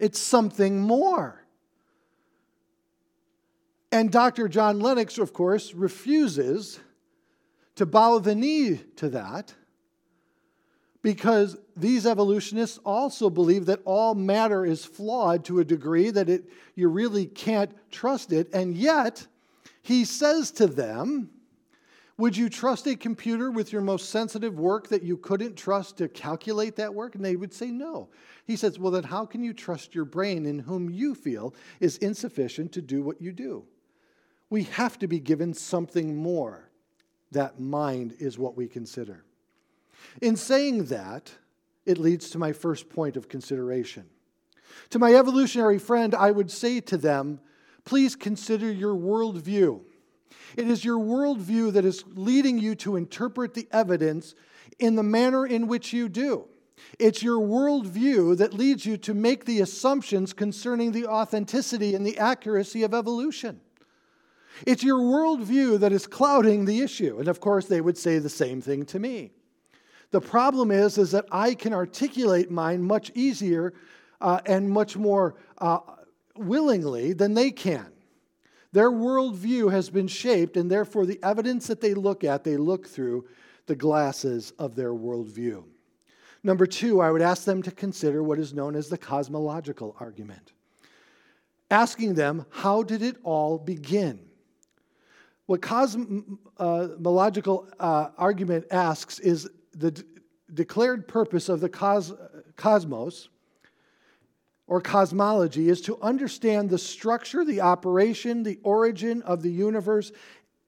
It's 0.01 0.19
something 0.19 0.81
more. 0.81 1.47
And 3.93 4.11
Dr. 4.11 4.49
John 4.49 4.81
Lennox, 4.81 5.19
of 5.19 5.33
course, 5.33 5.75
refuses 5.75 6.81
to 7.77 7.87
bow 7.87 8.19
the 8.19 8.35
knee 8.35 8.81
to 8.97 9.11
that 9.11 9.55
because 11.07 11.57
these 11.77 12.05
evolutionists 12.05 12.81
also 12.85 13.31
believe 13.31 13.67
that 13.67 13.81
all 13.85 14.13
matter 14.13 14.67
is 14.67 14.85
flawed 14.85 15.45
to 15.45 15.61
a 15.61 15.65
degree 15.65 16.11
that 16.11 16.29
it, 16.29 16.51
you 16.75 16.89
really 16.89 17.27
can't 17.27 17.71
trust 17.93 18.33
it. 18.33 18.53
And 18.53 18.77
yet, 18.77 19.25
he 19.83 20.05
says 20.05 20.51
to 20.51 20.67
them, 20.67 21.31
would 22.19 22.37
you 22.37 22.49
trust 22.49 22.89
a 22.89 22.97
computer 22.97 23.53
with 23.53 23.73
your 23.73 23.83
most 23.83 24.11
sensitive 24.11 24.59
work 24.59 24.89
that 24.89 25.05
you 25.05 25.17
couldn't 25.17 25.55
trust 25.55 25.99
to 25.99 26.09
calculate 26.09 26.75
that 26.75 26.93
work? 26.93 27.15
And 27.15 27.25
they 27.25 27.37
would 27.37 27.55
say 27.55 27.71
no. 27.71 28.09
He 28.45 28.57
says, 28.57 28.77
Well, 28.77 28.91
then 28.91 29.05
how 29.05 29.27
can 29.27 29.45
you 29.45 29.53
trust 29.53 29.95
your 29.95 30.07
brain 30.07 30.45
in 30.45 30.59
whom 30.59 30.91
you 30.91 31.15
feel 31.15 31.55
is 31.79 31.99
insufficient 31.99 32.73
to 32.73 32.83
do 32.83 33.05
what 33.05 33.23
you 33.23 33.31
do? 33.31 33.65
We 34.51 34.65
have 34.65 34.99
to 34.99 35.07
be 35.07 35.21
given 35.21 35.55
something 35.55 36.17
more. 36.17 36.73
That 37.31 37.61
mind 37.61 38.17
is 38.19 38.41
what 38.41 38.57
we 38.57 38.67
consider. 38.67 39.23
In 40.23 40.37
saying 40.37 40.87
that, 40.87 41.33
it 41.85 41.99
leads 41.99 42.31
to 42.31 42.39
my 42.39 42.53
first 42.53 42.89
point 42.89 43.17
of 43.17 43.29
consideration. 43.29 44.05
To 44.91 44.99
my 44.99 45.15
evolutionary 45.15 45.79
friend, 45.79 46.15
I 46.15 46.31
would 46.31 46.51
say 46.51 46.81
to 46.81 46.97
them, 46.97 47.41
please 47.85 48.17
consider 48.17 48.71
your 48.71 48.95
worldview. 48.95 49.81
It 50.57 50.69
is 50.69 50.85
your 50.85 50.99
worldview 50.99 51.73
that 51.73 51.85
is 51.85 52.05
leading 52.15 52.59
you 52.59 52.75
to 52.77 52.97
interpret 52.97 53.55
the 53.55 53.69
evidence 53.73 54.35
in 54.79 54.97
the 54.97 55.03
manner 55.03 55.47
in 55.47 55.67
which 55.67 55.93
you 55.93 56.09
do. 56.09 56.47
It's 56.99 57.23
your 57.23 57.39
worldview 57.39 58.37
that 58.39 58.53
leads 58.53 58.85
you 58.85 58.97
to 58.99 59.15
make 59.15 59.45
the 59.45 59.61
assumptions 59.61 60.33
concerning 60.33 60.93
the 60.93 61.07
authenticity 61.07 61.95
and 61.95 62.07
the 62.07 62.19
accuracy 62.19 62.83
of 62.83 62.95
evolution. 62.95 63.61
It's 64.67 64.83
your 64.83 64.99
worldview 64.99 65.81
that 65.81 65.93
is 65.93 66.07
clouding 66.07 66.65
the 66.65 66.81
issue. 66.81 67.19
And 67.19 67.29
of 67.29 67.41
course, 67.41 67.67
they 67.67 67.81
would 67.81 67.99
say 67.99 68.19
the 68.19 68.29
same 68.29 68.61
thing 68.61 68.85
to 68.87 68.99
me. 68.99 69.33
The 70.11 70.21
problem 70.21 70.71
is, 70.71 70.99
is 70.99 71.11
that 71.11 71.27
I 71.31 71.55
can 71.55 71.73
articulate 71.73 72.51
mine 72.51 72.83
much 72.83 73.11
easier 73.15 73.75
uh, 74.21 74.41
and 74.47 74.71
much 74.71 74.97
more 74.97 75.35
uh, 75.59 75.81
willingly 76.37 77.13
than 77.13 77.35
they 77.35 77.51
can. 77.51 77.87
Their 78.73 78.91
worldview 78.91 79.71
has 79.73 79.91
been 79.91 80.09
shaped, 80.09 80.57
and 80.57 80.71
therefore 80.71 81.07
the 81.07 81.21
evidence 81.23 81.67
that 81.67 81.81
they 81.81 81.95
look 81.95 82.25
at, 82.25 82.45
they 82.45 82.57
look 82.57 82.87
through 82.87 83.27
the 83.67 83.77
glasses 83.77 84.53
of 84.59 84.77
their 84.77 84.93
worldview. 84.93 85.65
Number 86.43 86.67
two, 86.67 87.01
I 87.01 87.11
would 87.11 87.23
ask 87.23 87.45
them 87.45 87.63
to 87.63 87.71
consider 87.71 88.23
what 88.23 88.39
is 88.39 88.55
known 88.55 88.77
as 88.77 88.89
the 88.89 88.99
cosmological 88.99 89.97
argument. 89.99 90.53
Asking 91.71 92.15
them, 92.15 92.47
how 92.51 92.85
did 92.85 93.03
it 93.03 93.17
all 93.25 93.59
begin? 93.59 94.21
What 95.47 95.63
cosmological 95.63 97.69
uh, 97.81 98.11
argument 98.17 98.67
asks 98.71 99.19
is 99.19 99.51
the 99.77 99.91
d- 99.91 100.03
declared 100.53 101.07
purpose 101.07 101.49
of 101.49 101.61
the 101.61 101.69
cos- 101.69 102.13
cosmos 102.57 103.29
or 104.67 104.81
cosmology 104.81 105.69
is 105.69 105.81
to 105.83 106.01
understand 106.01 106.71
the 106.71 106.79
structure, 106.79 107.45
the 107.45 107.61
operation, 107.61 108.43
the 108.43 108.59
origin 108.63 109.23
of 109.23 109.43
the 109.43 109.51
universe 109.51 110.11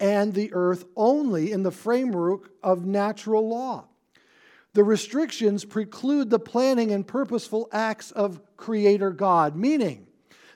and 0.00 0.34
the 0.34 0.52
earth 0.52 0.84
only 0.96 1.50
in 1.50 1.62
the 1.62 1.70
framework 1.70 2.52
of 2.62 2.84
natural 2.84 3.48
law. 3.48 3.84
The 4.74 4.84
restrictions 4.84 5.64
preclude 5.64 6.30
the 6.30 6.38
planning 6.38 6.92
and 6.92 7.06
purposeful 7.06 7.68
acts 7.72 8.12
of 8.12 8.40
Creator 8.56 9.12
God, 9.12 9.56
meaning 9.56 10.06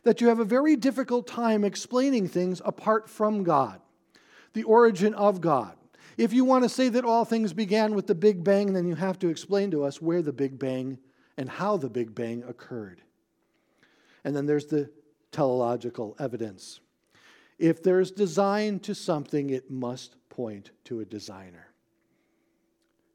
that 0.04 0.20
you 0.20 0.28
have 0.28 0.38
a 0.38 0.44
very 0.44 0.76
difficult 0.76 1.26
time 1.26 1.64
explaining 1.64 2.28
things 2.28 2.60
apart 2.64 3.08
from 3.08 3.42
God, 3.42 3.80
the 4.52 4.64
origin 4.64 5.14
of 5.14 5.40
God. 5.40 5.76
If 6.16 6.32
you 6.32 6.44
want 6.44 6.64
to 6.64 6.68
say 6.68 6.88
that 6.90 7.04
all 7.04 7.24
things 7.24 7.52
began 7.52 7.94
with 7.94 8.06
the 8.06 8.14
Big 8.14 8.44
Bang, 8.44 8.72
then 8.72 8.86
you 8.86 8.94
have 8.94 9.18
to 9.20 9.28
explain 9.28 9.70
to 9.70 9.84
us 9.84 10.02
where 10.02 10.22
the 10.22 10.32
Big 10.32 10.58
Bang 10.58 10.98
and 11.36 11.48
how 11.48 11.76
the 11.76 11.88
Big 11.88 12.14
Bang 12.14 12.44
occurred. 12.46 13.02
And 14.24 14.36
then 14.36 14.46
there's 14.46 14.66
the 14.66 14.90
teleological 15.30 16.14
evidence. 16.18 16.80
If 17.58 17.82
there's 17.82 18.10
design 18.10 18.80
to 18.80 18.94
something, 18.94 19.50
it 19.50 19.70
must 19.70 20.16
point 20.28 20.70
to 20.84 21.00
a 21.00 21.04
designer. 21.04 21.68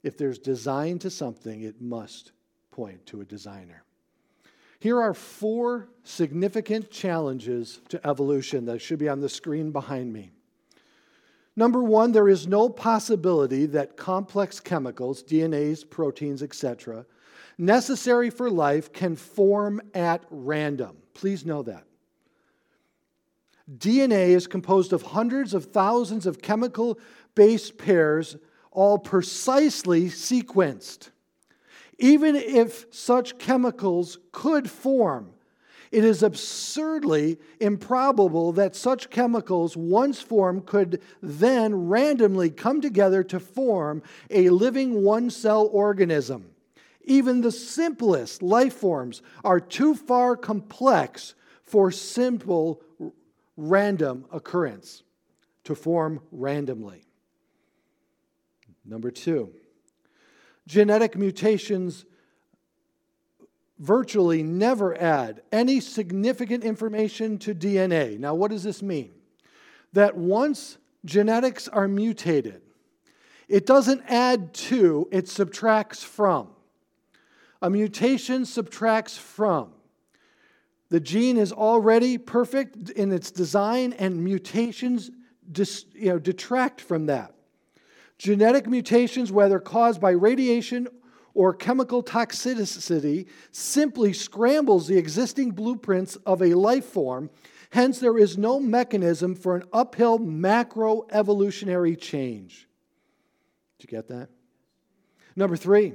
If 0.02 0.16
there's 0.16 0.38
design 0.38 0.98
to 1.00 1.10
something, 1.10 1.62
it 1.62 1.80
must 1.80 2.32
point 2.70 3.04
to 3.06 3.20
a 3.20 3.24
designer. 3.24 3.84
Here 4.80 5.00
are 5.00 5.14
four 5.14 5.88
significant 6.04 6.90
challenges 6.90 7.80
to 7.88 8.06
evolution 8.06 8.66
that 8.66 8.80
should 8.80 8.98
be 8.98 9.08
on 9.08 9.20
the 9.20 9.28
screen 9.28 9.72
behind 9.72 10.12
me. 10.12 10.30
Number 11.58 11.82
one, 11.82 12.12
there 12.12 12.28
is 12.28 12.46
no 12.46 12.68
possibility 12.68 13.66
that 13.66 13.96
complex 13.96 14.60
chemicals, 14.60 15.24
DNAs, 15.24 15.90
proteins, 15.90 16.40
etc., 16.40 17.04
necessary 17.58 18.30
for 18.30 18.48
life 18.48 18.92
can 18.92 19.16
form 19.16 19.82
at 19.92 20.22
random. 20.30 20.98
Please 21.14 21.44
know 21.44 21.64
that. 21.64 21.82
DNA 23.76 24.28
is 24.28 24.46
composed 24.46 24.92
of 24.92 25.02
hundreds 25.02 25.52
of 25.52 25.64
thousands 25.64 26.26
of 26.26 26.40
chemical 26.40 26.96
base 27.34 27.72
pairs, 27.72 28.36
all 28.70 28.96
precisely 28.96 30.04
sequenced. 30.04 31.10
Even 31.98 32.36
if 32.36 32.86
such 32.94 33.36
chemicals 33.36 34.20
could 34.30 34.70
form, 34.70 35.32
it 35.90 36.04
is 36.04 36.22
absurdly 36.22 37.38
improbable 37.60 38.52
that 38.52 38.76
such 38.76 39.10
chemicals, 39.10 39.76
once 39.76 40.20
formed, 40.20 40.66
could 40.66 41.00
then 41.22 41.88
randomly 41.88 42.50
come 42.50 42.80
together 42.80 43.22
to 43.24 43.40
form 43.40 44.02
a 44.30 44.50
living 44.50 45.02
one 45.02 45.30
cell 45.30 45.68
organism. 45.72 46.50
Even 47.04 47.40
the 47.40 47.52
simplest 47.52 48.42
life 48.42 48.74
forms 48.74 49.22
are 49.42 49.60
too 49.60 49.94
far 49.94 50.36
complex 50.36 51.34
for 51.62 51.90
simple 51.90 52.82
random 53.56 54.26
occurrence 54.30 55.02
to 55.64 55.74
form 55.74 56.20
randomly. 56.30 57.04
Number 58.84 59.10
two, 59.10 59.52
genetic 60.66 61.16
mutations 61.16 62.04
virtually 63.78 64.42
never 64.42 65.00
add 65.00 65.42
any 65.52 65.80
significant 65.80 66.64
information 66.64 67.38
to 67.38 67.54
DNA. 67.54 68.18
Now, 68.18 68.34
what 68.34 68.50
does 68.50 68.62
this 68.62 68.82
mean? 68.82 69.12
That 69.92 70.16
once 70.16 70.78
genetics 71.04 71.68
are 71.68 71.88
mutated, 71.88 72.62
it 73.48 73.64
doesn't 73.64 74.02
add 74.06 74.52
to, 74.52 75.08
it 75.10 75.28
subtracts 75.28 76.02
from. 76.02 76.48
A 77.62 77.70
mutation 77.70 78.44
subtracts 78.44 79.16
from. 79.16 79.72
The 80.90 81.00
gene 81.00 81.36
is 81.36 81.52
already 81.52 82.18
perfect 82.18 82.90
in 82.90 83.12
its 83.12 83.30
design, 83.30 83.94
and 83.94 84.22
mutations 84.22 85.10
dis, 85.50 85.84
you 85.94 86.10
know, 86.10 86.18
detract 86.18 86.80
from 86.80 87.06
that. 87.06 87.34
Genetic 88.18 88.66
mutations, 88.66 89.30
whether 89.30 89.58
caused 89.58 90.00
by 90.00 90.10
radiation 90.10 90.88
or 91.38 91.54
chemical 91.54 92.02
toxicity, 92.02 93.24
simply 93.52 94.12
scrambles 94.12 94.88
the 94.88 94.98
existing 94.98 95.52
blueprints 95.52 96.16
of 96.26 96.42
a 96.42 96.52
life 96.52 96.84
form. 96.84 97.30
Hence, 97.70 98.00
there 98.00 98.18
is 98.18 98.36
no 98.36 98.58
mechanism 98.58 99.36
for 99.36 99.54
an 99.54 99.62
uphill 99.72 100.18
macroevolutionary 100.18 101.96
change. 101.96 102.66
Did 103.78 103.88
you 103.88 103.96
get 103.96 104.08
that? 104.08 104.30
Number 105.36 105.54
three, 105.54 105.92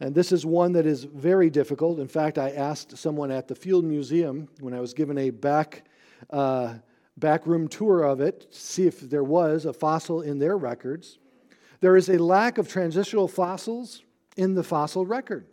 and 0.00 0.12
this 0.12 0.32
is 0.32 0.44
one 0.44 0.72
that 0.72 0.84
is 0.84 1.04
very 1.04 1.48
difficult. 1.48 2.00
In 2.00 2.08
fact, 2.08 2.38
I 2.38 2.50
asked 2.50 2.98
someone 2.98 3.30
at 3.30 3.46
the 3.46 3.54
Field 3.54 3.84
Museum 3.84 4.48
when 4.58 4.74
I 4.74 4.80
was 4.80 4.92
given 4.92 5.16
a 5.18 5.30
back. 5.30 5.84
Uh, 6.28 6.74
backroom 7.18 7.68
tour 7.68 8.04
of 8.04 8.22
it 8.22 8.50
to 8.50 8.58
see 8.58 8.86
if 8.86 8.98
there 9.00 9.22
was 9.22 9.66
a 9.66 9.72
fossil 9.72 10.22
in 10.22 10.38
their 10.38 10.56
records. 10.56 11.18
There 11.82 11.96
is 11.96 12.08
a 12.08 12.16
lack 12.16 12.56
of 12.56 12.68
transitional 12.68 13.28
fossils 13.28 14.02
in 14.38 14.54
the 14.54 14.62
fossil 14.62 15.04
record. 15.04 15.46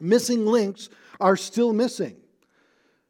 Missing 0.00 0.44
links 0.44 0.88
are 1.20 1.36
still 1.36 1.72
missing. 1.72 2.16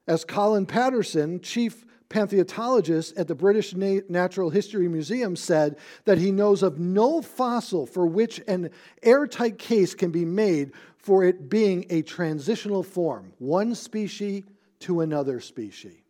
As 0.06 0.26
Colin 0.26 0.66
Patterson, 0.66 1.40
chief 1.40 1.86
paleontologist 2.10 3.16
at 3.16 3.26
the 3.26 3.34
British 3.34 3.74
Natural 3.74 4.50
History 4.50 4.86
Museum, 4.86 5.34
said 5.34 5.78
that 6.04 6.18
he 6.18 6.30
knows 6.30 6.62
of 6.62 6.78
no 6.78 7.22
fossil 7.22 7.86
for 7.86 8.06
which 8.06 8.42
an 8.46 8.68
airtight 9.02 9.58
case 9.58 9.94
can 9.94 10.10
be 10.10 10.26
made 10.26 10.72
for 10.98 11.24
it 11.24 11.48
being 11.48 11.86
a 11.88 12.02
transitional 12.02 12.82
form, 12.82 13.32
one 13.38 13.74
species 13.74 14.42
to 14.80 15.00
another 15.00 15.40
species 15.40 16.02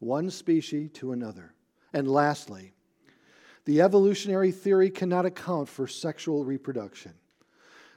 one 0.00 0.30
species 0.30 0.90
to 0.94 1.12
another. 1.12 1.54
And 1.92 2.08
lastly, 2.08 2.72
the 3.68 3.82
evolutionary 3.82 4.50
theory 4.50 4.88
cannot 4.88 5.26
account 5.26 5.68
for 5.68 5.86
sexual 5.86 6.42
reproduction. 6.42 7.12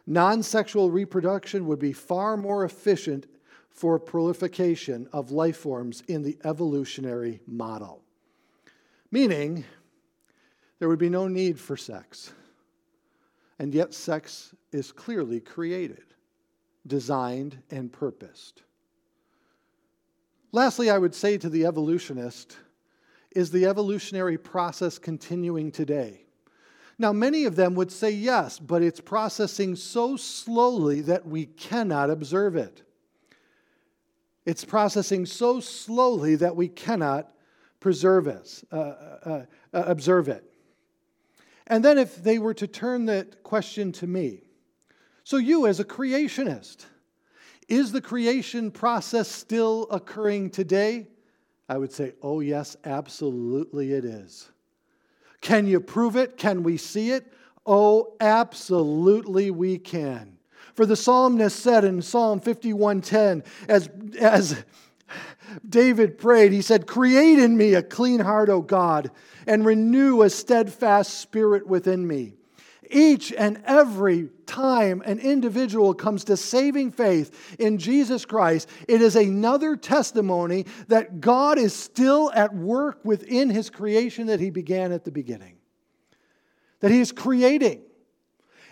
Non 0.06 0.44
sexual 0.44 0.92
reproduction 0.92 1.66
would 1.66 1.80
be 1.80 1.94
far 1.94 2.36
more 2.36 2.66
efficient 2.66 3.26
for 3.70 3.98
proliferation 3.98 5.08
of 5.14 5.32
life 5.32 5.56
forms 5.56 6.04
in 6.10 6.24
the 6.24 6.38
evolutionary 6.44 7.40
model. 7.48 8.04
Meaning, 9.12 9.64
there 10.80 10.90
would 10.90 11.00
be 11.00 11.08
no 11.08 11.30
need 11.30 11.58
for 11.58 11.78
sex. 11.78 12.34
And 13.58 13.74
yet, 13.74 13.94
sex 13.94 14.54
is 14.74 14.92
clearly 14.92 15.40
created, 15.40 16.04
designed, 16.86 17.60
and 17.72 17.94
purposed. 17.94 18.64
Lastly, 20.52 20.90
I 20.90 20.98
would 20.98 21.16
say 21.16 21.38
to 21.38 21.48
the 21.48 21.66
evolutionist 21.66 22.58
is 23.36 23.52
the 23.52 23.66
evolutionary 23.66 24.38
process 24.38 24.98
continuing 24.98 25.72
today? 25.72 26.26
Now, 26.98 27.12
many 27.14 27.46
of 27.46 27.56
them 27.56 27.74
would 27.76 27.92
say 27.92 28.12
yes, 28.12 28.60
but 28.60 28.84
it's 28.84 29.00
processing 29.00 29.76
so 29.76 30.18
slowly 30.18 31.02
that 31.02 31.26
we 31.26 31.48
cannot 31.48 32.10
observe 32.10 32.56
it. 32.56 32.84
It's 34.46 34.66
processing 34.66 35.26
so 35.26 35.60
slowly 35.60 36.36
that 36.36 36.56
we 36.56 36.68
cannot 36.68 37.32
preserve 37.80 38.28
it, 38.28 38.64
uh, 38.72 38.76
uh, 38.76 39.46
uh, 39.74 39.84
observe 39.88 40.28
it. 40.28 40.44
And 41.68 41.86
then, 41.86 41.98
if 41.98 42.18
they 42.18 42.38
were 42.38 42.54
to 42.56 42.68
turn 42.68 43.06
that 43.06 43.44
question 43.44 43.92
to 43.94 44.08
me, 44.08 44.44
so 45.24 45.38
you 45.38 45.68
as 45.68 45.80
a 45.80 45.86
creationist, 45.86 46.86
is 47.68 47.92
the 47.92 48.02
creation 48.02 48.72
process 48.72 49.28
still 49.30 49.88
occurring 49.90 50.50
today? 50.50 51.08
I 51.72 51.78
would 51.78 51.94
say, 51.94 52.12
oh, 52.22 52.42
yes, 52.42 52.76
absolutely 52.84 53.94
it 53.94 54.04
is. 54.04 54.50
Can 55.40 55.66
you 55.66 55.80
prove 55.80 56.18
it? 56.18 56.36
Can 56.36 56.64
we 56.64 56.76
see 56.76 57.12
it? 57.12 57.32
Oh, 57.66 58.18
absolutely 58.20 59.52
we 59.52 59.78
can. 59.78 60.38
For 60.74 60.86
the 60.86 60.98
psalmist 60.98 61.58
said 61.58 61.86
in 61.86 62.02
Psalm 62.02 62.42
51:10, 62.42 63.46
as, 63.70 63.90
as 64.20 64.66
David 65.68 66.18
prayed, 66.18 66.52
he 66.52 66.62
said, 66.62 66.88
Create 66.88 67.40
in 67.40 67.56
me 67.56 67.74
a 67.74 67.82
clean 67.82 68.20
heart, 68.20 68.50
O 68.50 68.62
God, 68.62 69.10
and 69.48 69.66
renew 69.66 70.24
a 70.24 70.30
steadfast 70.30 71.20
spirit 71.20 71.66
within 71.66 72.06
me. 72.06 72.34
Each 72.92 73.32
and 73.32 73.62
every 73.66 74.30
time 74.46 75.02
an 75.06 75.20
individual 75.20 75.94
comes 75.94 76.26
to 76.26 76.36
saving 76.36 76.92
faith 76.92 77.56
in 77.58 77.78
Jesus 77.78 78.26
Christ, 78.26 78.68
it 78.88 79.02
is 79.02 79.16
another 79.16 79.78
testimony 79.78 80.66
that 80.90 81.22
God 81.22 81.58
is 81.58 81.74
still 81.74 82.32
at 82.34 82.54
work 82.54 83.00
within 83.06 83.50
his 83.50 83.70
creation 83.70 84.28
that 84.28 84.42
he 84.42 84.50
began 84.50 84.92
at 84.92 85.06
the 85.06 85.12
beginning. 85.12 85.56
That 86.82 86.92
he 86.92 87.00
is 87.00 87.14
creating. 87.14 87.82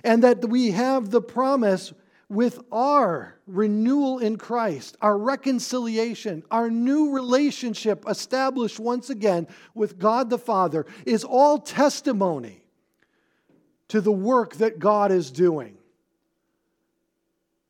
And 0.04 0.24
that 0.24 0.50
we 0.50 0.72
have 0.72 1.12
the 1.12 1.22
promise 1.22 1.94
with 2.28 2.60
our 2.72 3.40
renewal 3.48 4.20
in 4.20 4.38
Christ, 4.38 4.98
our 5.02 5.18
reconciliation, 5.18 6.44
our 6.52 6.70
new 6.70 7.12
relationship 7.12 8.04
established 8.08 8.80
once 8.80 9.10
again 9.10 9.48
with 9.74 9.98
God 9.98 10.30
the 10.30 10.38
Father 10.38 10.86
is 11.06 11.24
all 11.24 11.58
testimony 11.58 12.64
to 13.90 14.02
the 14.02 14.12
work 14.12 14.56
that 14.56 14.80
God 14.80 15.12
is 15.12 15.32
doing. 15.32 15.78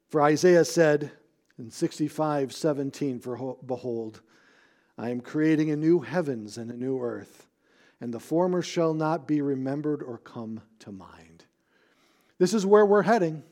For 0.09 0.22
Isaiah 0.22 0.65
said, 0.65 1.11
In 1.57 1.72
65 1.72 2.53
17, 2.53 3.20
for 3.20 3.57
behold, 3.65 4.22
I 4.97 5.09
am 5.09 5.22
creating 5.22 5.72
a 5.72 5.76
new 5.76 6.01
heavens 6.01 6.57
and 6.57 6.70
a 6.70 6.78
new 6.78 7.01
earth, 7.01 7.47
and 8.01 8.13
the 8.13 8.20
former 8.20 8.61
shall 8.61 8.93
not 8.93 9.28
be 9.28 9.41
remembered 9.41 10.03
or 10.03 10.17
come 10.17 10.61
to 10.80 10.91
mind. 10.91 11.45
This 12.38 12.53
is 12.53 12.65
where 12.65 12.86
we're 12.86 13.03
heading. 13.03 13.43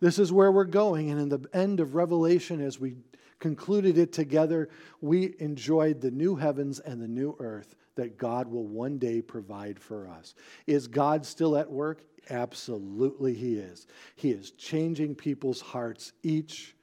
This 0.00 0.18
is 0.18 0.32
where 0.32 0.52
we're 0.52 0.64
going. 0.64 1.10
And 1.10 1.20
in 1.20 1.28
the 1.28 1.48
end 1.54 1.80
of 1.80 1.94
Revelation, 1.94 2.60
as 2.60 2.78
we 2.78 2.96
concluded 3.38 3.98
it 3.98 4.12
together, 4.12 4.68
we 5.00 5.34
enjoyed 5.38 6.00
the 6.00 6.10
new 6.10 6.36
heavens 6.36 6.80
and 6.80 7.00
the 7.00 7.08
new 7.08 7.36
earth 7.38 7.74
that 7.96 8.18
God 8.18 8.46
will 8.48 8.66
one 8.66 8.98
day 8.98 9.22
provide 9.22 9.80
for 9.80 10.08
us. 10.08 10.34
Is 10.66 10.86
God 10.86 11.24
still 11.24 11.56
at 11.56 11.70
work? 11.70 12.02
Absolutely, 12.30 13.34
He 13.34 13.56
is. 13.56 13.86
He 14.16 14.30
is 14.30 14.50
changing 14.52 15.14
people's 15.14 15.60
hearts 15.60 16.12
each 16.22 16.74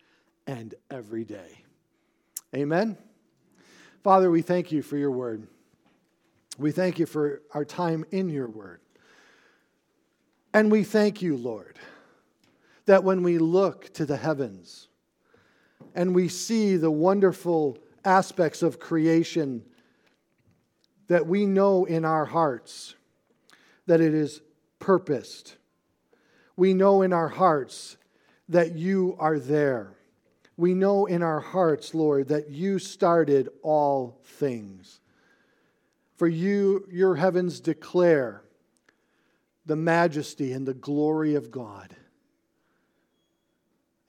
and 0.47 0.74
every 0.89 1.24
day. 1.24 1.64
Amen. 2.56 2.97
Father, 4.04 4.30
we 4.30 4.41
thank 4.41 4.72
you 4.72 4.82
for 4.82 4.97
your 4.97 5.12
word. 5.12 5.47
We 6.58 6.72
thank 6.72 6.99
you 6.99 7.06
for 7.06 7.41
our 7.54 7.66
time 7.66 8.06
in 8.12 8.30
your 8.30 8.47
word. 8.47 8.82
And 10.54 10.72
we 10.72 10.84
thank 10.84 11.22
you, 11.22 11.36
Lord, 11.36 11.80
that 12.86 13.04
when 13.04 13.24
we 13.24 13.39
look 13.39 13.91
to 13.93 14.06
the 14.06 14.18
heavens 14.18 14.88
and 15.95 16.15
we 16.15 16.27
see 16.27 16.77
the 16.77 16.91
wonderful 16.91 17.77
aspects 18.05 18.61
of 18.61 18.79
creation, 18.79 19.63
that 21.07 21.27
we 21.27 21.45
know 21.45 21.86
in 21.86 22.05
our 22.05 22.25
hearts 22.25 22.95
that 23.86 24.01
it 24.01 24.13
is 24.13 24.41
purposed. 24.79 25.55
We 26.55 26.73
know 26.73 27.01
in 27.01 27.13
our 27.13 27.29
hearts 27.29 27.97
that 28.49 28.73
you 28.75 29.15
are 29.19 29.39
there. 29.39 29.93
We 30.55 30.73
know 30.73 31.05
in 31.05 31.23
our 31.23 31.39
hearts, 31.39 31.93
Lord, 31.93 32.27
that 32.27 32.49
you 32.49 32.79
started 32.79 33.49
all 33.61 34.19
things. 34.23 34.99
For 36.15 36.27
you, 36.27 36.88
your 36.91 37.15
heavens 37.15 37.59
declare 37.59 38.43
the 39.65 39.75
majesty 39.75 40.53
and 40.53 40.67
the 40.67 40.73
glory 40.73 41.36
of 41.36 41.49
God. 41.49 41.95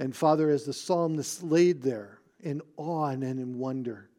And 0.05 0.15
Father, 0.15 0.51
as 0.51 0.65
the 0.65 0.75
psalmist 0.75 1.43
laid 1.43 1.81
there 1.81 2.19
in 2.43 2.61
awe 2.77 3.07
and 3.07 3.25
in 3.25 3.59
wonder, 3.59 4.11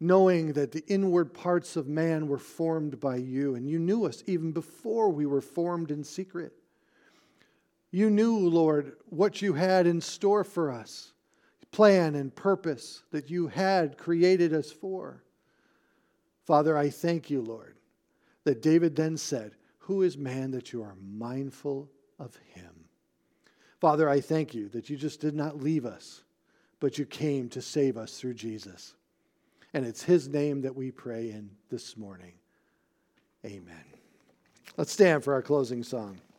knowing 0.00 0.54
that 0.54 0.72
the 0.72 0.82
inward 0.88 1.32
parts 1.32 1.76
of 1.76 1.86
man 1.86 2.26
were 2.26 2.36
formed 2.36 2.98
by 2.98 3.14
you, 3.14 3.54
and 3.54 3.70
you 3.70 3.78
knew 3.78 4.06
us 4.06 4.24
even 4.26 4.50
before 4.50 5.08
we 5.10 5.24
were 5.24 5.40
formed 5.40 5.92
in 5.92 6.02
secret. 6.02 6.52
You 7.92 8.10
knew, 8.10 8.36
Lord, 8.40 8.96
what 9.08 9.40
you 9.40 9.52
had 9.52 9.86
in 9.86 10.00
store 10.00 10.42
for 10.42 10.72
us, 10.72 11.12
plan 11.70 12.16
and 12.16 12.34
purpose 12.34 13.04
that 13.12 13.30
you 13.30 13.46
had 13.46 13.96
created 13.96 14.52
us 14.52 14.72
for. 14.72 15.22
Father, 16.44 16.76
I 16.76 16.90
thank 16.90 17.30
you, 17.30 17.40
Lord, 17.40 17.76
that 18.42 18.62
David 18.62 18.96
then 18.96 19.16
said, 19.16 19.54
Who 19.78 20.02
is 20.02 20.18
man 20.18 20.50
that 20.50 20.72
you 20.72 20.82
are 20.82 20.96
mindful 21.00 21.88
of 22.18 22.34
him? 22.52 22.75
Father, 23.80 24.08
I 24.08 24.20
thank 24.20 24.54
you 24.54 24.68
that 24.70 24.88
you 24.88 24.96
just 24.96 25.20
did 25.20 25.34
not 25.34 25.62
leave 25.62 25.84
us, 25.84 26.22
but 26.80 26.98
you 26.98 27.04
came 27.04 27.48
to 27.50 27.62
save 27.62 27.96
us 27.96 28.18
through 28.18 28.34
Jesus. 28.34 28.94
And 29.74 29.84
it's 29.84 30.02
his 30.02 30.28
name 30.28 30.62
that 30.62 30.74
we 30.74 30.90
pray 30.90 31.30
in 31.30 31.50
this 31.70 31.96
morning. 31.96 32.32
Amen. 33.44 33.84
Let's 34.76 34.92
stand 34.92 35.22
for 35.22 35.34
our 35.34 35.42
closing 35.42 35.82
song. 35.82 36.18